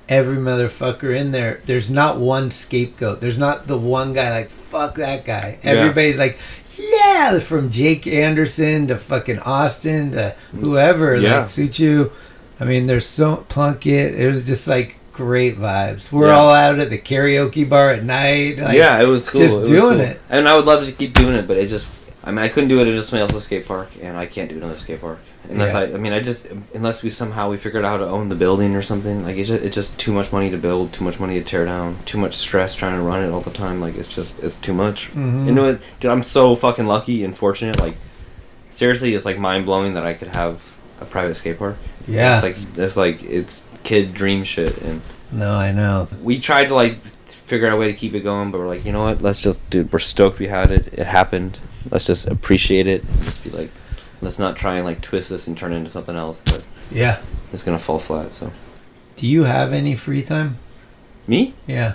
every 0.08 0.36
motherfucker 0.36 1.16
in 1.16 1.32
there. 1.32 1.60
There's 1.66 1.90
not 1.90 2.18
one 2.18 2.50
scapegoat. 2.50 3.20
There's 3.20 3.38
not 3.38 3.66
the 3.66 3.78
one 3.78 4.12
guy 4.12 4.30
like 4.30 4.50
fuck 4.50 4.96
that 4.96 5.24
guy. 5.24 5.58
Yeah. 5.62 5.70
Everybody's 5.70 6.18
like, 6.18 6.38
yeah, 6.76 7.38
from 7.40 7.70
Jake 7.70 8.06
Anderson 8.06 8.88
to 8.88 8.98
fucking 8.98 9.38
Austin 9.40 10.12
to 10.12 10.34
whoever 10.52 11.16
Yeah. 11.16 11.38
like 11.38 11.46
Suciu. 11.46 12.10
I 12.60 12.64
mean, 12.64 12.86
there's 12.86 13.06
so 13.06 13.44
Plunkett. 13.48 14.14
It 14.14 14.26
was 14.28 14.44
just 14.44 14.66
like 14.68 14.96
great 15.12 15.58
vibes. 15.58 16.12
We're 16.12 16.28
Yeah. 16.28 16.34
all 16.36 16.50
out 16.50 16.78
at 16.78 16.90
the 16.90 16.98
karaoke 16.98 17.68
bar 17.68 17.90
at 17.90 18.04
night. 18.04 18.58
Like, 18.58 18.76
yeah, 18.76 19.00
it 19.00 19.06
was 19.06 19.28
cool. 19.30 19.40
just 19.40 19.54
it 19.54 19.60
was 19.60 19.70
doing 19.70 19.96
cool. 19.98 20.00
it. 20.00 20.20
and 20.30 20.48
I 20.48 20.54
would 20.56 20.66
love 20.66 20.84
to 20.86 20.92
keep 20.92 21.14
doing 21.14 21.34
it, 21.34 21.46
but 21.48 21.56
it 21.56 21.68
just. 21.68 21.86
I 22.24 22.30
mean, 22.30 22.40
I 22.40 22.48
couldn't 22.48 22.68
do 22.68 22.80
it 22.80 22.88
at 22.88 22.94
a 22.94 23.02
somebody 23.04 23.22
else's 23.22 23.44
skate 23.44 23.68
park, 23.68 23.88
and 24.02 24.16
I 24.16 24.26
can't 24.26 24.48
do 24.48 24.56
another 24.56 24.76
skate 24.78 25.00
park 25.00 25.20
unless 25.50 25.72
Yeah. 25.74 25.80
I. 25.80 25.84
I 25.94 25.96
mean, 25.96 26.12
I 26.12 26.20
just 26.20 26.46
unless 26.74 27.02
we 27.02 27.10
somehow 27.10 27.50
we 27.50 27.56
figured 27.56 27.84
out 27.84 27.88
how 27.88 27.96
to 27.98 28.06
own 28.06 28.28
the 28.28 28.34
building 28.34 28.74
or 28.74 28.82
something. 28.82 29.24
Like 29.24 29.36
it's 29.36 29.48
just, 29.48 29.62
it's 29.64 29.74
just 29.74 29.98
too 29.98 30.12
much 30.12 30.32
money 30.32 30.50
to 30.50 30.56
build, 30.58 30.92
too 30.92 31.04
much 31.04 31.18
money 31.20 31.38
to 31.38 31.44
tear 31.44 31.64
down, 31.64 31.98
too 32.04 32.18
much 32.18 32.34
stress 32.34 32.74
trying 32.74 32.96
to 32.96 33.02
run 33.02 33.22
it 33.22 33.30
all 33.30 33.40
the 33.40 33.50
time. 33.50 33.80
Like 33.80 33.96
it's 33.96 34.12
just 34.14 34.38
it's 34.42 34.54
too 34.56 34.74
much. 34.74 35.10
Mhm. 35.14 35.46
You 35.46 35.52
know 35.52 35.64
what, 35.66 35.80
dude? 36.00 36.10
I'm 36.10 36.22
so 36.22 36.54
fucking 36.54 36.86
lucky 36.86 37.24
and 37.24 37.36
fortunate. 37.36 37.78
Like 37.78 37.96
seriously, 38.68 39.14
it's 39.14 39.24
like 39.24 39.38
mind 39.38 39.66
blowing 39.66 39.94
that 39.94 40.04
I 40.06 40.14
could 40.14 40.28
have 40.28 40.74
a 41.00 41.04
private 41.04 41.34
skate 41.36 41.58
park. 41.58 41.76
Yeah. 42.08 42.34
it's 42.36 42.42
like 42.42 42.78
it's 42.78 42.96
like 42.96 43.22
it's 43.24 43.64
kid 43.84 44.14
dream 44.14 44.44
shit 44.44 44.76
and 44.82 45.00
No, 45.32 45.54
I 45.54 45.72
know. 45.72 46.08
we 46.22 46.38
tried 46.38 46.68
to 46.68 46.74
like 46.74 46.98
figure 47.26 47.66
out 47.68 47.72
a 47.72 47.76
way 47.76 47.86
to 47.86 47.92
keep 47.92 48.14
it 48.14 48.20
going, 48.20 48.50
but 48.50 48.58
we're 48.58 48.66
like, 48.68 48.84
you 48.84 48.90
know 48.92 49.04
what? 49.04 49.22
Let's 49.22 49.38
just, 49.38 49.60
dude, 49.70 49.92
we're 49.92 50.00
stoked 50.00 50.38
we 50.40 50.48
had 50.48 50.72
it. 50.72 50.88
It 50.92 51.06
happened. 51.06 51.60
Let's 51.90 52.04
just 52.06 52.26
appreciate 52.26 52.88
it. 52.88 53.04
And 53.04 53.22
just 53.24 53.44
be 53.44 53.50
like, 53.50 53.70
let's 54.26 54.40
not 54.40 54.56
try 54.56 54.74
and 54.74 54.84
like 54.84 55.00
twist 55.00 55.30
this 55.30 55.46
and 55.46 55.56
turn 55.56 55.72
it 55.72 55.76
into 55.76 55.88
something 55.88 56.16
else 56.16 56.40
that 56.40 56.62
Yeah. 56.90 57.18
is 57.52 57.62
gonna 57.62 57.78
fall 57.78 58.00
flat. 58.00 58.32
So 58.32 58.50
Do 59.16 59.24
you 59.26 59.44
have 59.44 59.72
any 59.72 59.94
free 59.94 60.22
time? 60.22 60.56
me, 61.28 61.54
Yeah. 61.66 61.92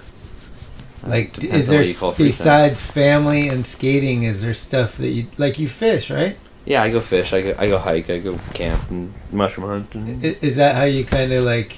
Like, 1.04 1.44
is 1.44 1.68
there 1.68 1.80
what 1.80 1.88
you 1.88 1.96
call 1.96 2.12
free 2.14 2.26
time. 2.26 2.38
besides 2.38 2.80
family 2.80 3.48
and 3.50 3.66
skating? 3.68 4.24
Is 4.24 4.44
there 4.44 4.54
stuff 4.54 4.98
that 4.98 5.10
you 5.10 5.26
like? 5.38 5.58
You 5.60 5.68
fish, 5.68 6.10
right? 6.12 6.38
yeah, 6.64 6.84
I 6.84 6.90
go 6.92 7.00
fish. 7.02 7.34
I 7.34 7.42
go, 7.42 7.56
I 7.58 7.68
go 7.68 7.80
hike. 7.80 8.10
I 8.10 8.20
go 8.20 8.40
camp 8.54 8.90
and 8.92 9.12
mushroom 9.32 9.68
hunt. 9.68 9.96
And, 9.96 10.24
Is 10.24 10.56
that 10.58 10.76
how 10.76 10.84
you 10.84 11.04
kind 11.04 11.32
of 11.34 11.44
like 11.44 11.76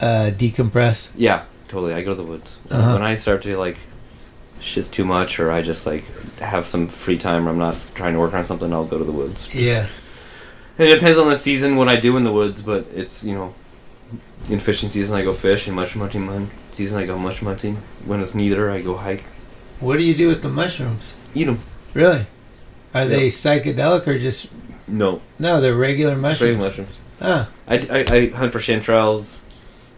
uh, 0.00 0.30
decompress? 0.42 1.08
yeah, 1.16 1.44
totally. 1.68 1.94
I 1.94 2.02
go 2.02 2.10
to 2.10 2.16
the 2.22 2.28
woods 2.32 2.58
Uh-huh. 2.70 2.92
when 2.92 3.02
I 3.02 3.14
start 3.16 3.42
to 3.44 3.56
like 3.56 3.78
shit's 4.60 4.88
too 4.88 5.04
much, 5.04 5.38
or 5.38 5.50
I 5.50 5.62
just 5.62 5.86
like 5.86 6.04
have 6.38 6.66
some 6.66 6.88
free 6.88 7.18
time, 7.18 7.46
or 7.46 7.50
I'm 7.50 7.58
not 7.58 7.76
trying 7.94 8.14
to 8.14 8.18
work 8.20 8.34
on 8.34 8.44
something. 8.44 8.72
I'll 8.72 8.84
go 8.84 8.98
to 8.98 9.04
the 9.04 9.12
woods. 9.12 9.52
Yeah. 9.54 9.86
It 10.78 10.94
depends 10.94 11.16
on 11.18 11.28
the 11.30 11.36
season 11.36 11.76
what 11.76 11.88
I 11.88 11.96
do 11.96 12.16
in 12.16 12.24
the 12.24 12.32
woods, 12.32 12.60
but 12.62 12.86
it's 12.92 13.24
you 13.24 13.34
know, 13.34 13.54
in 14.50 14.60
fishing 14.60 14.88
season 14.88 15.16
I 15.16 15.22
go 15.22 15.32
fish, 15.32 15.66
in 15.66 15.74
mushroom 15.74 16.02
hunting 16.02 16.26
mon- 16.26 16.50
season 16.70 16.98
I 16.98 17.06
go 17.06 17.18
mushroom 17.18 17.48
hunting. 17.48 17.76
When 18.04 18.20
it's 18.20 18.34
neither, 18.34 18.70
I 18.70 18.82
go 18.82 18.96
hike. 18.96 19.24
What 19.80 19.96
do 19.96 20.02
you 20.02 20.14
do 20.14 20.28
with 20.28 20.42
the 20.42 20.48
mushrooms? 20.48 21.14
Eat 21.34 21.44
them. 21.44 21.60
Really? 21.94 22.26
Are 22.94 23.04
they 23.06 23.28
psychedelic 23.28 24.06
or 24.06 24.18
just 24.18 24.48
No, 24.86 25.20
no? 25.38 25.60
They're 25.60 25.74
regular 25.74 26.16
mushrooms. 26.16 26.40
Regular 26.40 26.68
mushrooms. 26.68 26.96
Ah, 27.20 27.48
I, 27.66 27.74
I, 27.90 28.14
I 28.14 28.26
hunt 28.28 28.52
for 28.52 28.58
chanterelles, 28.58 29.40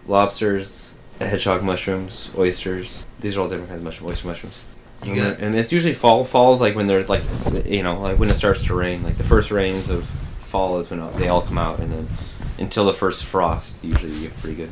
lobsters, 0.07 0.88
hedgehog 1.21 1.63
mushrooms, 1.63 2.31
oysters. 2.37 3.05
These 3.21 3.37
are 3.37 3.41
all 3.41 3.49
different 3.49 3.69
kinds 3.69 3.81
of 3.81 3.85
mushrooms. 3.85 4.11
Oyster 4.13 4.27
mushrooms. 4.29 4.65
You 5.05 5.13
and, 5.13 5.21
got- 5.37 5.41
and 5.41 5.55
it's 5.55 5.73
usually 5.73 5.95
fall. 5.95 6.25
Fall's 6.25 6.61
like 6.61 6.75
when 6.75 6.87
they're 6.87 7.05
like, 7.05 7.23
you 7.65 7.83
know, 7.83 8.01
like 8.01 8.19
when 8.19 8.29
it 8.31 8.35
starts 8.35 8.65
to 8.65 8.75
rain. 8.75 9.03
Like 9.03 9.17
the 9.17 9.25
first 9.25 9.51
rains 9.51 9.89
of 9.89 10.05
fall 10.41 10.79
is 10.79 10.91
when 10.91 11.01
they 11.19 11.29
all 11.29 11.43
come 11.43 11.59
out, 11.59 11.79
and 11.79 11.93
then 11.93 12.09
until 12.59 12.85
the 12.87 12.93
first 12.95 13.25
frost, 13.25 13.75
usually 13.85 14.13
you 14.13 14.29
get 14.29 14.37
pretty 14.39 14.57
good 14.57 14.71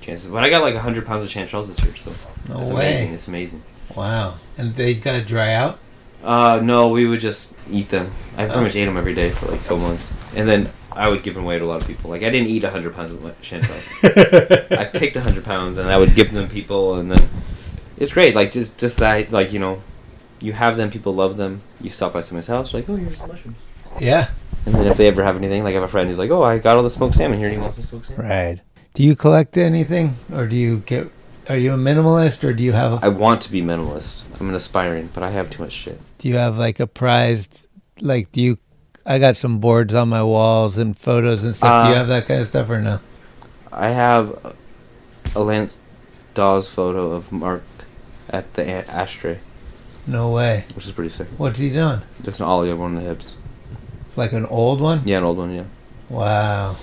chances. 0.00 0.26
But 0.30 0.42
I 0.42 0.50
got 0.50 0.62
like 0.62 0.74
hundred 0.76 1.06
pounds 1.06 1.22
of 1.22 1.28
chanterelles 1.28 1.66
this 1.68 1.82
year, 1.84 1.94
so 1.96 2.12
no 2.48 2.60
it's 2.60 2.70
way! 2.70 2.92
amazing. 2.94 3.14
It's 3.14 3.28
amazing. 3.28 3.62
Wow. 3.94 4.36
And 4.58 4.74
they 4.74 4.94
gotta 4.94 5.22
dry 5.22 5.52
out. 5.54 5.78
Uh, 6.22 6.60
no, 6.62 6.88
we 6.88 7.06
would 7.06 7.20
just 7.20 7.52
eat 7.70 7.88
them. 7.88 8.10
I 8.36 8.44
pretty 8.44 8.52
Oh. 8.58 8.62
much 8.62 8.76
ate 8.76 8.84
them 8.84 8.96
every 8.96 9.14
day 9.14 9.30
for 9.30 9.46
like 9.46 9.60
a 9.60 9.62
couple 9.62 9.78
months, 9.78 10.12
and 10.34 10.48
then 10.48 10.68
I 10.92 11.08
would 11.08 11.22
give 11.22 11.34
them 11.34 11.44
away 11.44 11.58
to 11.58 11.64
a 11.64 11.66
lot 11.66 11.80
of 11.82 11.86
people. 11.86 12.10
Like 12.10 12.22
I 12.22 12.30
didn't 12.30 12.48
eat 12.48 12.64
hundred 12.64 12.94
pounds 12.94 13.10
of 13.10 13.18
chanterelles. 13.42 14.72
I 14.78 14.84
picked 14.84 15.16
hundred 15.16 15.44
pounds 15.44 15.78
and 15.78 15.88
I 15.88 15.98
would 15.98 16.14
give 16.14 16.32
them 16.32 16.48
people, 16.48 16.96
and 16.96 17.10
then 17.10 17.28
it's 17.96 18.12
great. 18.12 18.34
Like 18.34 18.52
just 18.52 18.78
just 18.78 18.98
that, 18.98 19.30
like 19.30 19.52
you 19.52 19.58
know, 19.58 19.82
you 20.40 20.52
have 20.52 20.76
them, 20.76 20.90
people 20.90 21.14
love 21.14 21.36
them. 21.36 21.62
You 21.80 21.90
stop 21.90 22.12
by 22.12 22.20
somebody's 22.20 22.48
house, 22.48 22.74
like 22.74 22.88
oh 22.88 22.96
here's 22.96 23.18
some 23.18 23.28
mushrooms. 23.28 23.56
Yeah. 24.00 24.30
And 24.66 24.74
then 24.74 24.86
if 24.86 24.96
they 24.96 25.06
ever 25.08 25.24
have 25.24 25.36
anything, 25.36 25.64
like 25.64 25.72
I 25.72 25.74
have 25.74 25.82
a 25.82 25.88
friend 25.88 26.08
who's 26.08 26.18
like, 26.18 26.30
oh 26.30 26.42
I 26.42 26.58
got 26.58 26.76
all 26.76 26.82
the 26.82 26.90
smoked 26.90 27.14
salmon 27.14 27.38
here. 27.38 27.48
Do 27.48 27.54
you 27.54 27.60
want 27.60 27.72
some 27.72 27.84
smoked 27.84 28.06
salmon? 28.06 28.26
Right. 28.26 28.60
Do 28.94 29.04
you 29.04 29.14
collect 29.14 29.56
anything, 29.56 30.16
or 30.34 30.46
do 30.46 30.56
you 30.56 30.78
get? 30.78 31.10
Are 31.48 31.56
you 31.56 31.72
a 31.72 31.76
minimalist, 31.76 32.42
or 32.44 32.52
do 32.52 32.62
you 32.62 32.72
have? 32.72 33.02
A, 33.02 33.06
I 33.06 33.08
want 33.08 33.40
to 33.42 33.52
be 33.52 33.62
minimalist. 33.62 34.22
I'm 34.40 34.48
an 34.48 34.54
aspiring, 34.54 35.10
but 35.14 35.22
I 35.22 35.30
have 35.30 35.48
too 35.50 35.62
much 35.62 35.72
shit. 35.72 36.00
do 36.18 36.28
you 36.28 36.36
have 36.36 36.58
like 36.58 36.80
a 36.80 36.86
prized? 36.86 37.68
Like, 38.00 38.32
do 38.32 38.40
you? 38.42 38.58
I 39.06 39.18
got 39.18 39.36
some 39.36 39.58
boards 39.58 39.94
on 39.94 40.08
my 40.08 40.22
walls 40.22 40.78
and 40.78 40.96
photos 40.96 41.42
and 41.42 41.54
stuff. 41.54 41.84
do 41.84 41.88
you 41.90 41.94
Uh, 41.94 41.98
have 41.98 42.08
that 42.08 42.26
kind 42.26 42.40
of 42.40 42.46
stuff 42.46 42.68
or 42.70 42.80
no? 42.80 43.00
I 43.72 43.88
have 43.88 44.54
a 45.34 45.40
Lance 45.40 45.78
Dawes 46.34 46.68
photo 46.68 47.12
of 47.12 47.32
Mark 47.32 47.62
at 48.28 48.52
the 48.54 48.62
a- 48.62 48.84
ashtray, 48.90 49.38
No 50.06 50.28
way. 50.30 50.64
which 50.74 50.86
is 50.86 50.92
pretty 50.92 51.08
sick. 51.10 51.28
What's 51.38 51.58
he 51.58 51.70
doing? 51.70 52.02
Just 52.22 52.40
an 52.40 52.46
ollie 52.46 52.70
over 52.70 52.84
on 52.84 52.94
the 52.94 53.00
hips. 53.00 53.36
Like 54.16 54.32
an 54.32 54.46
old 54.46 54.80
one? 54.80 55.02
Yeah, 55.04 55.18
an 55.18 55.24
old 55.24 55.38
one. 55.38 55.50
Yeah. 55.52 55.64
Wow. 56.08 56.76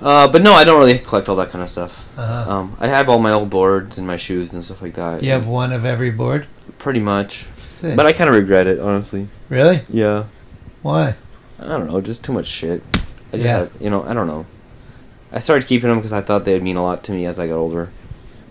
Uh, 0.00 0.26
but 0.28 0.40
no, 0.42 0.54
I 0.54 0.64
don't 0.64 0.78
really 0.78 0.98
collect 0.98 1.28
all 1.28 1.36
that 1.36 1.50
kind 1.50 1.62
of 1.62 1.68
stuff. 1.68 2.06
Uh-huh. 2.16 2.50
Um, 2.50 2.76
I 2.80 2.88
have 2.88 3.08
all 3.08 3.18
my 3.18 3.32
old 3.32 3.50
boards 3.50 3.98
and 3.98 4.06
my 4.06 4.16
shoes 4.16 4.52
and 4.54 4.64
stuff 4.64 4.80
like 4.80 4.94
that. 4.94 5.22
You 5.22 5.30
have 5.32 5.46
one 5.46 5.72
of 5.72 5.84
every 5.84 6.10
board. 6.10 6.46
pretty 6.78 7.00
much, 7.00 7.46
Sick. 7.58 7.94
but 7.96 8.06
I 8.06 8.12
kind 8.14 8.30
of 8.30 8.34
regret 8.36 8.66
it, 8.66 8.78
honestly. 8.78 9.28
really? 9.50 9.82
Yeah, 9.90 10.24
Why? 10.82 11.14
I 11.58 11.66
don't 11.66 11.88
know, 11.88 12.00
just 12.00 12.24
too 12.24 12.32
much 12.32 12.46
shit. 12.46 12.82
I 13.32 13.36
just 13.36 13.44
Yeah. 13.44 13.58
had, 13.60 13.70
you 13.80 13.90
know, 13.90 14.02
I 14.04 14.14
don't 14.14 14.26
know. 14.26 14.46
I 15.32 15.38
started 15.38 15.66
keeping 15.68 15.88
them 15.88 15.98
because 15.98 16.12
I 16.12 16.20
thought 16.22 16.44
they 16.44 16.54
would 16.54 16.62
mean 16.62 16.76
a 16.76 16.82
lot 16.82 17.02
to 17.04 17.12
me 17.12 17.26
as 17.26 17.38
I 17.38 17.46
got 17.46 17.54
older. 17.56 17.90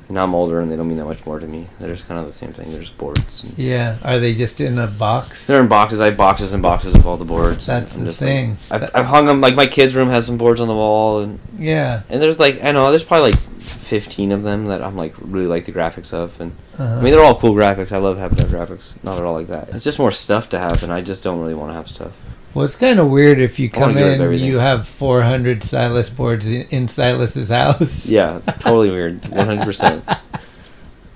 And 0.10 0.16
now 0.16 0.24
I'm 0.24 0.34
older 0.34 0.60
and 0.60 0.72
they 0.72 0.76
don't 0.76 0.88
mean 0.88 0.98
that 0.98 1.06
much 1.06 1.24
more 1.26 1.40
to 1.40 1.46
me. 1.46 1.68
They're 1.80 1.94
just 1.94 2.08
kind 2.08 2.20
of 2.20 2.26
the 2.26 2.34
same 2.34 2.52
thing. 2.52 2.72
They're 2.72 2.82
just 2.82 2.98
boards. 2.98 3.46
Yeah. 3.56 3.98
Are 4.04 4.20
they 4.20 4.34
just 4.34 4.60
in 4.60 4.80
a 4.80 4.88
box? 4.88 5.46
they're 5.46 5.62
in 5.62 5.68
boxes. 5.68 6.02
I 6.02 6.06
have 6.08 6.18
boxes 6.18 6.52
and 6.54 6.64
boxes 6.64 6.96
of 6.96 7.06
all 7.06 7.16
the 7.16 7.26
boards. 7.26 7.68
That's 7.68 7.94
I'm 7.94 8.02
the 8.02 8.10
just 8.10 8.20
like- 8.22 8.28
thing. 8.28 8.58
I've, 8.72 8.90
I've 8.96 9.06
hung 9.06 9.28
them 9.28 9.40
like 9.40 9.54
my 9.56 9.68
kids' 9.68 9.94
room 9.94 10.10
has 10.10 10.26
some 10.26 10.38
boards 10.40 10.60
on 10.60 10.68
the 10.68 10.74
wall, 10.74 11.20
and 11.22 11.40
Yeah. 11.60 12.02
and 12.10 12.20
there's 12.20 12.40
like 12.40 12.64
I 12.64 12.72
know 12.72 12.90
there's 12.90 13.04
probably 13.04 13.32
like 13.34 13.40
15 13.60 14.32
of 14.32 14.42
them 14.42 14.66
that 14.66 14.82
I'm 14.82 14.96
like 14.98 15.14
really 15.20 15.46
like 15.48 15.66
the 15.66 15.72
graphics 15.72 16.12
of, 16.12 16.42
and 16.42 16.58
Uh-huh. 16.80 16.84
I 16.98 17.02
mean 17.02 17.14
they're 17.14 17.24
all 17.24 17.40
cool 17.40 17.54
graphics. 17.54 17.92
I 17.92 17.98
love 18.00 18.18
having 18.18 18.38
their 18.40 18.48
graphics. 18.48 18.94
Not 19.04 19.18
at 19.20 19.24
all 19.24 19.34
like 19.34 19.48
that. 19.48 19.70
It's 19.70 19.84
just 19.84 20.00
more 20.00 20.12
stuff 20.12 20.50
to 20.50 20.60
have, 20.60 20.82
and 20.82 20.92
I 20.92 21.02
just 21.02 21.22
don't 21.22 21.40
really 21.40 21.54
want 21.54 21.70
to 21.70 21.76
have 21.76 21.88
stuff. 21.88 22.14
Well, 22.54 22.66
it's 22.66 22.76
kind 22.76 23.00
of 23.00 23.10
weird 23.10 23.40
if 23.40 23.60
you 23.60 23.70
come 23.70 23.94
get 23.94 24.04
rid 24.18 24.22
of 24.22 24.32
in, 24.34 24.40
you 24.40 24.58
have 24.58 24.88
400 24.88 25.64
Silas 25.64 26.10
boards 26.10 26.48
in, 26.48 26.88
Silas's 26.88 27.50
house. 27.50 28.06
Yeah, 28.10 28.40
totally 28.60 28.90
weird. 28.90 29.24
100. 29.28 29.64
percent 29.64 30.04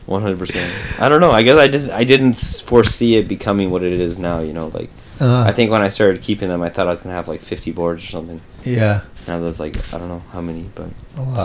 100. 0.05 0.38
percent 0.38 0.71
I 0.99 1.09
don't 1.09 1.21
know. 1.21 1.31
I 1.31 1.41
guess 1.43 1.57
I 1.57 1.67
just 1.67 1.89
I 1.89 2.03
didn't 2.03 2.34
foresee 2.36 3.15
it 3.15 3.27
becoming 3.27 3.71
what 3.71 3.84
it 3.84 3.93
is 3.93 4.19
now. 4.19 4.39
You 4.41 4.53
know, 4.53 4.67
like 4.67 4.89
Uh, 5.19 5.41
I 5.41 5.51
think 5.53 5.71
when 5.71 5.81
I 5.81 5.89
started 5.89 6.21
keeping 6.21 6.49
them, 6.49 6.61
I 6.61 6.69
thought 6.69 6.88
I 6.88 6.91
was 6.91 7.01
gonna 7.01 7.15
have 7.15 7.27
like 7.27 7.41
50 7.41 7.71
boards 7.71 8.03
or 8.03 8.07
something. 8.07 8.41
Yeah. 8.63 9.01
Now 9.27 9.39
there's 9.39 9.59
like 9.59 9.75
I 9.93 9.97
don't 9.97 10.09
know 10.09 10.23
how 10.31 10.41
many, 10.41 10.69
but 10.75 10.89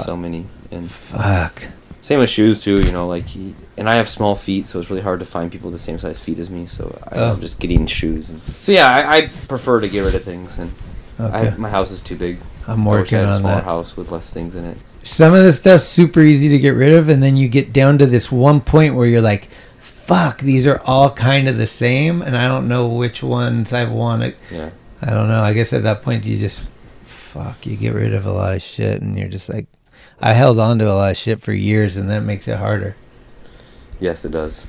so 0.05 0.17
many. 0.17 0.47
And 0.71 0.91
Fuck. 0.91 1.65
Same 2.01 2.19
with 2.21 2.31
shoes 2.31 2.63
too. 2.63 2.77
You 2.81 2.93
know, 2.93 3.07
like 3.09 3.27
y- 3.35 3.55
and 3.77 3.89
I 3.89 3.97
have 3.97 4.09
small 4.09 4.35
feet, 4.35 4.67
so 4.67 4.81
it's 4.81 4.91
really 4.91 5.03
hard 5.03 5.21
to 5.21 5.27
find 5.27 5.51
people 5.53 5.71
with 5.71 5.79
the 5.81 5.85
same 5.85 5.99
size 5.99 6.19
feet 6.19 6.39
as 6.39 6.51
me. 6.51 6.67
So 6.67 6.99
I, 7.11 7.17
Oh. 7.17 7.33
I'm 7.33 7.41
just 7.41 7.61
getting 7.61 7.87
shoes. 7.87 8.31
And, 8.31 8.41
so 8.61 8.73
yeah, 8.73 8.89
I, 8.89 9.17
I 9.17 9.27
prefer 9.49 9.81
to 9.81 9.89
get 9.89 10.01
rid 10.01 10.15
of 10.15 10.25
things, 10.25 10.59
and 10.59 10.73
Okay. 11.21 11.49
I, 11.49 11.57
my 11.57 11.69
house 11.71 11.91
is 11.91 12.01
too 12.01 12.17
big. 12.17 12.39
I'm 12.69 12.87
I 12.87 12.91
wish 13.01 13.13
I 13.13 13.17
working 13.17 13.19
had 13.19 13.29
a 13.29 13.35
smaller 13.35 13.55
that. 13.57 13.65
house 13.65 13.97
with 13.97 14.11
less 14.13 14.33
things 14.33 14.55
in 14.55 14.65
it. 14.65 14.77
Some 15.03 15.33
of 15.35 15.43
the 15.43 15.53
stuff's 15.53 15.85
super 15.85 16.21
easy 16.21 16.49
to 16.51 16.59
get 16.59 16.71
rid 16.71 16.93
of, 16.95 17.09
and 17.09 17.23
then 17.23 17.37
you 17.37 17.49
get 17.49 17.73
down 17.73 17.99
to 17.99 18.07
this 18.07 18.31
one 18.31 18.61
point 18.61 18.95
where 18.95 19.07
you're 19.07 19.21
like, 19.23 19.49
fuck, 19.79 20.41
these 20.41 20.67
are 20.67 20.81
all 20.85 21.11
kind 21.11 21.49
of 21.49 21.57
the 21.59 21.67
same, 21.67 22.23
and 22.23 22.37
I 22.37 22.47
don't 22.47 22.69
know 22.69 22.89
which 22.89 23.23
ones 23.23 23.73
I 23.73 23.85
want 23.85 24.23
to. 24.23 24.35
Yeah. 24.53 24.71
I 25.03 25.11
don't 25.11 25.29
know. 25.29 25.41
I 25.41 25.53
guess 25.55 25.73
at 25.73 25.83
that 25.85 26.03
point, 26.03 26.25
you 26.27 26.39
just, 26.39 26.67
fuck, 27.05 27.65
you 27.67 27.77
get 27.77 27.95
rid 27.95 28.13
of 28.15 28.27
a 28.27 28.33
lot 28.33 28.55
of 28.55 28.63
shit, 28.63 29.01
and 29.03 29.19
you're 29.19 29.29
just 29.29 29.49
like, 29.49 29.67
I 30.21 30.33
held 30.33 30.59
on 30.59 30.79
to 30.81 30.91
a 30.91 30.95
lot 30.95 31.11
of 31.13 31.17
shit 31.17 31.41
for 31.41 31.53
years, 31.53 31.97
and 31.97 32.11
that 32.11 32.21
makes 32.23 32.49
it 32.49 32.59
harder. 32.59 32.97
Yes, 34.01 34.25
it 34.25 34.33
does. 34.33 34.65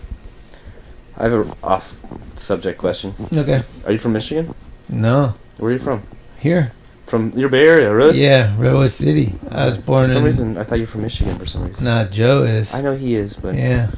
I 1.18 1.24
have 1.24 1.34
a 1.34 1.56
off 1.64 1.96
subject 2.36 2.78
question. 2.78 3.14
Okay. 3.34 3.64
Are 3.86 3.92
you 3.92 3.98
from 3.98 4.14
Michigan? 4.14 4.54
No. 4.88 5.34
Where 5.58 5.70
are 5.70 5.74
you 5.74 5.80
from? 5.80 6.04
Here. 6.40 6.72
From 7.08 7.32
your 7.38 7.50
Bay 7.50 7.68
Area, 7.68 7.94
really? 7.94 8.22
Yeah, 8.24 8.56
Redwood 8.58 8.92
City. 8.92 9.34
I 9.50 9.66
was 9.66 9.78
born 9.78 10.06
For 10.06 10.12
some 10.12 10.20
in. 10.20 10.26
reason, 10.26 10.58
I 10.58 10.64
thought 10.64 10.76
you 10.76 10.84
were 10.84 10.88
from 10.88 11.02
Michigan. 11.02 11.38
For 11.40 11.46
some 11.48 11.64
reason, 11.68 11.84
Nah, 11.84 12.06
Joe 12.06 12.44
is. 12.44 12.74
I 12.74 12.82
know 12.82 12.96
he 12.96 13.16
is, 13.16 13.36
but 13.36 13.56
Yeah. 13.56 13.90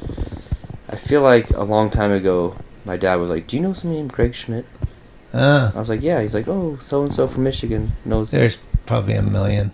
I 0.88 0.96
feel 0.96 1.20
like 1.20 1.50
a 1.50 1.62
long 1.62 1.90
time 1.90 2.10
ago, 2.10 2.56
my 2.84 2.96
dad 2.96 3.16
was 3.16 3.28
like, 3.30 3.46
"Do 3.46 3.56
you 3.56 3.62
know 3.62 3.72
somebody 3.74 3.98
named 4.00 4.12
Greg 4.12 4.34
Schmidt?" 4.34 4.64
Ah. 5.34 5.72
I 5.74 5.78
was 5.78 5.88
like, 5.88 6.02
"Yeah." 6.02 6.20
He's 6.22 6.34
like, 6.34 6.48
"Oh, 6.48 6.76
so 6.80 7.02
and 7.02 7.12
so 7.12 7.26
from 7.28 7.44
Michigan 7.44 7.92
knows." 8.04 8.30
There's 8.30 8.58
probably 8.86 9.14
a 9.14 9.22
million. 9.22 9.70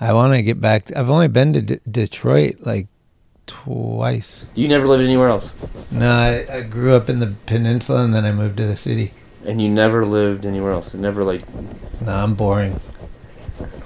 I 0.00 0.12
want 0.12 0.32
to 0.34 0.42
get 0.42 0.60
back. 0.60 0.94
I've 0.96 1.10
only 1.10 1.28
been 1.28 1.52
to 1.52 1.60
D- 1.60 1.78
Detroit 1.90 2.56
like 2.60 2.86
twice. 3.46 4.44
You 4.54 4.68
never 4.68 4.86
lived 4.86 5.02
anywhere 5.04 5.28
else, 5.28 5.52
No, 5.90 6.10
I, 6.10 6.46
I 6.50 6.60
grew 6.62 6.94
up 6.94 7.08
in 7.10 7.18
the 7.20 7.34
peninsula 7.46 8.04
and 8.04 8.14
then 8.14 8.24
I 8.24 8.32
moved 8.32 8.56
to 8.58 8.66
the 8.66 8.76
city. 8.76 9.12
and 9.44 9.60
you 9.60 9.68
never 9.68 10.06
lived 10.06 10.46
anywhere 10.46 10.72
else. 10.72 10.94
It 10.94 10.98
never 11.00 11.24
like, 11.24 11.42
No, 12.00 12.12
I'm 12.14 12.34
boring. 12.34 12.80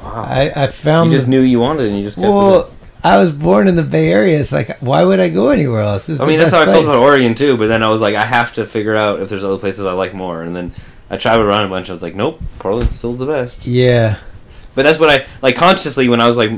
wow. 0.03 0.25
I, 0.29 0.53
I 0.55 0.67
found. 0.69 1.11
you 1.11 1.17
just 1.17 1.27
the- 1.27 1.31
knew 1.31 1.41
you 1.41 1.59
wanted, 1.61 1.89
and 1.89 1.97
you 1.99 2.05
just 2.05 2.17
kept 2.17 2.29
well. 2.29 2.71
I 3.03 3.23
was 3.23 3.33
born 3.33 3.69
in 3.69 3.77
the 3.77 3.83
Bay 3.83 4.11
Area. 4.11 4.39
It's 4.41 4.51
like, 4.53 4.79
why 4.79 5.05
would 5.05 5.21
I 5.21 5.29
go 5.29 5.51
anywhere 5.51 5.81
else? 5.83 6.09
Is 6.09 6.21
I 6.21 6.27
mean, 6.27 6.39
that's 6.39 6.53
how 6.53 6.61
I 6.63 6.65
best 6.65 6.75
felt 6.77 6.87
about 6.87 7.03
Oregon 7.03 7.35
too. 7.35 7.57
But 7.59 7.67
then 7.69 7.83
I 7.83 7.91
was 7.91 8.01
like, 8.01 8.15
I 8.15 8.25
have 8.25 8.53
to 8.55 8.65
figure 8.65 8.97
out 8.97 9.21
if 9.21 9.29
there's 9.29 9.45
other 9.45 9.59
places 9.59 9.85
I 9.85 9.93
like 9.93 10.15
more. 10.15 10.41
And 10.43 10.57
then 10.57 10.73
I 11.11 11.19
traveled 11.19 11.47
around 11.47 11.65
a 11.67 11.69
bunch. 11.69 11.91
I 11.91 11.93
was 11.93 12.01
like, 12.03 12.15
nope, 12.15 12.41
Portland's 12.59 12.97
still 12.97 13.13
the 13.13 13.27
best. 13.27 13.67
Yeah. 13.67 14.17
But 14.75 14.83
that's 14.83 14.99
what 14.99 15.11
I 15.11 15.27
like 15.43 15.57
consciously 15.57 16.09
when 16.09 16.21
I 16.21 16.27
was 16.29 16.37
like 16.37 16.51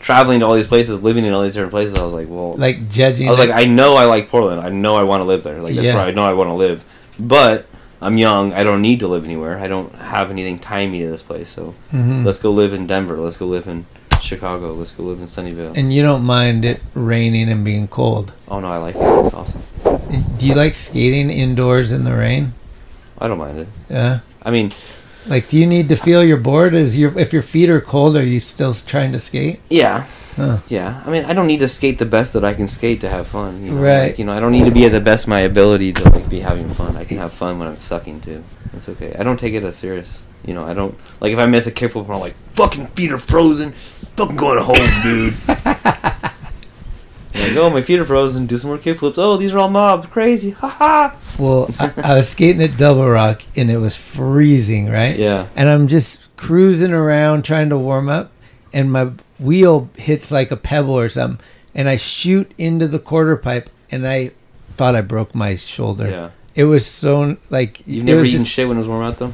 traveling 0.00 0.40
to 0.40 0.46
all 0.46 0.54
these 0.54 0.66
places, 0.66 1.02
living 1.02 1.24
in 1.24 1.32
all 1.32 1.42
these 1.42 1.54
different 1.54 1.72
places. 1.72 1.98
I 1.98 2.02
was 2.02 2.12
like, 2.12 2.28
well, 2.28 2.54
Like 2.56 2.88
judging. 2.90 3.28
I 3.28 3.30
was 3.30 3.38
it. 3.40 3.48
like, 3.48 3.58
I 3.58 3.64
know 3.68 3.96
I 3.96 4.04
like 4.06 4.28
Portland. 4.28 4.60
I 4.60 4.68
know 4.70 4.96
I 4.96 5.02
want 5.02 5.20
to 5.20 5.24
live 5.24 5.42
there. 5.42 5.60
Like 5.60 5.74
that's 5.74 5.86
Yeah. 5.86 5.94
where 5.96 6.04
I 6.06 6.10
know 6.10 6.22
I 6.24 6.32
want 6.32 6.48
to 6.48 6.54
live. 6.54 6.84
But 7.18 7.66
I'm 8.02 8.16
young. 8.16 8.54
I 8.54 8.62
don't 8.64 8.80
need 8.80 9.00
to 9.00 9.08
live 9.08 9.24
anywhere. 9.24 9.58
I 9.58 9.68
don't 9.68 9.94
have 9.96 10.30
anything 10.30 10.58
tying 10.58 10.90
me 10.90 11.02
to 11.02 11.10
this 11.10 11.22
place. 11.22 11.48
So 11.50 11.74
Mhm. 11.92 12.24
let's 12.24 12.38
go 12.38 12.50
live 12.50 12.72
in 12.72 12.86
Denver. 12.86 13.16
Let's 13.18 13.36
go 13.36 13.46
live 13.46 13.66
in 13.68 13.84
Chicago. 14.22 14.72
Let's 14.72 14.92
go 14.92 15.02
live 15.04 15.20
in 15.20 15.26
Sunnyvale. 15.26 15.76
And 15.76 15.92
you 15.92 16.02
don't 16.02 16.22
mind 16.24 16.64
it 16.64 16.80
raining 16.94 17.50
and 17.50 17.62
being 17.64 17.86
cold. 17.88 18.32
oh 18.48 18.58
no, 18.60 18.70
I 18.72 18.78
like 18.78 18.94
it. 18.96 19.02
It's 19.02 19.34
awesome. 19.34 19.62
Do 20.38 20.46
you 20.46 20.54
like 20.54 20.74
skating 20.74 21.30
indoors 21.30 21.92
in 21.92 22.04
the 22.04 22.14
rain? 22.16 22.52
I 23.18 23.28
don't 23.28 23.38
mind 23.38 23.58
it. 23.60 23.68
Yeah. 23.90 24.20
I 24.42 24.50
mean, 24.50 24.72
Like, 25.30 25.48
do 25.48 25.56
you 25.56 25.66
need 25.66 25.88
to 25.90 25.96
feel 25.96 26.24
your 26.24 26.36
board? 26.36 26.74
Is 26.74 26.98
your 26.98 27.16
if 27.16 27.32
your 27.32 27.42
feet 27.42 27.70
are 27.70 27.80
cold, 27.80 28.16
are 28.16 28.24
you 28.24 28.40
still 28.40 28.74
trying 28.74 29.12
to 29.12 29.18
skate? 29.18 29.60
yeah. 29.70 30.06
Huh. 30.36 30.58
Yeah, 30.68 31.02
I 31.04 31.10
mean, 31.10 31.24
I 31.24 31.34
don't 31.34 31.48
need 31.48 31.58
to 31.58 31.68
skate 31.68 31.98
the 31.98 32.06
best 32.06 32.32
that 32.32 32.44
I 32.44 32.54
can 32.54 32.66
skate 32.66 33.00
to 33.02 33.10
have 33.10 33.26
fun. 33.26 33.62
You 33.64 33.72
know? 33.72 33.82
Right. 33.82 34.06
Like, 34.08 34.18
you 34.18 34.24
know, 34.24 34.32
I 34.32 34.40
don't 34.40 34.52
need 34.52 34.64
to 34.64 34.70
be 34.70 34.86
at 34.86 34.92
the 34.92 35.00
best 35.00 35.26
my 35.28 35.40
ability 35.40 35.92
to 35.92 36.08
like 36.08 36.30
be 36.30 36.40
having 36.40 36.68
fun. 36.70 36.96
I 36.96 37.04
can 37.04 37.18
have 37.18 37.32
fun 37.32 37.58
when 37.58 37.68
I'm 37.68 37.76
sucking 37.76 38.20
too. 38.20 38.42
It's 38.72 38.88
okay. 38.88 39.14
I 39.18 39.22
don't 39.22 39.38
take 39.38 39.54
it 39.54 39.64
as 39.64 39.76
serious. 39.76 40.22
You 40.46 40.54
know, 40.54 40.64
I 40.64 40.72
don't 40.72 40.96
like 41.20 41.32
if 41.32 41.38
I 41.38 41.46
miss 41.46 41.66
a 41.66 41.72
kickflip, 41.72 42.08
I'm 42.08 42.20
like, 42.20 42.36
fucking 42.54 42.86
feet 42.88 43.12
are 43.12 43.18
frozen. 43.18 43.72
Fucking 44.16 44.36
going 44.36 44.62
home, 44.62 45.02
dude. 45.02 45.34
like, 47.34 47.56
oh, 47.56 47.70
my 47.70 47.80
feet 47.82 47.98
are 48.00 48.04
frozen. 48.04 48.46
Do 48.46 48.58
some 48.58 48.70
more 48.70 48.78
kickflips. 48.78 49.18
Oh, 49.18 49.36
these 49.36 49.52
are 49.52 49.58
all 49.58 49.68
mobs. 49.68 50.06
Crazy. 50.08 50.50
Ha 50.50 50.68
ha. 50.68 51.16
Well, 51.38 51.70
I, 51.78 51.92
I 51.96 52.14
was 52.16 52.28
skating 52.28 52.62
at 52.62 52.76
Double 52.76 53.08
Rock 53.08 53.42
and 53.56 53.70
it 53.70 53.78
was 53.78 53.96
freezing, 53.96 54.88
right? 54.90 55.16
Yeah. 55.16 55.46
And 55.56 55.68
I'm 55.68 55.86
just 55.88 56.20
cruising 56.36 56.92
around 56.92 57.44
trying 57.44 57.68
to 57.70 57.78
warm 57.78 58.08
up, 58.08 58.30
and 58.72 58.90
my 58.92 59.10
wheel 59.38 59.90
hits 59.96 60.30
like 60.30 60.50
a 60.50 60.56
pebble 60.56 60.98
or 60.98 61.08
something, 61.08 61.44
and 61.74 61.88
I 61.88 61.96
shoot 61.96 62.50
into 62.58 62.86
the 62.88 62.98
quarter 62.98 63.36
pipe, 63.36 63.70
and 63.90 64.06
I 64.06 64.32
thought 64.70 64.94
I 64.94 65.00
broke 65.02 65.34
my 65.34 65.56
shoulder. 65.56 66.08
Yeah. 66.08 66.30
It 66.54 66.64
was 66.64 66.86
so 66.86 67.36
like 67.50 67.82
You've 67.86 68.04
never 68.04 68.24
eaten 68.24 68.40
just- 68.40 68.50
shit 68.50 68.66
when 68.68 68.76
it 68.76 68.80
was 68.80 68.88
warm 68.88 69.04
out 69.04 69.18
though. 69.18 69.32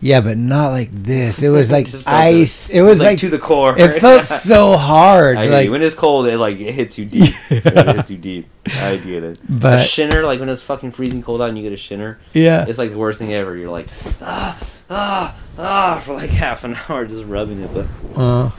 Yeah, 0.00 0.22
but 0.22 0.38
not 0.38 0.68
like 0.68 0.90
this. 0.90 1.42
It 1.42 1.50
was 1.50 1.70
like 1.76 1.88
ice. 2.06 2.68
It 2.70 2.82
was 2.82 2.98
like, 3.00 3.06
like 3.06 3.18
to 3.18 3.28
the 3.28 3.38
core. 3.38 3.78
It 3.78 4.00
felt 4.00 4.24
so 4.26 4.76
hard. 4.76 5.36
I 5.36 5.46
like. 5.46 5.70
When 5.70 5.82
it's 5.82 5.94
cold, 5.94 6.26
it 6.26 6.38
like 6.38 6.58
it 6.58 6.72
hits 6.72 6.98
you 6.98 7.04
deep. 7.04 7.34
it 7.50 7.96
hits 7.96 8.10
you 8.10 8.18
deep. 8.18 8.48
I 8.66 8.96
get 8.96 9.22
it. 9.22 9.38
But- 9.48 9.80
a 9.80 9.82
shinner, 9.84 10.22
like 10.22 10.40
when 10.40 10.48
it's 10.48 10.62
fucking 10.62 10.92
freezing 10.92 11.22
cold 11.22 11.42
out 11.42 11.48
and 11.48 11.58
you 11.58 11.64
get 11.64 11.72
a 11.72 11.76
shinner, 11.76 12.18
yeah. 12.32 12.64
it's 12.66 12.78
like 12.78 12.90
the 12.90 12.98
worst 12.98 13.18
thing 13.18 13.32
ever. 13.32 13.56
You're 13.56 13.70
like 13.70 13.88
ah 14.22 14.58
ah 14.88 15.36
ah 15.58 16.00
for 16.04 16.14
like 16.14 16.30
half 16.30 16.64
an 16.64 16.76
hour 16.88 17.04
just 17.04 17.24
rubbing 17.24 17.60
it. 17.62 17.70
But 17.74 17.86
Uh, 18.16 18.50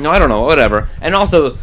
no, 0.00 0.10
I 0.10 0.18
don't 0.18 0.28
know. 0.28 0.42
Whatever. 0.42 0.88
And 1.00 1.14
also, 1.14 1.58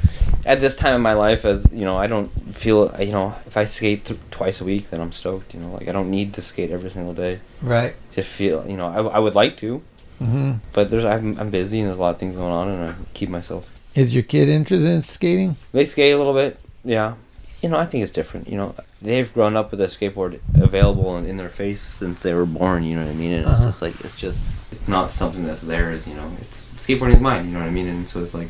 at 0.45 0.59
this 0.59 0.75
time 0.75 0.95
in 0.95 1.01
my 1.01 1.13
life, 1.13 1.45
as 1.45 1.71
you 1.73 1.85
know, 1.85 1.97
I 1.97 2.07
don't 2.07 2.29
feel 2.55 2.93
you 2.99 3.11
know 3.11 3.35
if 3.47 3.55
I 3.57 3.63
skate 3.65 4.05
th- 4.05 4.19
twice 4.31 4.61
a 4.61 4.65
week, 4.65 4.89
then 4.89 4.99
I'm 5.01 5.11
stoked. 5.11 5.53
You 5.53 5.59
know, 5.61 5.71
like 5.73 5.87
I 5.87 5.91
don't 5.91 6.09
need 6.11 6.33
to 6.33 6.41
skate 6.41 6.71
every 6.71 6.89
single 6.89 7.13
day 7.13 7.39
right. 7.61 7.95
to 8.11 8.21
feel. 8.23 8.65
You 8.67 8.77
know, 8.77 8.87
I, 8.87 9.17
I 9.17 9.19
would 9.19 9.35
like 9.35 9.57
to, 9.57 9.81
hmm 10.19 10.53
but 10.73 10.89
there's 10.91 11.05
I'm, 11.05 11.39
I'm 11.39 11.49
busy 11.49 11.79
and 11.79 11.87
there's 11.87 11.97
a 11.97 12.01
lot 12.01 12.15
of 12.15 12.19
things 12.19 12.35
going 12.35 12.51
on, 12.51 12.67
and 12.69 12.83
I 12.91 12.95
keep 13.13 13.29
myself 13.29 13.71
Is 13.95 14.13
your 14.13 14.23
kid 14.23 14.49
interested 14.49 14.89
in 14.89 15.01
skating? 15.01 15.55
They 15.71 15.85
skate 15.85 16.13
a 16.13 16.17
little 16.17 16.33
bit, 16.33 16.59
yeah. 16.83 17.15
You 17.61 17.69
know, 17.69 17.77
I 17.77 17.85
think 17.85 18.03
it's 18.03 18.11
different. 18.11 18.49
You 18.49 18.57
know, 18.57 18.75
they've 19.01 19.33
grown 19.33 19.55
up 19.55 19.71
with 19.71 19.79
a 19.79 19.85
skateboard 19.85 20.41
available 20.55 21.15
in, 21.17 21.25
in 21.25 21.37
their 21.37 21.47
face 21.47 21.79
since 21.79 22.21
they 22.21 22.33
were 22.33 22.45
born. 22.45 22.83
You 22.83 22.97
know 22.97 23.05
what 23.05 23.11
I 23.11 23.15
mean? 23.15 23.31
And 23.31 23.41
it's 23.47 23.59
Uh-huh. 23.61 23.65
just 23.69 23.81
like 23.81 23.95
it's 24.03 24.15
just 24.15 24.41
it's 24.73 24.85
not 24.89 25.09
something 25.09 25.45
that's 25.47 25.61
theirs. 25.61 26.05
You 26.05 26.15
know, 26.15 26.29
it's 26.41 26.65
skateboarding 26.75 27.13
is 27.13 27.19
mine. 27.21 27.45
You 27.45 27.53
know 27.53 27.59
what 27.59 27.67
I 27.67 27.71
mean? 27.71 27.87
And 27.87 28.09
so 28.09 28.21
it's 28.21 28.33
like 28.33 28.49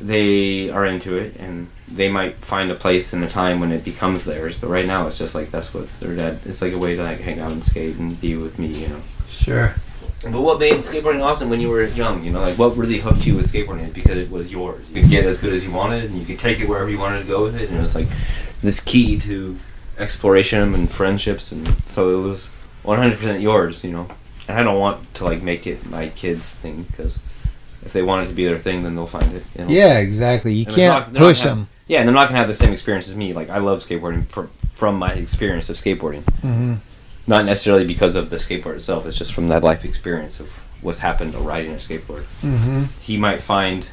they 0.00 0.70
are 0.70 0.84
into 0.84 1.16
it, 1.16 1.36
and 1.36 1.68
they 1.88 2.10
might 2.10 2.36
find 2.36 2.70
a 2.70 2.74
place 2.74 3.12
in 3.12 3.22
a 3.22 3.28
time 3.28 3.60
when 3.60 3.72
it 3.72 3.84
becomes 3.84 4.24
theirs. 4.24 4.56
But 4.56 4.68
right 4.68 4.86
now, 4.86 5.06
it's 5.06 5.18
just 5.18 5.34
like 5.34 5.50
that's 5.50 5.72
what 5.72 5.88
their 6.00 6.16
dad. 6.16 6.40
It's 6.44 6.62
like 6.62 6.72
a 6.72 6.78
way 6.78 6.96
to 6.96 7.02
like 7.02 7.20
hang 7.20 7.40
out 7.40 7.52
and 7.52 7.64
skate 7.64 7.96
and 7.96 8.20
be 8.20 8.36
with 8.36 8.58
me. 8.58 8.66
You 8.66 8.88
know. 8.88 9.00
Sure. 9.28 9.74
But 10.22 10.40
what 10.40 10.58
made 10.58 10.74
skateboarding 10.76 11.20
awesome 11.20 11.50
when 11.50 11.60
you 11.60 11.68
were 11.68 11.84
young? 11.84 12.24
You 12.24 12.30
know, 12.30 12.40
like 12.40 12.58
what 12.58 12.76
really 12.76 12.98
hooked 12.98 13.26
you 13.26 13.36
with 13.36 13.52
skateboarding? 13.52 13.92
Because 13.92 14.16
it 14.16 14.30
was 14.30 14.50
yours. 14.50 14.84
You 14.88 15.02
could 15.02 15.10
get 15.10 15.26
as 15.26 15.38
good 15.38 15.52
as 15.52 15.64
you 15.64 15.72
wanted, 15.72 16.04
and 16.04 16.18
you 16.18 16.24
could 16.24 16.38
take 16.38 16.60
it 16.60 16.68
wherever 16.68 16.88
you 16.88 16.98
wanted 16.98 17.20
to 17.20 17.28
go 17.28 17.44
with 17.44 17.60
it. 17.60 17.68
And 17.68 17.78
it 17.78 17.80
was 17.80 17.94
like 17.94 18.08
this 18.62 18.80
key 18.80 19.18
to 19.20 19.58
exploration 19.98 20.74
and 20.74 20.90
friendships, 20.90 21.52
and 21.52 21.76
so 21.86 22.18
it 22.18 22.22
was 22.22 22.48
100% 22.84 23.42
yours. 23.42 23.84
You 23.84 23.92
know, 23.92 24.08
and 24.48 24.58
I 24.58 24.62
don't 24.62 24.80
want 24.80 25.14
to 25.14 25.24
like 25.24 25.42
make 25.42 25.66
it 25.66 25.84
my 25.86 26.08
kids' 26.08 26.50
thing 26.50 26.84
because 26.84 27.20
If 27.84 27.92
they 27.92 28.02
want 28.02 28.24
it 28.24 28.28
to 28.28 28.34
be 28.34 28.44
their 28.46 28.58
thing, 28.58 28.82
then 28.82 28.94
they'll 28.96 29.06
find 29.06 29.32
it. 29.34 29.44
you 29.58 29.64
know? 29.64 29.70
Yeah, 29.70 29.98
exactly. 29.98 30.54
You 30.54 30.64
And 30.66 30.74
can't 30.74 31.12
not- 31.12 31.14
push 31.14 31.42
them. 31.42 31.68
Yeah, 31.86 31.98
and 31.98 32.08
they're 32.08 32.14
not 32.14 32.28
gonna 32.28 32.38
have 32.38 32.48
the 32.48 32.54
same 32.54 32.72
experience 32.72 33.08
as 33.08 33.16
me. 33.16 33.32
Like 33.34 33.50
I 33.50 33.58
love 33.58 33.80
skateboarding 33.86 34.26
from 34.28 34.50
from 34.72 34.98
my 34.98 35.12
experience 35.12 35.70
of 35.70 35.76
skateboarding. 35.76 36.28
hmm 36.40 36.74
Not 37.26 37.44
necessarily 37.46 37.86
because 37.86 38.16
of 38.16 38.28
the 38.30 38.36
skateboard 38.36 38.74
itself. 38.76 39.06
It's 39.06 39.16
just 39.16 39.32
from 39.32 39.48
that 39.48 39.62
life 39.62 39.84
experience 39.84 40.40
of 40.40 40.50
what's 40.82 40.98
happened 40.98 41.32
to 41.32 41.38
riding 41.38 41.72
a 41.72 41.76
skateboard. 41.76 42.24
hmm 42.42 42.84
He 43.00 43.16
might 43.16 43.40
find 43.40 43.86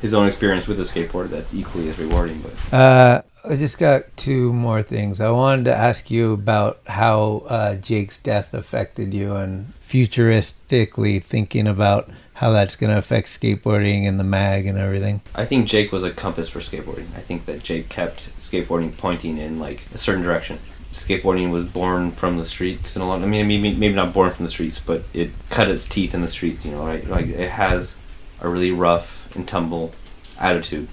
his 0.00 0.14
own 0.14 0.26
experience 0.26 0.66
with 0.68 0.78
a 0.80 0.84
skateboard 0.84 1.30
that's 1.30 1.52
equally 1.54 1.88
as 1.90 1.98
rewarding. 1.98 2.42
But 2.42 2.78
Uh, 2.78 3.22
I 3.50 3.56
just 3.56 3.78
got 3.78 4.04
two 4.16 4.52
more 4.52 4.82
things. 4.82 5.20
I 5.20 5.30
wanted 5.30 5.64
to 5.66 5.74
ask 5.76 6.10
you 6.10 6.32
about 6.32 6.78
how 6.86 7.42
uh, 7.48 7.74
Jake's 7.74 8.16
death 8.18 8.54
affected 8.54 9.12
you 9.12 9.34
and 9.34 9.72
futuristically 9.88 11.22
thinking 11.22 11.66
about 11.66 12.10
how 12.34 12.50
that's 12.50 12.74
going 12.74 12.90
to 12.90 12.98
affect 12.98 13.28
skateboarding 13.28 14.08
and 14.08 14.18
the 14.18 14.24
mag 14.24 14.66
and 14.66 14.76
everything. 14.76 15.20
I 15.34 15.44
think 15.44 15.68
Jake 15.68 15.92
was 15.92 16.02
a 16.02 16.10
compass 16.10 16.48
for 16.48 16.58
skateboarding. 16.58 17.06
I 17.16 17.20
think 17.20 17.46
that 17.46 17.62
Jake 17.62 17.88
kept 17.88 18.36
skateboarding 18.38 18.96
pointing 18.96 19.38
in 19.38 19.60
like 19.60 19.84
a 19.94 19.98
certain 19.98 20.22
direction. 20.22 20.58
Skateboarding 20.92 21.50
was 21.50 21.64
born 21.64 22.12
from 22.12 22.36
the 22.36 22.44
streets, 22.44 22.94
and 22.94 23.02
a 23.02 23.06
lot. 23.06 23.20
I 23.20 23.26
mean, 23.26 23.48
maybe 23.48 23.74
maybe 23.74 23.94
not 23.94 24.12
born 24.12 24.30
from 24.30 24.44
the 24.44 24.50
streets, 24.50 24.78
but 24.78 25.02
it 25.12 25.30
cut 25.50 25.68
its 25.68 25.86
teeth 25.86 26.14
in 26.14 26.22
the 26.22 26.28
streets. 26.28 26.64
You 26.64 26.72
know, 26.72 26.86
right? 26.86 27.04
Like 27.06 27.26
it 27.26 27.50
has 27.50 27.96
a 28.40 28.48
really 28.48 28.70
rough 28.70 29.34
and 29.34 29.46
tumble 29.46 29.92
attitude, 30.38 30.88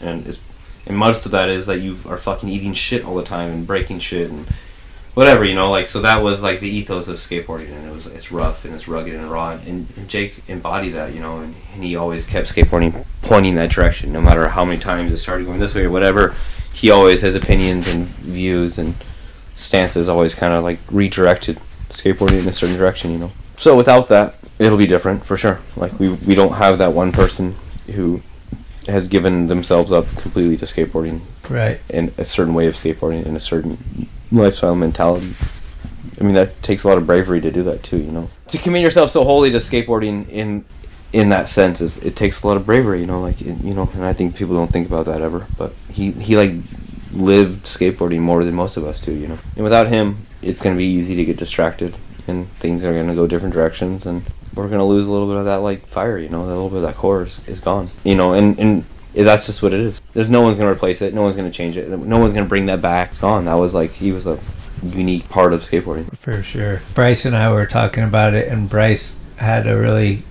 and 0.00 0.26
it's 0.26 0.38
and 0.86 0.96
most 0.96 1.26
of 1.26 1.32
that 1.32 1.48
is 1.48 1.66
that 1.66 1.80
you 1.80 1.98
are 2.06 2.18
fucking 2.18 2.48
eating 2.48 2.72
shit 2.72 3.04
all 3.04 3.14
the 3.14 3.24
time 3.24 3.50
and 3.50 3.66
breaking 3.66 3.98
shit 3.98 4.30
and 4.30 4.46
whatever 5.14 5.44
you 5.44 5.54
know 5.54 5.70
like 5.70 5.86
so 5.86 6.00
that 6.00 6.22
was 6.22 6.42
like 6.42 6.60
the 6.60 6.68
ethos 6.68 7.06
of 7.08 7.16
skateboarding 7.16 7.70
and 7.72 7.86
it 7.86 7.92
was 7.92 8.06
it's 8.06 8.32
rough 8.32 8.64
and 8.64 8.74
it's 8.74 8.88
rugged 8.88 9.14
and 9.14 9.30
raw 9.30 9.50
and, 9.50 9.86
and 9.96 10.08
jake 10.08 10.42
embodied 10.48 10.94
that 10.94 11.12
you 11.14 11.20
know 11.20 11.38
and, 11.40 11.54
and 11.74 11.84
he 11.84 11.94
always 11.96 12.24
kept 12.24 12.48
skateboarding 12.54 13.04
pointing 13.20 13.54
that 13.54 13.70
direction 13.70 14.10
no 14.12 14.20
matter 14.20 14.48
how 14.48 14.64
many 14.64 14.78
times 14.80 15.12
it 15.12 15.16
started 15.18 15.46
going 15.46 15.58
this 15.58 15.74
way 15.74 15.84
or 15.84 15.90
whatever 15.90 16.34
he 16.72 16.90
always 16.90 17.20
has 17.20 17.34
opinions 17.34 17.86
and 17.92 18.06
views 18.08 18.78
and 18.78 18.94
stances 19.54 20.08
always 20.08 20.34
kind 20.34 20.54
of 20.54 20.64
like 20.64 20.78
redirected 20.90 21.58
skateboarding 21.90 22.40
in 22.42 22.48
a 22.48 22.52
certain 22.52 22.76
direction 22.76 23.10
you 23.12 23.18
know 23.18 23.32
so 23.56 23.76
without 23.76 24.08
that 24.08 24.34
it'll 24.58 24.78
be 24.78 24.86
different 24.86 25.24
for 25.26 25.36
sure 25.36 25.60
like 25.76 25.98
we 26.00 26.08
we 26.08 26.34
don't 26.34 26.54
have 26.54 26.78
that 26.78 26.92
one 26.92 27.12
person 27.12 27.54
who 27.94 28.22
has 28.88 29.06
given 29.08 29.46
themselves 29.48 29.92
up 29.92 30.06
completely 30.16 30.56
to 30.56 30.64
skateboarding 30.64 31.20
Right. 31.50 31.80
and 31.90 32.12
a 32.16 32.24
certain 32.24 32.54
way 32.54 32.66
of 32.66 32.74
skateboarding 32.74 33.26
and 33.26 33.36
a 33.36 33.40
certain 33.40 34.08
lifestyle 34.32 34.74
mentality. 34.74 35.34
I 36.20 36.24
mean, 36.24 36.34
that 36.34 36.60
takes 36.62 36.84
a 36.84 36.88
lot 36.88 36.98
of 36.98 37.06
bravery 37.06 37.40
to 37.40 37.50
do 37.50 37.62
that 37.64 37.82
too. 37.82 37.98
You 37.98 38.10
know, 38.10 38.28
to 38.48 38.58
commit 38.58 38.82
yourself 38.82 39.10
so 39.10 39.24
wholly 39.24 39.50
to 39.50 39.58
skateboarding 39.58 40.28
in 40.28 40.64
in 41.12 41.28
that 41.28 41.46
sense 41.48 41.80
is 41.80 41.98
it 41.98 42.16
takes 42.16 42.42
a 42.42 42.46
lot 42.46 42.56
of 42.56 42.66
bravery. 42.66 43.00
You 43.00 43.06
know, 43.06 43.20
like 43.20 43.40
you 43.40 43.74
know, 43.74 43.88
and 43.94 44.04
I 44.04 44.12
think 44.12 44.36
people 44.36 44.54
don't 44.54 44.72
think 44.72 44.86
about 44.86 45.06
that 45.06 45.22
ever. 45.22 45.46
But 45.56 45.72
he 45.90 46.12
he 46.12 46.36
like 46.36 46.52
lived 47.12 47.66
skateboarding 47.66 48.20
more 48.20 48.44
than 48.44 48.54
most 48.54 48.76
of 48.76 48.84
us 48.84 49.00
do. 49.00 49.12
You 49.12 49.28
know, 49.28 49.38
and 49.56 49.64
without 49.64 49.88
him, 49.88 50.26
it's 50.40 50.62
gonna 50.62 50.76
be 50.76 50.86
easy 50.86 51.14
to 51.16 51.24
get 51.24 51.36
distracted 51.36 51.98
and 52.28 52.48
things 52.52 52.84
are 52.84 52.92
gonna 52.92 53.14
go 53.14 53.26
different 53.26 53.52
directions 53.52 54.06
and 54.06 54.22
we're 54.54 54.68
gonna 54.68 54.84
lose 54.84 55.06
a 55.06 55.12
little 55.12 55.26
bit 55.26 55.36
of 55.36 55.44
that 55.46 55.56
like 55.56 55.86
fire. 55.86 56.18
You 56.18 56.28
know, 56.28 56.44
a 56.44 56.46
little 56.46 56.68
bit 56.68 56.76
of 56.76 56.82
that 56.82 56.96
core 56.96 57.22
is, 57.22 57.40
is 57.46 57.60
gone. 57.60 57.90
You 58.04 58.14
know, 58.14 58.32
and 58.34 58.58
and 58.58 58.84
that's 59.14 59.46
just 59.46 59.62
what 59.62 59.72
it 59.72 59.80
is. 59.80 60.00
There's 60.14 60.30
no 60.30 60.42
one's 60.42 60.58
gonna 60.58 60.70
replace 60.70 61.02
it. 61.02 61.14
No 61.14 61.22
one's 61.22 61.36
gonna 61.36 61.50
change 61.50 61.76
it. 61.76 61.88
No 61.88 62.18
one's 62.18 62.32
gonna 62.32 62.46
bring 62.46 62.66
that 62.66 62.80
back. 62.82 63.08
It's 63.08 63.18
gone. 63.18 63.44
That 63.44 63.54
was 63.54 63.74
like 63.74 63.92
he 63.92 64.12
was 64.12 64.26
a 64.26 64.38
unique 64.82 65.28
part 65.28 65.52
of 65.52 65.60
skateboarding. 65.62 66.16
For 66.16 66.42
sure. 66.42 66.82
Bryce 66.94 67.24
and 67.24 67.36
I 67.36 67.52
were 67.52 67.66
talking 67.66 68.04
about 68.04 68.34
it, 68.34 68.48
and 68.48 68.68
Bryce 68.68 69.16
had 69.36 69.66
a 69.66 69.76
really 69.76 70.22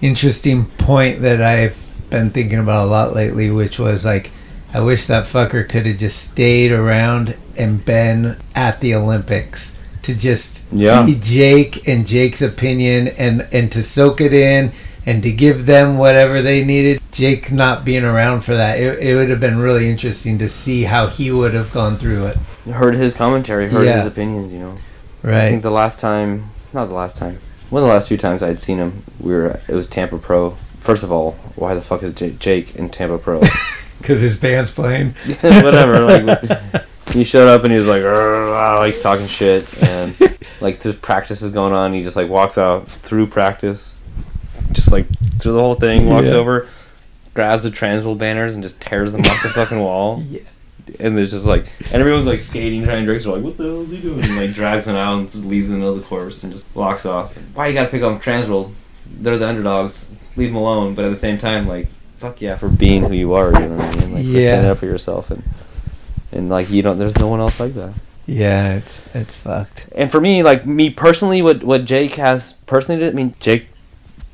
interesting 0.00 0.66
point 0.78 1.22
that 1.22 1.40
I've 1.40 1.84
been 2.10 2.30
thinking 2.30 2.58
about 2.58 2.86
a 2.86 2.90
lot 2.90 3.14
lately, 3.14 3.50
which 3.50 3.78
was 3.78 4.04
like, 4.04 4.30
I 4.74 4.80
wish 4.80 5.06
that 5.06 5.24
fucker 5.26 5.68
could 5.68 5.86
have 5.86 5.98
just 5.98 6.22
stayed 6.30 6.72
around 6.72 7.36
and 7.56 7.84
been 7.84 8.36
at 8.54 8.80
the 8.80 8.94
Olympics 8.94 9.76
to 10.02 10.14
just 10.14 10.60
Yeah. 10.72 11.04
be 11.04 11.14
Jake 11.14 11.86
and 11.86 12.06
Jake's 12.06 12.40
opinion 12.42 13.08
and 13.08 13.46
and 13.52 13.70
to 13.72 13.82
soak 13.82 14.20
it 14.20 14.32
in 14.32 14.72
and 15.04 15.22
to 15.22 15.30
give 15.30 15.66
them 15.66 15.98
whatever 15.98 16.40
they 16.42 16.64
needed. 16.64 17.01
Jake 17.12 17.52
not 17.52 17.84
being 17.84 18.04
around 18.04 18.40
for 18.40 18.54
that, 18.56 18.78
it, 18.80 18.98
it 18.98 19.14
would 19.14 19.28
have 19.30 19.38
been 19.40 19.58
really 19.58 19.88
interesting 19.88 20.38
to 20.38 20.48
see 20.48 20.84
how 20.84 21.06
he 21.06 21.30
would 21.30 21.54
have 21.54 21.72
gone 21.72 21.96
through 21.98 22.26
it. 22.26 22.36
Heard 22.72 22.94
his 22.94 23.14
commentary. 23.14 23.68
Heard 23.70 23.84
Yeah. 23.86 23.96
his 23.98 24.06
opinions. 24.06 24.52
You 24.52 24.58
know. 24.60 24.76
Right. 25.22 25.34
I 25.34 25.38
Right. 25.42 25.48
think 25.50 25.62
the 25.62 25.70
last 25.70 26.00
time, 26.00 26.50
not 26.72 26.86
the 26.88 26.94
last 26.94 27.16
time, 27.16 27.38
one 27.70 27.82
of 27.82 27.88
the 27.88 27.94
last 27.94 28.08
few 28.08 28.16
times 28.16 28.42
I 28.42 28.48
had 28.48 28.60
seen 28.60 28.78
him, 28.78 29.02
we 29.20 29.32
were 29.32 29.60
it 29.68 29.74
was 29.74 29.86
Tampa 29.86 30.18
Pro. 30.18 30.56
First 30.80 31.04
of 31.04 31.12
all, 31.12 31.32
why 31.54 31.74
the 31.74 31.80
fuck 31.80 32.02
is 32.02 32.12
J- 32.12 32.34
Jake 32.38 32.74
in 32.74 32.88
Tampa 32.88 33.18
Pro? 33.18 33.40
Because 33.98 34.20
his 34.20 34.36
band's 34.36 34.68
playing. 34.72 35.10
Whatever. 35.42 36.00
Like 36.00 36.40
he 37.12 37.22
showed 37.22 37.46
up 37.46 37.62
and 37.62 37.72
he 37.72 37.78
was 37.78 37.86
like, 37.86 38.02
"Arr," 38.02 38.78
like 38.80 38.94
he's 38.94 39.00
talking 39.02 39.28
shit, 39.28 39.64
and 39.80 40.16
like 40.60 40.80
this 40.80 40.96
practice 40.96 41.40
is 41.40 41.52
going 41.52 41.72
on. 41.72 41.92
He 41.92 42.02
just 42.02 42.16
like 42.16 42.28
walks 42.28 42.58
out 42.58 42.88
through 42.88 43.28
practice, 43.28 43.94
just 44.72 44.90
like 44.90 45.06
through 45.38 45.52
the 45.52 45.60
whole 45.60 45.74
thing. 45.74 46.06
Walks 46.06 46.30
Yeah. 46.30 46.38
over, 46.38 46.66
grabs 47.34 47.62
the 47.62 47.70
Transworld 47.70 48.18
banners 48.18 48.54
and 48.54 48.62
just 48.62 48.80
tears 48.80 49.12
them 49.12 49.22
off 49.22 49.42
the 49.42 49.48
fucking 49.54 49.80
wall. 49.80 50.22
Yeah. 50.28 50.40
And 50.98 51.16
there's 51.16 51.30
just 51.30 51.46
like, 51.46 51.66
and 51.92 52.00
everyone's 52.00 52.26
like 52.26 52.40
skating, 52.40 52.84
trying 52.84 53.00
to 53.00 53.04
drink. 53.06 53.22
So 53.22 53.34
like, 53.34 53.42
what 53.44 53.56
the 53.56 53.64
hell 53.64 53.82
is 53.82 53.90
he 53.90 54.00
doing? 54.00 54.22
And 54.24 54.36
like 54.36 54.52
drags 54.52 54.86
him 54.86 54.96
out 54.96 55.18
and 55.34 55.44
leaves 55.46 55.68
in 55.68 55.74
the 55.74 55.78
middle 55.78 55.94
of 55.94 56.00
the 56.00 56.06
course 56.06 56.42
and 56.42 56.52
just 56.52 56.66
walks 56.74 57.06
off. 57.06 57.36
Why 57.54 57.68
you 57.68 57.74
gotta 57.74 57.88
pick 57.88 58.02
on 58.02 58.18
Transworld? 58.18 58.72
They're 59.06 59.38
the 59.38 59.46
underdogs. 59.46 60.08
Leave 60.36 60.48
them 60.48 60.56
alone. 60.56 60.94
But 60.94 61.04
at 61.04 61.10
the 61.10 61.16
same 61.16 61.38
time, 61.38 61.68
like, 61.68 61.88
fuck 62.16 62.40
yeah 62.40 62.56
for 62.56 62.68
being 62.68 63.04
who 63.04 63.14
you 63.14 63.34
are. 63.34 63.52
You 63.52 63.68
know 63.68 63.76
what 63.76 63.96
I 63.96 64.00
mean? 64.00 64.14
Like 64.14 64.24
for 64.24 64.42
standing 64.42 64.70
up 64.70 64.78
for 64.78 64.86
yourself 64.86 65.30
and 65.30 65.42
and 66.32 66.48
like 66.48 66.70
you 66.70 66.82
don't. 66.82 66.98
There's 66.98 67.18
no 67.18 67.28
one 67.28 67.40
else 67.40 67.60
like 67.60 67.74
that. 67.74 67.94
Yeah, 68.26 68.76
it's 68.76 69.04
it's 69.14 69.36
fucked. 69.36 69.88
And 69.94 70.10
for 70.10 70.20
me, 70.20 70.42
like 70.42 70.66
me 70.66 70.90
personally, 70.90 71.42
what 71.42 71.62
what 71.62 71.84
Jake 71.84 72.14
has 72.14 72.54
personally 72.66 73.00
did, 73.00 73.12
I 73.12 73.16
mean, 73.16 73.34
Jake 73.40 73.68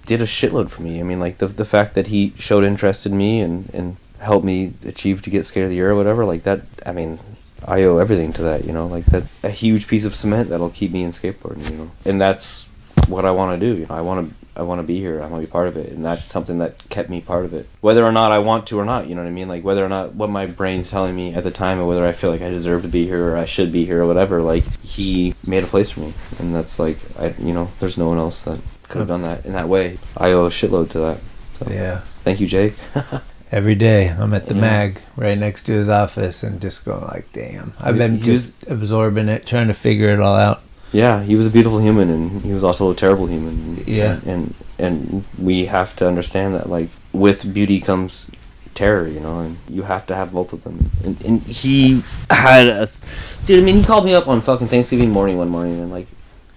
did 0.08 0.22
a 0.22 0.24
shitload 0.24 0.70
for 0.70 0.82
me. 0.82 0.98
I 1.00 1.02
mean, 1.04 1.20
like 1.20 1.36
the 1.38 1.46
the 1.46 1.66
fact 1.66 1.94
that 1.94 2.08
he 2.08 2.32
showed 2.36 2.64
interest 2.64 3.06
in 3.06 3.16
me 3.16 3.40
and 3.40 3.70
and 3.72 3.96
helped 4.18 4.44
me 4.44 4.72
achieve 4.84 5.22
to 5.22 5.30
get 5.30 5.44
Skater 5.44 5.64
of 5.64 5.70
the 5.70 5.76
Year 5.76 5.90
or 5.90 5.94
whatever, 5.94 6.24
like 6.24 6.42
that. 6.42 6.62
I 6.84 6.92
mean, 6.92 7.20
I 7.64 7.82
owe 7.84 7.98
everything 7.98 8.32
to 8.32 8.42
that. 8.42 8.64
You 8.64 8.72
know, 8.72 8.86
like 8.86 9.04
that's 9.04 9.30
a 9.44 9.50
huge 9.50 9.86
piece 9.86 10.06
of 10.06 10.14
cement 10.14 10.48
that'll 10.48 10.70
keep 10.70 10.90
me 10.90 11.04
in 11.04 11.10
skateboarding. 11.10 11.70
You 11.70 11.76
know, 11.76 11.90
and 12.06 12.18
that's 12.20 12.66
what 13.06 13.26
I 13.26 13.30
want 13.30 13.60
to 13.60 13.66
do. 13.66 13.80
You 13.80 13.86
know, 13.86 13.94
I 13.94 14.00
want 14.00 14.28
to. 14.28 14.34
I 14.56 14.62
want 14.62 14.80
to 14.80 14.82
be 14.82 14.98
here. 14.98 15.22
I 15.22 15.26
want 15.26 15.40
to 15.40 15.46
be 15.46 15.52
part 15.52 15.68
of 15.68 15.76
it, 15.76 15.92
and 15.92 16.04
that's 16.04 16.28
something 16.28 16.58
that 16.58 16.88
kept 16.88 17.08
me 17.08 17.20
part 17.20 17.44
of 17.44 17.54
it. 17.54 17.68
Whether 17.80 18.04
or 18.04 18.10
not 18.10 18.32
I 18.32 18.40
want 18.40 18.66
to 18.68 18.80
or 18.80 18.84
not, 18.84 19.06
you 19.06 19.14
know 19.14 19.22
what 19.22 19.28
I 19.28 19.32
mean. 19.32 19.46
Like 19.46 19.62
whether 19.62 19.84
or 19.84 19.88
not 19.88 20.14
what 20.16 20.30
my 20.30 20.46
brain's 20.46 20.90
telling 20.90 21.14
me 21.14 21.32
at 21.32 21.44
the 21.44 21.52
time, 21.52 21.78
or 21.78 21.86
whether 21.86 22.04
I 22.04 22.10
feel 22.10 22.30
like 22.30 22.42
I 22.42 22.48
deserve 22.48 22.82
to 22.82 22.88
be 22.88 23.04
here 23.04 23.24
or 23.28 23.36
I 23.36 23.44
should 23.44 23.70
be 23.70 23.84
here 23.84 24.02
or 24.02 24.06
whatever. 24.06 24.42
Like 24.42 24.64
he 24.80 25.34
made 25.46 25.62
a 25.62 25.68
place 25.68 25.90
for 25.90 26.00
me, 26.00 26.14
and 26.40 26.52
that's 26.52 26.80
like 26.80 26.98
I, 27.20 27.34
you 27.38 27.52
know, 27.52 27.70
there's 27.78 27.96
no 27.96 28.08
one 28.08 28.18
else 28.18 28.42
that 28.44 28.58
could 28.88 28.98
have 29.00 29.08
done 29.08 29.22
that 29.22 29.44
in 29.46 29.52
that 29.52 29.68
way. 29.68 29.98
I 30.16 30.32
owe 30.32 30.46
a 30.46 30.50
shitload 30.50 30.90
to 30.90 30.98
that. 31.00 31.18
So 31.58 31.70
Yeah. 31.70 32.00
thank 32.24 32.40
you, 32.40 32.46
Jake. 32.46 32.74
Every 33.52 33.74
day 33.74 34.08
I'm 34.08 34.34
at 34.34 34.46
the 34.46 34.54
Yeah. 34.54 34.60
mag 34.60 35.00
right 35.16 35.38
next 35.38 35.62
to 35.66 35.72
his 35.72 35.88
office 35.88 36.42
and 36.42 36.60
just 36.60 36.84
going 36.84 37.02
like, 37.04 37.26
damn. 37.32 37.72
I've 37.80 37.96
been 37.98 38.16
he 38.18 38.22
just 38.24 38.54
absorbing 38.68 39.28
it, 39.28 39.46
trying 39.46 39.68
to 39.68 39.74
figure 39.74 40.10
it 40.10 40.20
all 40.20 40.36
out. 40.36 40.62
yeah, 40.92 41.22
he 41.22 41.36
was 41.36 41.46
a 41.46 41.50
beautiful 41.50 41.78
human, 41.80 42.08
and 42.08 42.42
he 42.42 42.52
was 42.52 42.64
also 42.64 42.90
a 42.90 42.94
terrible 42.94 43.26
human. 43.26 43.82
Yeah. 43.86 44.20
and 44.26 44.54
and 44.78 45.24
we 45.38 45.66
have 45.66 45.94
to 45.96 46.06
understand 46.06 46.54
that 46.54 46.68
like 46.70 46.88
with 47.12 47.52
beauty 47.52 47.80
comes 47.80 48.26
terror, 48.74 49.08
you 49.08 49.18
know, 49.18 49.40
and 49.40 49.56
you 49.68 49.82
have 49.82 50.06
to 50.06 50.14
have 50.14 50.30
both 50.32 50.52
of 50.52 50.62
them. 50.64 50.90
And, 51.04 51.20
and 51.24 51.42
he 51.42 52.04
had 52.30 52.68
us, 52.68 53.00
dude. 53.44 53.62
I 53.62 53.66
mean, 53.66 53.74
he 53.76 53.82
called 53.82 54.04
me 54.04 54.14
up 54.14 54.28
on 54.28 54.40
fucking 54.40 54.68
Thanksgiving 54.68 55.10
morning 55.10 55.36
one 55.36 55.48
morning, 55.48 55.80
and 55.80 55.90
like, 55.90 56.06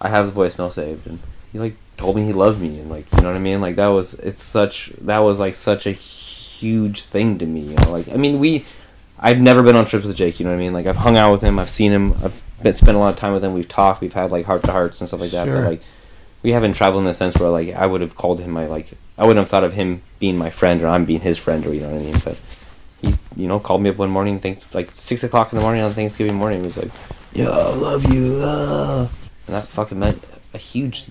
I 0.01 0.09
have 0.09 0.25
the 0.33 0.39
voicemail 0.41 0.71
saved, 0.71 1.05
and 1.07 1.19
he 1.51 1.59
like 1.59 1.75
told 1.97 2.15
me 2.15 2.25
he 2.25 2.33
loved 2.33 2.59
me, 2.59 2.79
and 2.79 2.89
like, 2.89 3.05
you 3.13 3.21
know 3.21 3.27
what 3.29 3.35
I 3.35 3.39
mean? 3.39 3.61
Like 3.61 3.75
that 3.75 3.87
was 3.87 4.15
it's 4.15 4.41
such 4.43 4.87
that 5.01 5.19
was 5.19 5.39
like 5.39 5.55
such 5.55 5.85
a 5.85 5.91
huge 5.91 7.03
thing 7.03 7.37
to 7.37 7.45
me, 7.45 7.61
you 7.61 7.75
know. 7.75 7.91
Like 7.91 8.09
I 8.09 8.17
mean, 8.17 8.39
we, 8.39 8.65
I've 9.19 9.39
never 9.39 9.61
been 9.63 9.75
on 9.75 9.85
trips 9.85 10.05
with 10.05 10.15
Jake, 10.15 10.39
you 10.39 10.45
know 10.45 10.51
what 10.51 10.57
I 10.57 10.59
mean? 10.59 10.73
Like 10.73 10.87
I've 10.87 10.97
hung 10.97 11.17
out 11.17 11.31
with 11.31 11.41
him, 11.41 11.59
I've 11.59 11.69
seen 11.69 11.91
him, 11.91 12.13
I've 12.23 12.41
been, 12.63 12.73
spent 12.73 12.97
a 12.97 12.99
lot 12.99 13.13
of 13.13 13.15
time 13.19 13.33
with 13.33 13.43
him, 13.43 13.53
we've 13.53 13.67
talked, 13.67 14.01
we've 14.01 14.13
had 14.13 14.31
like 14.31 14.45
heart 14.45 14.63
to 14.63 14.71
hearts 14.71 14.99
and 15.01 15.07
stuff 15.07 15.19
like 15.21 15.31
that, 15.31 15.45
Sure. 15.45 15.61
but 15.61 15.69
like 15.69 15.81
we 16.43 16.51
haven't 16.51 16.73
traveled 16.73 17.01
in 17.01 17.05
the 17.05 17.13
sense 17.13 17.37
where 17.37 17.49
like 17.49 17.75
I 17.75 17.85
would 17.85 18.01
have 18.01 18.15
called 18.15 18.39
him 18.39 18.49
my 18.51 18.65
like 18.65 18.93
I 19.17 19.23
wouldn't 19.25 19.37
have 19.43 19.49
thought 19.49 19.63
of 19.63 19.73
him 19.73 20.01
being 20.19 20.37
my 20.37 20.49
friend 20.49 20.81
or 20.81 20.87
I'm 20.87 21.05
being 21.05 21.21
his 21.21 21.37
friend 21.37 21.65
or 21.67 21.73
you 21.73 21.81
know 21.81 21.89
what 21.91 22.01
I 22.01 22.03
mean. 22.03 22.19
But 22.25 22.37
he 23.01 23.13
you 23.35 23.47
know 23.47 23.59
called 23.59 23.81
me 23.83 23.91
up 23.91 23.97
one 23.97 24.09
morning, 24.09 24.39
think 24.39 24.59
like 24.73 24.89
six 24.91 25.23
o'clock 25.23 25.51
in 25.53 25.59
the 25.59 25.63
morning 25.63 25.83
on 25.83 25.91
Thanksgiving 25.91 26.35
morning. 26.35 26.61
He 26.61 26.65
was 26.65 26.77
like, 26.77 26.91
"Yeah, 27.33 27.49
I 27.49 27.73
love 27.75 28.11
you," 28.11 28.37
uh. 28.41 29.07
And 29.51 29.61
that 29.61 29.67
fucking 29.67 29.99
meant 29.99 30.23
a 30.53 30.57
huge 30.57 31.07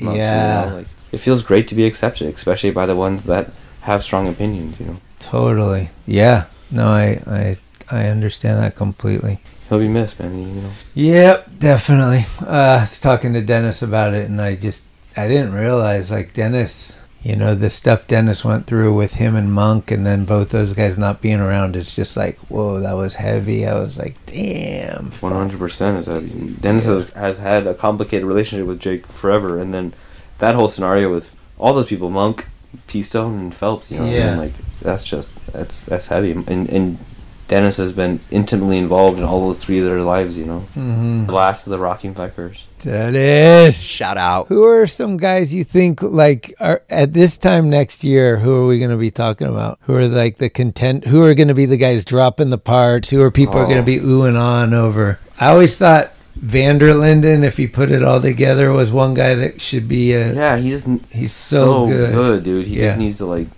amount 0.00 0.16
to 0.16 0.22
me, 0.22 0.26
Yeah. 0.28 0.72
like 0.74 0.86
it 1.12 1.18
feels 1.18 1.42
great 1.42 1.66
to 1.68 1.74
be 1.74 1.84
accepted, 1.84 2.32
especially 2.32 2.70
by 2.70 2.86
the 2.86 2.94
ones 2.96 3.24
that 3.24 3.50
have 3.82 4.02
strong 4.04 4.28
opinions. 4.28 4.78
You 4.80 4.86
know, 4.86 4.96
Totally. 5.18 5.90
Yeah. 6.06 6.44
No, 6.70 6.86
I 6.88 7.20
I 7.26 7.56
I 7.90 8.06
understand 8.06 8.60
that 8.62 8.76
completely. 8.76 9.40
he'll 9.68 9.78
be 9.80 9.88
missed, 9.88 10.20
man. 10.20 10.38
You 10.38 10.62
know, 10.62 10.70
Yep, 10.94 11.58
definitely. 11.58 12.26
Uh, 12.40 12.78
I 12.78 12.80
was 12.82 13.00
talking 13.00 13.32
to 13.32 13.40
Dennis 13.42 13.82
about 13.82 14.14
it, 14.14 14.28
and 14.28 14.40
I 14.40 14.54
just 14.56 14.84
I 15.16 15.26
didn't 15.28 15.52
realize 15.52 16.10
like 16.10 16.32
Dennis 16.34 16.96
you 17.24 17.34
know, 17.34 17.54
the 17.54 17.70
stuff 17.70 18.06
Dennis 18.06 18.44
went 18.44 18.66
through 18.66 18.94
with 18.94 19.14
him 19.14 19.34
and 19.34 19.50
Monk, 19.52 19.90
and 19.90 20.04
then 20.06 20.24
both 20.26 20.50
those 20.50 20.74
guys 20.74 20.98
not 20.98 21.22
being 21.22 21.40
around, 21.40 21.74
it's 21.74 21.96
just 21.96 22.16
like, 22.16 22.38
whoa, 22.50 22.78
that 22.80 22.92
was 22.92 23.14
heavy. 23.14 23.66
I 23.66 23.74
was 23.74 23.96
like, 23.96 24.14
damn. 24.26 25.10
One 25.20 25.32
hundred 25.32 25.58
percent 25.58 25.98
is 25.98 26.06
that 26.06 26.60
Dennis 26.60 26.84
has, 26.84 27.10
has 27.14 27.38
had 27.38 27.66
a 27.66 27.74
complicated 27.74 28.26
relationship 28.26 28.66
with 28.66 28.78
Jake 28.78 29.06
forever, 29.06 29.58
and 29.58 29.72
then 29.72 29.94
that 30.38 30.54
whole 30.54 30.68
scenario 30.68 31.10
with 31.10 31.34
all 31.58 31.72
those 31.72 31.88
people, 31.88 32.10
Monk, 32.10 32.46
Peastone, 32.88 33.38
and 33.38 33.54
Phelps. 33.54 33.90
You 33.90 34.00
know, 34.00 34.04
Yeah. 34.04 34.32
and 34.32 34.40
like 34.40 34.52
that's 34.82 35.02
just 35.02 35.32
that's 35.52 35.84
that's 35.84 36.08
heavy, 36.08 36.32
and 36.32 36.46
and 36.68 36.98
Dennis 37.46 37.76
has 37.76 37.92
been 37.92 38.20
intimately 38.30 38.78
involved 38.78 39.18
in 39.18 39.24
all 39.24 39.40
those 39.42 39.58
three 39.58 39.78
of 39.78 39.84
their 39.84 40.00
lives. 40.00 40.36
You 40.38 40.46
know, 40.46 40.58
hmm 40.60 41.26
the 41.26 41.32
last 41.32 41.66
of 41.66 41.70
the 41.70 41.78
Rocking 41.78 42.14
Fuckers. 42.14 42.62
Dennis. 42.82 43.80
Shout 43.80 44.16
out. 44.18 44.48
Who 44.48 44.62
are 44.64 44.86
some 44.86 45.16
guys 45.16 45.52
you 45.54 45.64
think 45.64 46.02
like 46.02 46.54
are 46.60 46.82
at 46.90 47.12
this 47.14 47.36
time 47.38 47.70
next 47.70 48.04
year? 48.04 48.38
Who 48.38 48.54
are 48.62 48.66
we 48.66 48.78
going 48.78 48.90
to 48.90 48.96
be 48.96 49.10
talking 49.10 49.46
about? 49.46 49.78
Who 49.82 49.94
are 49.96 50.06
like 50.08 50.36
the 50.38 50.48
content? 50.50 51.06
Who 51.06 51.22
are 51.22 51.34
going 51.34 51.48
to 51.48 51.54
be 51.54 51.66
the 51.66 51.76
guys 51.78 52.04
dropping 52.04 52.50
the 52.50 52.58
parts? 52.58 53.08
Who 53.10 53.22
are 53.22 53.30
people 53.30 53.56
are 53.58 53.64
going 53.64 53.76
to 53.76 53.80
Oh. 53.82 53.84
be 53.84 54.00
oohing 54.00 54.38
on 54.40 54.72
over? 54.74 55.18
I 55.40 55.48
always 55.48 55.76
thought 55.76 56.12
Vanderlinden, 56.38 57.42
if 57.44 57.56
he 57.56 57.66
put 57.66 57.90
it 57.90 58.02
all 58.02 58.20
together, 58.20 58.72
was 58.72 58.90
one 58.92 59.14
guy 59.14 59.34
that 59.34 59.60
should 59.60 59.88
be 59.88 60.12
a. 60.12 60.32
Yeah, 60.34 60.56
he 60.56 60.70
just 60.70 60.86
He's 60.86 61.00
he's 61.10 61.32
so 61.32 61.56
so, 61.58 61.86
good. 61.88 62.12
good. 62.14 62.42
dude. 62.42 62.66
He 62.66 62.76
Yeah. 62.76 62.86
just 62.86 62.98
needs 62.98 63.18
to 63.18 63.26
like 63.26 63.48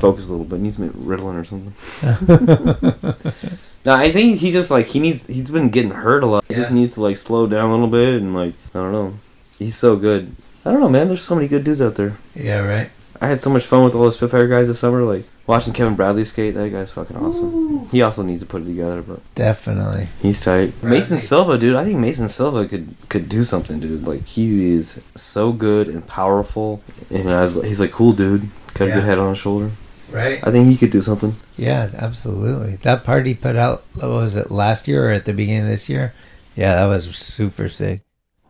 focus 0.00 0.28
a 0.28 0.32
little 0.32 0.46
bit. 0.46 0.60
Needs 0.60 0.76
some 0.76 0.90
Ritalin 0.90 1.40
or 1.40 1.44
something. 1.44 1.74
no, 3.84 3.94
I 3.94 4.12
think 4.12 4.38
he 4.38 4.50
just 4.50 4.70
like 4.70 4.86
he 4.86 5.00
needs. 5.00 5.26
He's 5.26 5.50
been 5.50 5.70
getting 5.70 5.90
hurt 5.92 6.22
a 6.22 6.26
lot. 6.26 6.44
He 6.48 6.54
just 6.54 6.70
needs 6.72 6.94
to 6.94 7.02
like 7.02 7.16
slow 7.16 7.46
down 7.46 7.70
a 7.70 7.72
little 7.72 7.86
bit 7.88 8.20
and 8.20 8.34
like 8.34 8.54
I 8.74 8.78
don't 8.78 8.92
know. 8.92 9.14
He's 9.58 9.76
so 9.76 9.96
good. 9.96 10.34
I 10.64 10.70
don't 10.70 10.80
know, 10.80 10.88
man. 10.88 11.08
There's 11.08 11.22
so 11.22 11.34
many 11.34 11.48
good 11.48 11.64
dudes 11.64 11.82
out 11.82 11.94
there. 11.94 12.16
Yeah, 12.34 12.58
right. 12.60 12.90
I 13.20 13.28
had 13.28 13.40
so 13.40 13.50
much 13.50 13.64
fun 13.64 13.84
with 13.84 13.94
all 13.94 14.04
the 14.04 14.10
Spitfire 14.10 14.48
guys 14.48 14.68
this 14.68 14.80
summer. 14.80 15.02
Like 15.02 15.24
watching 15.46 15.72
Kevin 15.72 15.94
Bradley 15.94 16.24
skate. 16.24 16.54
That 16.54 16.70
guy's 16.70 16.90
fucking 16.90 17.16
awesome. 17.16 17.88
He 17.88 18.02
also 18.02 18.22
needs 18.22 18.40
to 18.42 18.46
put 18.46 18.62
it 18.62 18.66
together, 18.66 19.02
but 19.02 19.20
Definitely. 19.34 20.08
he's 20.20 20.42
tight. 20.42 20.78
Bradley. 20.80 20.98
Mason 20.98 21.16
Silva, 21.16 21.58
dude. 21.58 21.76
I 21.76 21.84
think 21.84 21.98
Mason 21.98 22.28
Silva 22.28 22.66
could 22.66 22.94
could 23.08 23.28
do 23.28 23.44
something, 23.44 23.80
dude. 23.80 24.06
Like 24.06 24.24
he 24.26 24.72
is 24.72 25.00
so 25.14 25.52
good 25.52 25.88
and 25.88 26.06
powerful, 26.06 26.82
and 27.10 27.30
I 27.30 27.42
was, 27.42 27.54
he's 27.62 27.80
like 27.80 27.92
cool, 27.92 28.12
dude. 28.12 28.48
Got 28.74 28.84
a 28.84 28.88
Yeah. 28.88 28.94
good 28.96 29.04
head 29.04 29.18
on 29.18 29.30
his 29.30 29.38
shoulder. 29.38 29.70
Right. 30.10 30.40
I 30.46 30.50
think 30.50 30.68
he 30.68 30.76
could 30.76 30.90
do 30.90 31.00
something. 31.02 31.36
Yeah, 31.56 31.90
absolutely. 31.96 32.76
That 32.82 33.04
part 33.04 33.26
he 33.26 33.34
put 33.34 33.56
out, 33.56 33.84
what 33.94 34.08
was 34.10 34.36
it, 34.36 34.50
last 34.50 34.86
year 34.86 35.08
or 35.08 35.12
at 35.12 35.24
the 35.24 35.32
beginning 35.32 35.62
of 35.62 35.68
this 35.68 35.88
year? 35.88 36.12
Yeah, 36.54 36.74
that 36.76 36.86
was 36.86 37.04
super 37.16 37.68
sick. 37.68 38.02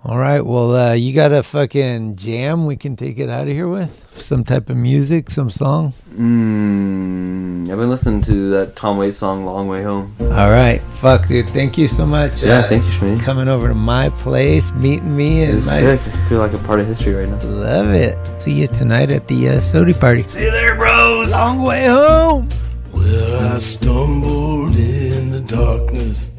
All 0.07 0.18
right, 0.18 0.42
well, 0.44 0.76
uh, 0.76 0.92
you 0.92 1.14
got 1.14 1.32
a 1.32 1.42
fucking 1.42 2.16
jam 2.16 2.66
we 2.66 2.76
can 2.76 2.94
take 2.94 3.18
it 3.18 3.30
out 3.30 3.48
of 3.48 3.55
here 3.55 3.68
with? 3.68 4.02
Some 4.20 4.44
type 4.44 4.68
of 4.68 4.76
music, 4.76 5.30
some 5.30 5.48
song? 5.48 5.94
Mm, 6.14 7.70
I've 7.70 7.78
been 7.78 7.88
listening 7.88 8.20
to 8.22 8.50
that 8.50 8.76
Tom 8.76 8.98
Waits 8.98 9.16
song 9.16 9.46
"Long 9.46 9.66
Way 9.66 9.82
Home." 9.82 10.14
All 10.20 10.50
right, 10.50 10.82
fuck, 11.00 11.26
dude. 11.26 11.48
Thank 11.48 11.78
you 11.78 11.88
so 11.88 12.05
much. 12.05 12.42
Yeah, 12.42 12.59
uh, 12.59 12.68
thank 12.68 12.84
you, 12.84 12.90
Schmitty. 12.90 13.20
Coming 13.22 13.48
over 13.48 13.66
to 13.68 13.74
my 13.74 14.11
place, 14.11 14.70
meeting 14.74 15.16
me, 15.16 15.42
and 15.44 15.57
It's 15.57 15.66
my. 15.68 15.78
sick. 15.80 16.00
I 16.07 16.28
feel 16.28 16.38
like 16.38 16.52
a 16.52 16.59
part 16.59 16.80
of 16.80 16.86
history 16.86 17.14
right 17.14 17.28
now. 17.28 17.40
Love 17.42 17.90
it. 17.94 18.18
See 18.42 18.52
you 18.52 18.68
tonight 18.68 19.11
at 19.11 19.26
the 19.28 19.48
uh, 19.48 19.52
SOTY 19.61 19.94
party. 19.98 20.28
See 20.28 20.44
you 20.44 20.50
there, 20.50 20.76
bros. 20.76 21.30
Long 21.30 21.62
way 21.62 21.86
home. 21.86 22.50
Well, 22.92 23.55
I 23.55 23.59
stumbled 23.59 24.76
in 24.76 25.30
the 25.30 25.40
darkness. 25.40 26.30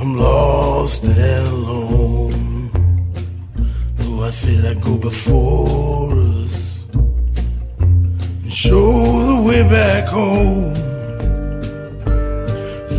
I'm 0.00 0.16
lost 0.18 1.04
and 1.04 1.46
alone. 1.46 2.57
I 4.20 4.30
said 4.30 4.64
I'd 4.66 4.82
go 4.82 4.96
before 4.98 6.12
us 6.12 6.84
and 7.80 8.52
show 8.52 8.92
the 9.26 9.42
way 9.42 9.62
back 9.62 10.06
home. 10.08 10.74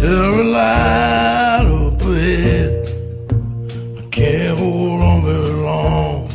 There 0.01 0.23
a 0.23 0.43
light 0.43 1.65
up 1.67 2.01
ahead. 2.01 2.71
I 3.99 4.01
can't 4.09 4.57
hold 4.57 5.01
on 5.01 5.23
very 5.23 5.53
long. 5.69 6.29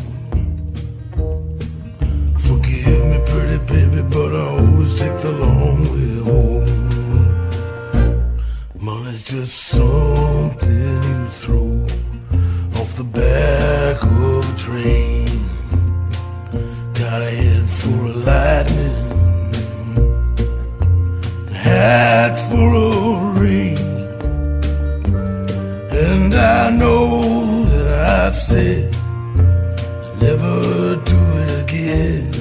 Forgive 2.39 3.05
me, 3.11 3.19
pretty 3.27 3.59
baby, 3.65 4.03
but 4.03 4.33
I 4.33 4.47
always 4.59 4.95
take 4.95 5.19
the 5.19 5.33
long 5.33 5.81
way 5.93 6.15
home. 6.31 6.69
Money's 8.79 9.23
just 9.25 9.57
something 9.57 11.03
you 11.09 11.29
throw 11.43 11.87
off 12.81 12.97
the 12.97 13.05
back 13.05 14.03
of 14.05 14.44
a 14.65 14.67
train. 14.67 15.49
Got 16.95 17.23
a 17.23 17.31
head 17.31 17.69
for 17.71 18.09
lightning, 18.31 19.53
a 21.49 21.55
hat 21.55 22.39
full 22.49 22.75
of 22.93 23.41
rain. 23.41 23.79
And 25.91 26.35
I 26.35 26.71
know 26.71 27.65
that 27.65 28.27
I 28.27 28.31
said 28.31 28.97
never 30.21 30.97
do 30.97 31.19
it 31.39 31.63
again. 31.63 32.34